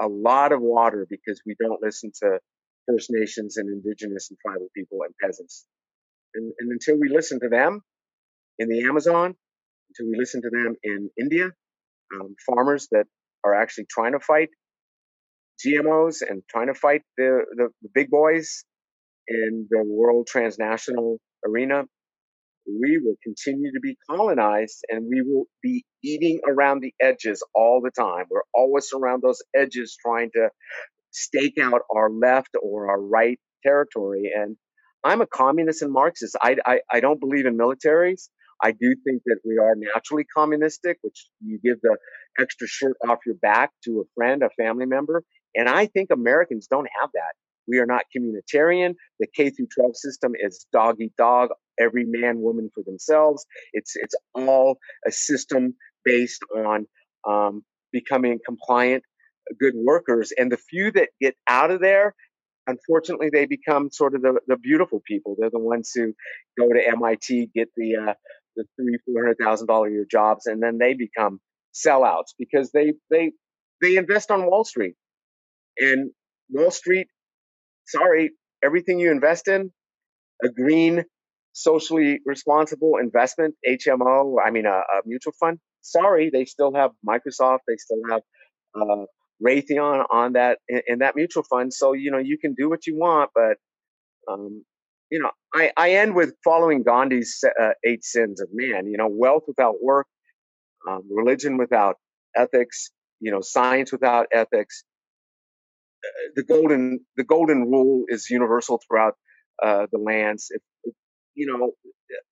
[0.01, 2.39] a lot of water because we don't listen to
[2.87, 5.65] First Nations and Indigenous and tribal people and peasants.
[6.35, 7.81] And, and until we listen to them
[8.57, 9.35] in the Amazon,
[9.89, 11.51] until we listen to them in India,
[12.15, 13.05] um, farmers that
[13.43, 14.49] are actually trying to fight
[15.65, 18.63] GMOs and trying to fight the, the, the big boys
[19.27, 21.17] in the world transnational
[21.47, 21.83] arena,
[22.67, 27.81] we will continue to be colonized and we will be eating around the edges all
[27.81, 28.25] the time.
[28.29, 30.49] We're always around those edges trying to
[31.11, 34.31] stake out our left or our right territory.
[34.35, 34.57] And
[35.03, 36.35] I'm a communist and Marxist.
[36.41, 38.29] I, I, I don't believe in militaries.
[38.63, 41.97] I do think that we are naturally communistic, which you give the
[42.39, 45.23] extra shirt off your back to a friend, a family member.
[45.55, 47.33] And I think Americans don't have that.
[47.67, 48.95] We are not communitarian.
[49.19, 51.49] The K through 12 system is dog eat dog,
[51.79, 53.45] every man, woman for themselves.
[53.71, 54.77] It's, it's all
[55.07, 56.85] a system based on
[57.27, 59.03] um, becoming compliant,
[59.59, 60.33] good workers.
[60.37, 62.15] And the few that get out of there,
[62.67, 65.35] unfortunately, they become sort of the, the beautiful people.
[65.39, 66.13] They're the ones who
[66.59, 68.13] go to MIT, get the, uh,
[68.55, 71.39] the three, four hundred thousand dollar year jobs, and then they become
[71.73, 73.31] sellouts because they, they,
[73.81, 74.95] they invest on Wall Street.
[75.77, 76.11] And
[76.49, 77.07] Wall Street,
[77.87, 78.31] sorry,
[78.63, 79.71] everything you invest in,
[80.43, 81.03] a green,
[81.53, 87.59] socially responsible investment, HMO, I mean, a, a mutual fund, sorry, they still have Microsoft,
[87.67, 88.21] they still have
[88.75, 89.05] uh,
[89.45, 91.73] Raytheon on that in, in, that mutual fund.
[91.73, 93.57] So you know you can do what you want, but
[94.31, 94.63] um,
[95.11, 98.87] you know I, I end with following Gandhi's uh, eight sins of man.
[98.87, 100.07] You know, wealth without work,
[100.89, 101.97] um, religion without
[102.35, 104.83] ethics, you know, science without ethics,
[106.35, 109.15] the golden the golden rule is universal throughout
[109.61, 110.47] uh, the lands.
[110.49, 110.61] If,
[111.35, 111.71] you know,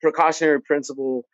[0.01, 1.25] precautionary principle.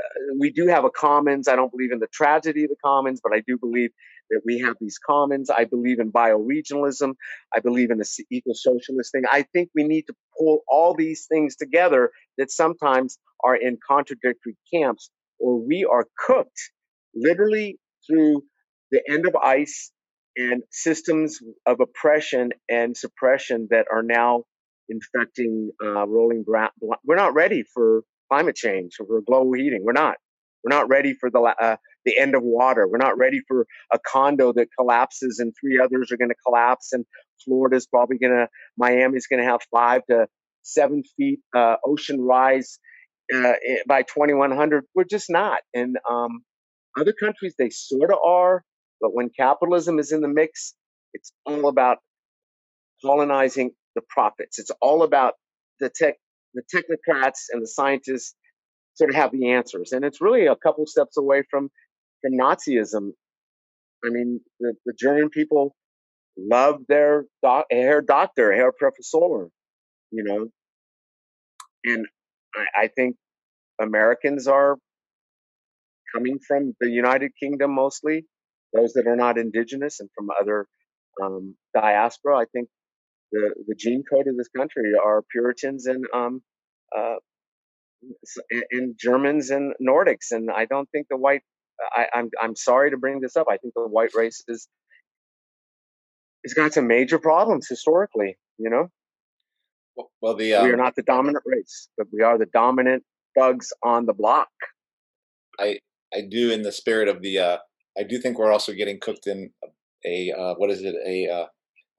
[0.00, 1.48] Uh, we do have a commons.
[1.48, 3.90] I don't believe in the tragedy of the commons, but I do believe
[4.30, 5.50] that we have these commons.
[5.50, 7.14] I believe in bioregionalism.
[7.52, 9.22] I believe in the eco-socialist thing.
[9.30, 14.56] I think we need to pull all these things together that sometimes are in contradictory
[14.72, 15.10] camps,
[15.40, 16.60] or we are cooked
[17.14, 18.42] literally through
[18.92, 19.90] the end of ice
[20.38, 24.44] and systems of oppression and suppression that are now
[24.88, 26.70] infecting uh, rolling ground.
[27.04, 29.82] We're not ready for climate change or for global heating.
[29.84, 30.16] We're not.
[30.64, 32.86] We're not ready for the uh, the end of water.
[32.88, 36.92] We're not ready for a condo that collapses and three others are going to collapse.
[36.92, 37.04] And
[37.44, 40.26] Florida's probably going to, Miami's going to have five to
[40.62, 42.78] seven feet uh, ocean rise
[43.34, 43.52] uh,
[43.86, 44.84] by 2100.
[44.94, 45.60] We're just not.
[45.74, 46.40] And um,
[46.98, 48.62] other countries, they sort of are.
[49.00, 50.74] But when capitalism is in the mix,
[51.14, 51.98] it's all about
[53.04, 54.58] colonizing the profits.
[54.58, 55.34] It's all about
[55.80, 56.16] the tech,
[56.54, 58.34] the technocrats and the scientists
[58.94, 59.92] sort of have the answers.
[59.92, 61.70] And it's really a couple steps away from,
[62.22, 63.12] the Nazism.
[64.04, 65.74] I mean, the, the German people
[66.36, 69.50] love their doc, Herr Doctor, Herr Professor,
[70.10, 70.48] you know,
[71.84, 72.06] and
[72.54, 73.16] I, I think
[73.80, 74.76] Americans are
[76.14, 78.24] coming from the United Kingdom mostly
[78.72, 80.66] those that are not indigenous and from other
[81.22, 82.38] um, diaspora.
[82.38, 82.68] I think
[83.32, 86.42] the, the gene code of this country are Puritans and um,
[86.96, 87.16] uh,
[88.70, 91.42] and Germans and Nordics, and I don't think the white.
[91.80, 93.46] I, I'm I'm sorry to bring this up.
[93.50, 94.68] I think the white race is
[96.44, 98.38] has got some major problems historically.
[98.58, 98.88] You know.
[100.22, 103.02] Well, the um, we are not the dominant race, but we are the dominant
[103.36, 104.48] thugs on the block.
[105.58, 105.80] I
[106.14, 107.58] I do, in the spirit of the uh,
[107.98, 109.50] I do think we're also getting cooked in
[110.04, 111.46] a uh, what is it a uh,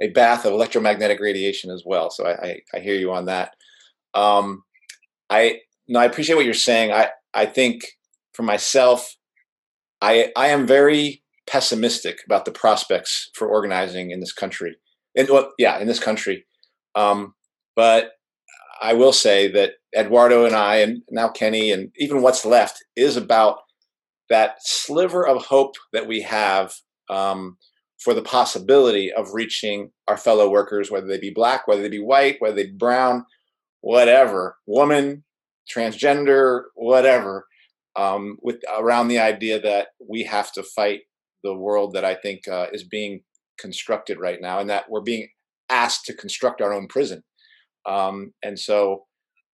[0.01, 2.09] a bath of electromagnetic radiation as well.
[2.09, 3.55] So I, I, I hear you on that.
[4.13, 4.63] Um,
[5.30, 6.91] I no, I appreciate what you're saying.
[6.91, 7.85] I I think
[8.34, 9.15] for myself,
[10.01, 14.77] I I am very pessimistic about the prospects for organizing in this country.
[15.15, 16.45] And well, yeah, in this country.
[16.95, 17.34] Um,
[17.76, 18.11] but
[18.81, 23.17] I will say that Eduardo and I, and now Kenny, and even what's left, is
[23.17, 23.59] about
[24.30, 26.73] that sliver of hope that we have
[27.10, 27.57] um,
[27.99, 31.99] for the possibility of reaching our fellow workers, whether they be black, whether they be
[31.99, 33.26] white, whether they be brown,
[33.81, 35.23] whatever, woman,
[35.73, 37.45] transgender, whatever,
[37.95, 41.01] um, with around the idea that we have to fight
[41.43, 43.22] the world that I think uh, is being
[43.57, 45.27] constructed right now, and that we're being
[45.69, 47.23] asked to construct our own prison.
[47.85, 49.06] Um, and so,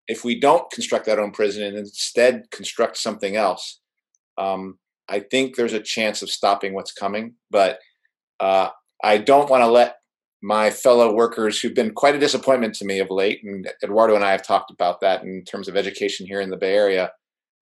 [0.07, 3.79] if we don't construct that own prison and instead construct something else,
[4.37, 7.35] um, I think there's a chance of stopping what's coming.
[7.51, 7.79] But
[8.39, 8.69] uh,
[9.03, 9.97] I don't want to let
[10.41, 14.23] my fellow workers, who've been quite a disappointment to me of late, and Eduardo and
[14.23, 17.11] I have talked about that in terms of education here in the Bay Area.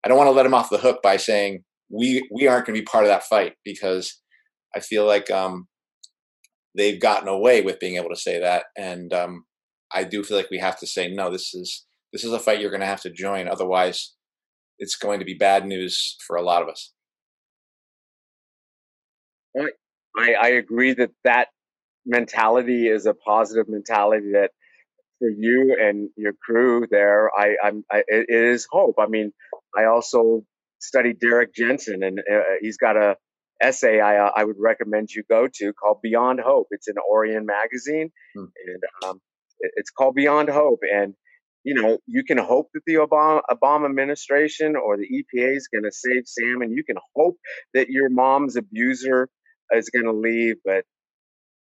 [0.03, 2.75] I don't want to let them off the hook by saying we we aren't going
[2.75, 4.19] to be part of that fight because
[4.75, 5.67] I feel like um,
[6.75, 9.45] they've gotten away with being able to say that, and um,
[9.93, 11.31] I do feel like we have to say no.
[11.31, 13.47] This is this is a fight you're going to have to join.
[13.47, 14.13] Otherwise,
[14.83, 16.91] it's going to be bad news for a lot of us.
[19.57, 21.47] I, I agree that that
[22.05, 24.51] mentality is a positive mentality that
[25.19, 28.95] for you and your crew there, I, I'm, I, it is hope.
[28.99, 29.31] I mean,
[29.75, 30.41] I also
[30.79, 33.15] studied Derrick Jensen and uh, he's got a
[33.61, 36.67] essay I, uh, I would recommend you go to called Beyond Hope.
[36.71, 38.45] It's in Orion magazine hmm.
[38.67, 39.21] and, um,
[39.61, 40.81] it's called Beyond Hope.
[40.83, 41.13] And,
[41.63, 45.83] you know, you can hope that the Obama, Obama administration or the EPA is going
[45.83, 47.37] to save Sam and you can hope
[47.73, 49.29] that your mom's abuser
[49.71, 50.83] is going to leave, but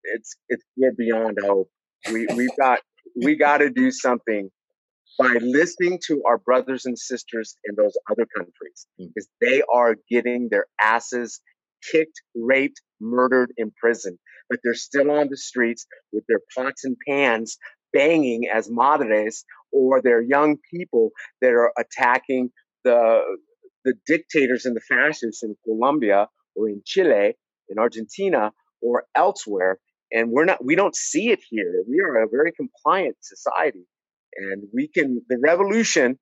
[0.03, 1.69] it's it's we're beyond hope.
[2.11, 2.79] We we've got
[3.21, 4.49] we got to do something
[5.19, 9.05] by listening to our brothers and sisters in those other countries hmm.
[9.07, 11.41] because they are getting their asses
[11.91, 14.17] kicked, raped, murdered, imprisoned,
[14.49, 17.57] but they're still on the streets with their pots and pans
[17.91, 22.49] banging as madres or they're young people that are attacking
[22.83, 23.19] the
[23.83, 27.33] the dictators and the fascists in Colombia or in Chile
[27.69, 28.51] in Argentina
[28.81, 29.79] or elsewhere.
[30.11, 31.83] And we're not, we don't see it here.
[31.87, 33.85] We are a very compliant society
[34.35, 36.19] and we can, the revolution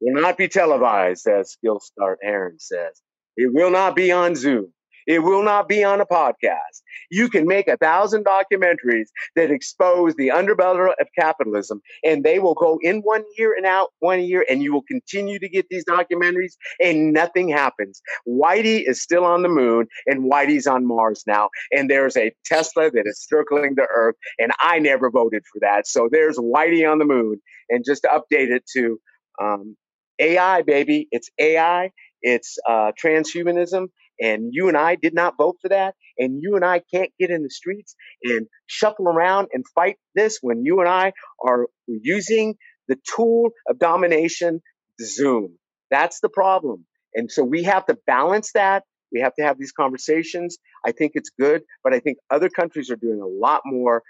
[0.00, 3.00] will not be televised, as Gil Scott-Heron says.
[3.36, 4.72] It will not be on Zoom.
[5.06, 6.82] It will not be on a podcast.
[7.10, 12.54] You can make a thousand documentaries that expose the underbelly of capitalism, and they will
[12.54, 15.84] go in one year and out one year, and you will continue to get these
[15.84, 18.02] documentaries, and nothing happens.
[18.28, 22.90] Whitey is still on the moon, and Whitey's on Mars now, and there's a Tesla
[22.90, 25.86] that is circling the Earth, and I never voted for that.
[25.86, 28.98] So there's Whitey on the moon, and just update it to
[29.40, 29.76] um,
[30.18, 31.90] AI, baby, it's AI,
[32.22, 33.88] it's uh, transhumanism
[34.20, 35.94] and you and I did not vote for that.
[36.18, 40.38] And you and I can't get in the streets and shuffle around and fight this
[40.40, 41.12] when you and I
[41.44, 42.54] are using
[42.88, 44.60] the tool of domination,
[45.00, 45.58] Zoom.
[45.90, 46.86] That's the problem.
[47.14, 48.84] And so we have to balance that.
[49.12, 50.58] We have to have these conversations.
[50.84, 54.02] I think it's good, but I think other countries are doing a lot more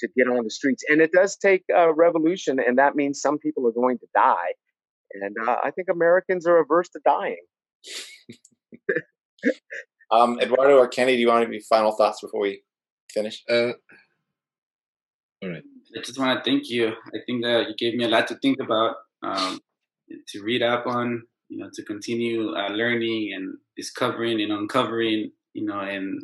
[0.00, 0.82] to get on the streets.
[0.88, 4.54] And it does take a revolution, and that means some people are going to die.
[5.12, 7.44] And uh, I think Americans are averse to dying.
[10.10, 12.62] um, Eduardo or Kenny, do you want any final thoughts before we
[13.12, 13.42] finish?
[13.48, 13.72] Uh,
[15.42, 15.62] all right.
[15.96, 16.88] I just want to thank you.
[16.88, 19.60] I think that you gave me a lot to think about, um,
[20.28, 25.66] to read up on, you know, to continue uh, learning and discovering and uncovering, you
[25.66, 26.22] know, and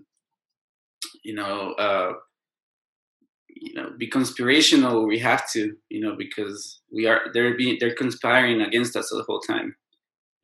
[1.24, 2.12] you know, uh,
[3.48, 5.06] you know, be conspirational.
[5.06, 9.24] We have to, you know, because we are they're being they're conspiring against us the
[9.26, 9.74] whole time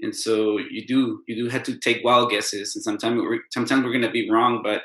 [0.00, 3.84] and so you do you do have to take wild guesses and sometimes we're sometimes
[3.84, 4.82] we're going to be wrong but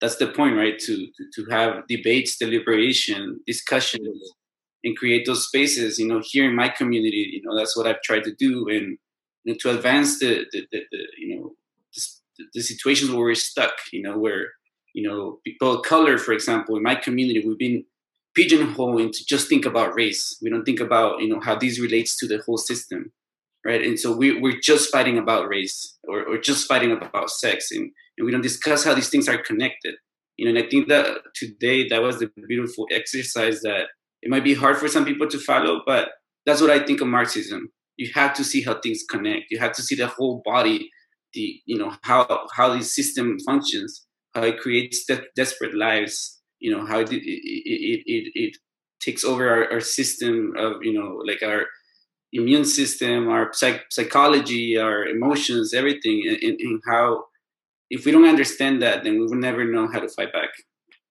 [0.00, 0.78] that's the point right?
[0.78, 4.32] To to have debates deliberation discussions
[4.84, 8.02] and create those spaces you know here in my community you know that's what i've
[8.02, 8.68] tried to do.
[8.68, 8.98] And
[9.44, 11.54] you know, to advance the, the, the, the you know
[12.38, 14.48] the, the situations where we're stuck you know where
[14.94, 17.84] you know people of color for example in my community we've been
[18.34, 20.38] pigeonholed to just think about race.
[20.42, 23.12] We don't think about you know how this relates to the whole system
[23.64, 23.82] right?
[23.82, 27.90] And so we, we're just fighting about race or, or just fighting about sex, and,
[28.18, 29.94] and we don't discuss how these things are connected.
[30.36, 33.86] You know, and I think that today that was the beautiful exercise that
[34.22, 36.10] it might be hard for some people to follow, but
[36.46, 37.68] that's what I think of Marxism.
[37.96, 39.50] You have to see how things connect.
[39.50, 40.90] You have to see the whole body,
[41.34, 46.40] the you know how how the system functions, how it creates de- desperate lives.
[46.58, 48.56] You know how it it, it, it, it
[49.00, 51.66] takes over our, our system of you know like our
[52.32, 57.24] immune system, our psych- psychology, our emotions, everything, and, and how
[57.90, 60.48] if we don't understand that, then we will never know how to fight back.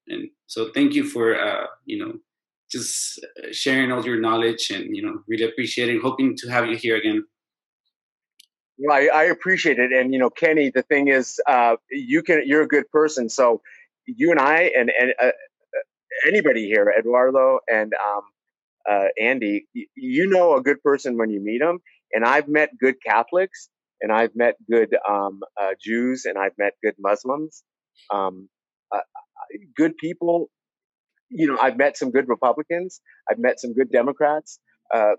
[0.07, 2.13] And so, thank you for uh, you know
[2.71, 3.19] just
[3.51, 7.23] sharing all your knowledge, and you know really appreciating, hoping to have you here again.
[8.77, 10.71] Well, I, I, appreciate it, and you know, Kenny.
[10.71, 12.41] The thing is, uh, you can.
[12.45, 13.61] You're a good person, so
[14.07, 15.31] you and I and and uh,
[16.27, 18.23] anybody here, Eduardo and um,
[18.89, 21.79] uh, Andy, you, you know a good person when you meet them.
[22.13, 23.69] And I've met good Catholics,
[24.01, 27.63] and I've met good um, uh, Jews, and I've met good Muslims,
[28.13, 28.49] um,
[28.93, 28.99] uh,
[29.75, 30.49] good people.
[31.29, 32.99] You know, I've met some good Republicans.
[33.29, 34.59] I've met some good Democrats,
[34.93, 35.13] uh,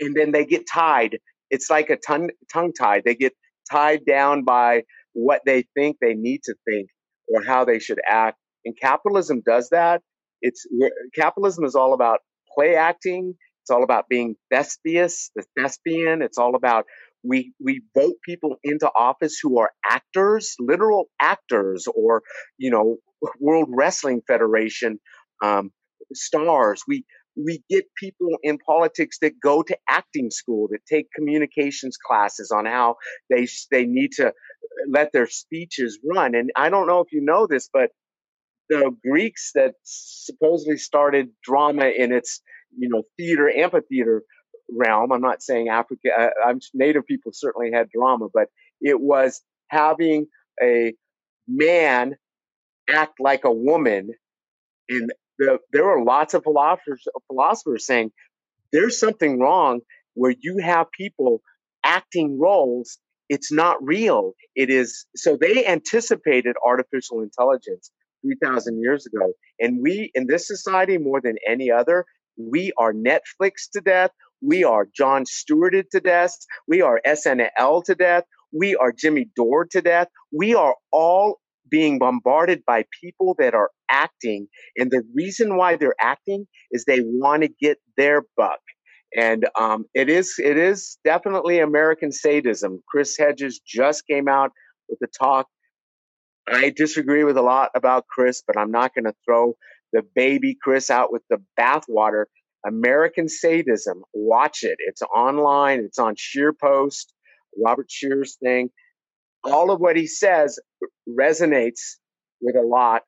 [0.00, 1.18] and then they get tied.
[1.50, 3.02] It's like a tongue tongue tied.
[3.04, 3.32] They get
[3.70, 4.82] tied down by
[5.14, 6.88] what they think they need to think
[7.28, 8.36] or how they should act.
[8.64, 10.02] And capitalism does that.
[10.42, 10.66] It's
[11.14, 12.20] capitalism is all about
[12.54, 13.34] play acting.
[13.62, 16.20] It's all about being thespious, the thespian.
[16.22, 16.84] It's all about
[17.22, 22.22] we we vote people into office who are actors, literal actors, or
[22.58, 22.96] you know,
[23.40, 25.00] World Wrestling Federation
[25.42, 25.72] um,
[26.12, 26.82] stars.
[26.86, 27.04] We
[27.36, 32.66] we get people in politics that go to acting school, that take communications classes on
[32.66, 32.96] how
[33.30, 34.32] they they need to
[34.88, 36.34] let their speeches run.
[36.34, 37.90] And I don't know if you know this, but
[38.68, 42.40] the Greeks that supposedly started drama in its
[42.76, 44.22] you know theater amphitheater
[44.70, 45.12] realm.
[45.12, 46.08] I'm not saying Africa.
[46.18, 48.48] Uh, I'm Native people certainly had drama, but
[48.80, 50.26] it was having
[50.62, 50.94] a
[51.46, 52.16] man
[52.88, 54.10] act like a woman.
[54.88, 58.12] And the, there were lots of philosophers, philosophers saying
[58.72, 59.80] there's something wrong
[60.14, 61.40] where you have people
[61.84, 62.98] acting roles.
[63.28, 64.32] It's not real.
[64.54, 67.90] It is so they anticipated artificial intelligence
[68.24, 69.32] 3,000 years ago.
[69.60, 72.04] And we in this society, more than any other,
[72.36, 74.10] we are Netflix to death.
[74.42, 76.34] We are Jon Stewarted to death.
[76.66, 78.24] We are SNL to death.
[78.52, 80.08] We are Jimmy Dore to death.
[80.32, 81.40] We are all
[81.70, 84.46] being bombarded by people that are acting.
[84.76, 88.60] And the reason why they're acting is they want to get their buck.
[89.16, 92.82] And um, it is it is definitely American sadism.
[92.88, 94.50] Chris Hedges just came out
[94.88, 95.46] with a talk.
[96.48, 99.54] I disagree with a lot about Chris, but I'm not going to throw
[99.92, 102.24] the baby Chris out with the bathwater.
[102.66, 104.02] American sadism.
[104.12, 104.76] Watch it.
[104.78, 105.80] It's online.
[105.80, 107.06] It's on ScheerPost,
[107.62, 108.70] Robert Scheer's thing.
[109.44, 110.58] All of what he says
[111.08, 111.96] resonates
[112.40, 113.02] with a lot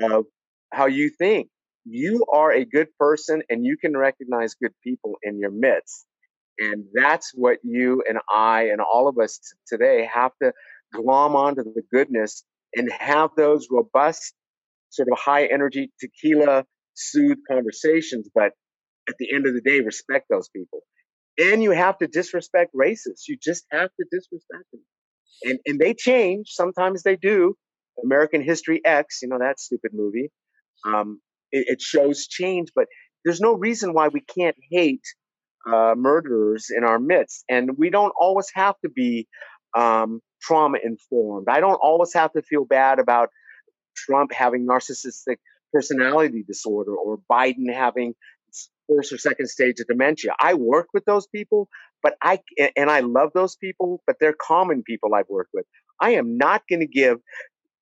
[0.00, 0.26] of
[0.72, 1.48] how you think.
[1.84, 6.06] You are a good person and you can recognize good people in your midst.
[6.58, 10.52] And that's what you and I and all of us t- today have to
[10.92, 12.44] glom onto the goodness
[12.74, 14.34] and have those robust
[14.90, 16.64] sort of high energy tequila
[16.94, 18.52] soothe conversations, but
[19.08, 20.80] at the end of the day, respect those people.
[21.38, 23.28] And you have to disrespect racists.
[23.28, 24.82] You just have to disrespect them.
[25.44, 26.48] And and they change.
[26.50, 27.54] Sometimes they do.
[28.02, 30.30] American History X, you know that stupid movie.
[30.84, 31.20] Um,
[31.52, 32.86] it, it, shows change, but
[33.24, 35.04] there's no reason why we can't hate
[35.66, 37.44] uh, murderers in our midst.
[37.48, 39.26] And we don't always have to be
[39.74, 41.48] um, trauma informed.
[41.48, 43.30] I don't always have to feel bad about
[43.96, 45.36] Trump having narcissistic
[45.72, 48.14] personality disorder or Biden having
[48.88, 50.34] first or second stage of dementia.
[50.38, 51.68] I work with those people,
[52.02, 52.40] but I
[52.76, 55.66] and I love those people, but they're common people I've worked with.
[56.00, 57.18] I am not going to give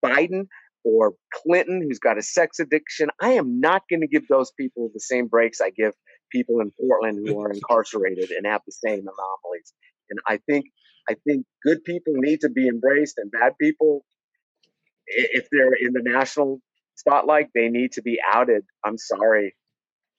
[0.05, 0.47] Biden
[0.85, 4.91] or Clinton, who's got a sex addiction, I am not going to give those people
[4.93, 5.95] the same breaks I give
[6.31, 9.73] people in Portland who are incarcerated and have the same anomalies.
[10.11, 10.66] And I think
[11.09, 14.05] I think good people need to be embraced, and bad people
[15.06, 16.60] if they're in the national
[16.97, 18.64] spotlight, they need to be outed.
[18.85, 19.55] I'm sorry.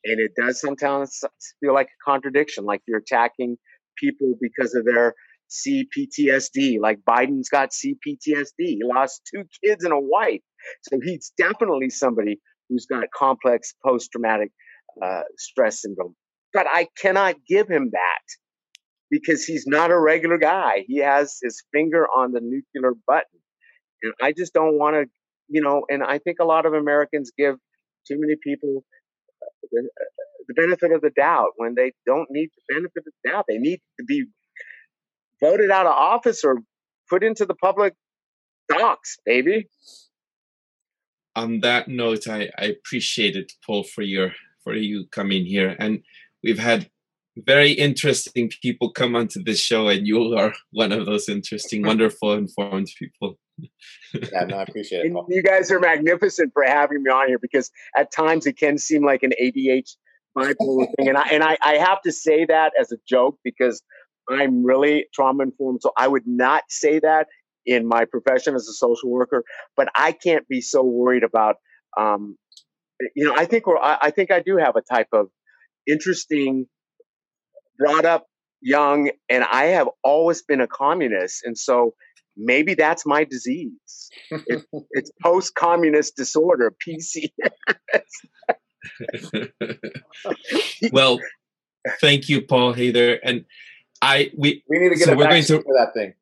[0.03, 1.21] And it does sometimes
[1.59, 3.57] feel like a contradiction, like you're attacking
[3.97, 5.15] people because of their
[5.49, 6.79] CPTSD.
[6.79, 8.51] Like Biden's got CPTSD.
[8.57, 10.41] He lost two kids and a wife.
[10.83, 12.39] So he's definitely somebody
[12.69, 14.51] who's got complex post traumatic
[15.03, 16.15] uh, stress syndrome.
[16.53, 18.21] But I cannot give him that
[19.09, 20.83] because he's not a regular guy.
[20.87, 23.39] He has his finger on the nuclear button.
[24.01, 25.05] And I just don't want to,
[25.47, 27.55] you know, and I think a lot of Americans give
[28.07, 28.83] too many people
[29.41, 33.13] uh, the, uh, the benefit of the doubt when they don't need the benefit of
[33.23, 33.45] the doubt.
[33.47, 34.25] They need to be
[35.41, 36.57] voted out of office or
[37.09, 37.93] put into the public
[38.69, 39.67] docs, baby.
[41.35, 44.33] On that note, I, I appreciate it, Paul, for your
[44.63, 45.75] for you coming here.
[45.79, 46.01] And
[46.43, 46.89] we've had
[47.37, 52.33] very interesting people come onto this show, and you are one of those interesting, wonderful,
[52.33, 53.37] informed people
[54.13, 55.13] yeah, no, I appreciate it.
[55.13, 55.27] Paul.
[55.29, 59.05] You guys are magnificent for having me on here because at times it can seem
[59.05, 59.95] like an ADH
[60.37, 63.81] bipolar thing, and I and I, I have to say that as a joke because
[64.29, 67.27] I'm really trauma informed, so I would not say that
[67.65, 69.43] in my profession as a social worker.
[69.77, 71.55] But I can't be so worried about,
[71.97, 72.37] um,
[73.15, 75.27] you know, I think we're I, I think I do have a type of
[75.87, 76.67] interesting,
[77.77, 78.27] brought up
[78.61, 81.93] young, and I have always been a communist, and so
[82.37, 84.09] maybe that's my disease.
[84.31, 87.29] It, it's post-communist disorder, PCS.
[90.91, 91.19] well,
[92.01, 93.45] thank you, Paul Haeder, and
[94.01, 96.13] I we we need to get so a we're going vaccine to- for that thing.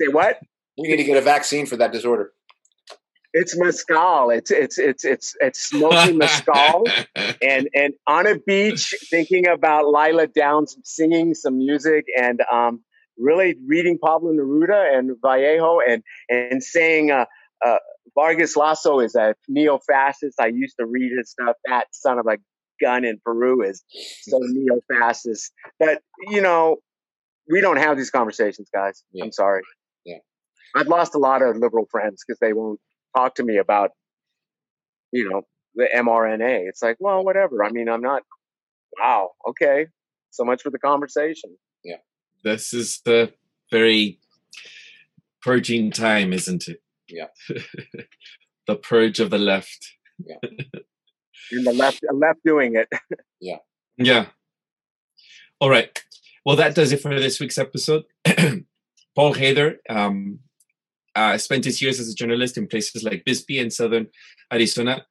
[0.00, 0.40] Say what?
[0.76, 2.32] We need to get a vaccine for that disorder.
[3.36, 4.30] It's mescal.
[4.30, 6.86] It's it's it's it's it's smoking mescal
[7.42, 12.80] and and on a beach thinking about Lila Downs singing some music and um
[13.18, 17.26] really reading Pablo Neruda and Vallejo and and saying uh,
[17.64, 17.78] uh,
[18.14, 20.40] Vargas Llosa is a neo-fascist.
[20.40, 21.56] I used to read his stuff.
[21.66, 22.38] That son of a
[22.80, 23.82] gun in Peru is
[24.22, 25.52] so neo-fascist.
[25.78, 26.76] But you know,
[27.50, 29.02] we don't have these conversations, guys.
[29.12, 29.24] Yeah.
[29.24, 29.62] I'm sorry.
[30.04, 30.18] Yeah.
[30.76, 32.80] I've lost a lot of liberal friends because they won't
[33.14, 33.90] talk to me about,
[35.12, 35.42] you know,
[35.74, 36.68] the mRNA.
[36.68, 37.64] It's like, well, whatever.
[37.64, 38.22] I mean, I'm not.
[38.98, 39.30] Wow.
[39.48, 39.86] Okay.
[40.30, 41.56] So much for the conversation.
[41.84, 41.96] Yeah.
[42.42, 43.32] This is the
[43.70, 44.20] very
[45.42, 46.82] purging time, isn't it?
[47.08, 47.26] Yeah.
[48.66, 49.92] the purge of the left.
[50.24, 50.36] Yeah.
[51.52, 52.88] and the left, left doing it.
[53.40, 53.58] Yeah.
[53.96, 54.26] Yeah.
[55.60, 56.02] All right.
[56.44, 58.04] Well, that does it for this week's episode.
[59.14, 60.40] Paul Haeder um,
[61.14, 64.08] uh, spent his years as a journalist in places like Bisbee and southern
[64.52, 65.06] Arizona,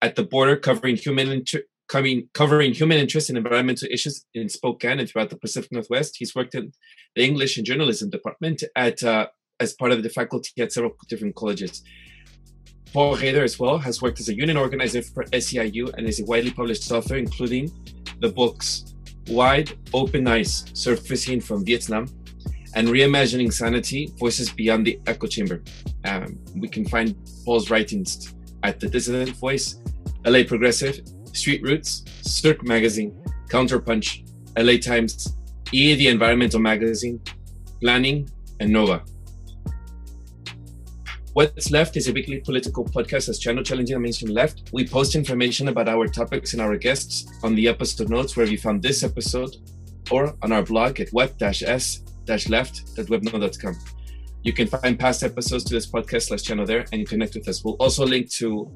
[0.00, 5.00] at the border, covering human inter- coming, covering human interest and environmental issues in Spokane
[5.00, 6.16] and throughout the Pacific Northwest.
[6.18, 6.72] He's worked in
[7.16, 9.28] the English and Journalism department at uh,
[9.60, 11.82] as part of the faculty at several different colleges.
[12.92, 16.24] Paul Haeder, as well, has worked as a union organizer for SEIU and is a
[16.24, 17.70] widely published author, including
[18.20, 18.94] the books
[19.28, 22.06] Wide Open Eyes Surfacing from Vietnam
[22.78, 25.64] and Reimagining Sanity Voices Beyond the Echo Chamber.
[26.04, 29.80] Um, we can find Paul's writings at The Dissident Voice,
[30.24, 31.00] LA Progressive,
[31.32, 34.22] Street Roots, Cirque Magazine, Counterpunch,
[34.56, 35.36] LA Times,
[35.72, 37.20] E, the Environmental Magazine,
[37.80, 38.30] Planning,
[38.60, 39.02] and Nova.
[41.32, 44.70] What's Left is a weekly political podcast as channel challenging the mainstream left.
[44.72, 48.56] We post information about our topics and our guests on the episode notes where you
[48.56, 49.56] found this episode
[50.12, 51.08] or on our blog at
[52.28, 53.76] web-s-left.webno.com.
[54.42, 57.64] You can find past episodes to this podcast slash channel there and connect with us.
[57.64, 58.70] We'll also link to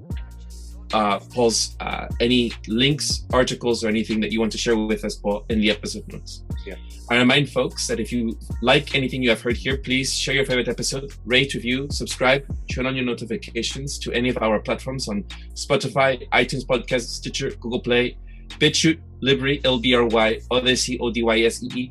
[0.93, 5.15] uh, Paul's uh, any links, articles, or anything that you want to share with us,
[5.15, 6.45] Paul, in the episode notes.
[6.67, 6.75] Yeah.
[7.11, 10.45] I remind folks that if you like anything you have heard here, please share your
[10.45, 15.23] favorite episode, rate, review, subscribe, turn on your notifications to any of our platforms on
[15.55, 18.19] Spotify, iTunes Podcast, Stitcher, Google Play,
[18.59, 21.91] BitChute, Libry, LBRY, Odysee, O-D-Y-S-E-E,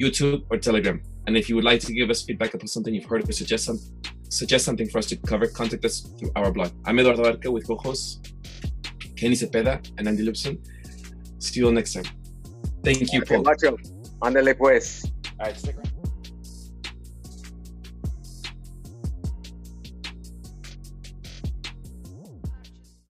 [0.00, 1.02] YouTube, or Telegram.
[1.26, 3.64] And if you would like to give us feedback about something you've heard or suggest,
[3.64, 3.78] some,
[4.28, 6.70] suggest something for us to cover, contact us through our blog.
[6.84, 8.20] I'm Eduardo Arca with co-hosts
[9.16, 10.58] Kenny Cepeda and Andy Lipson.
[11.38, 12.04] See you all next time.
[12.84, 13.42] Thank you, Paul.
[13.42, 13.76] macho.
[14.20, 15.04] Ándale pues.
[15.38, 15.95] All right, stick around.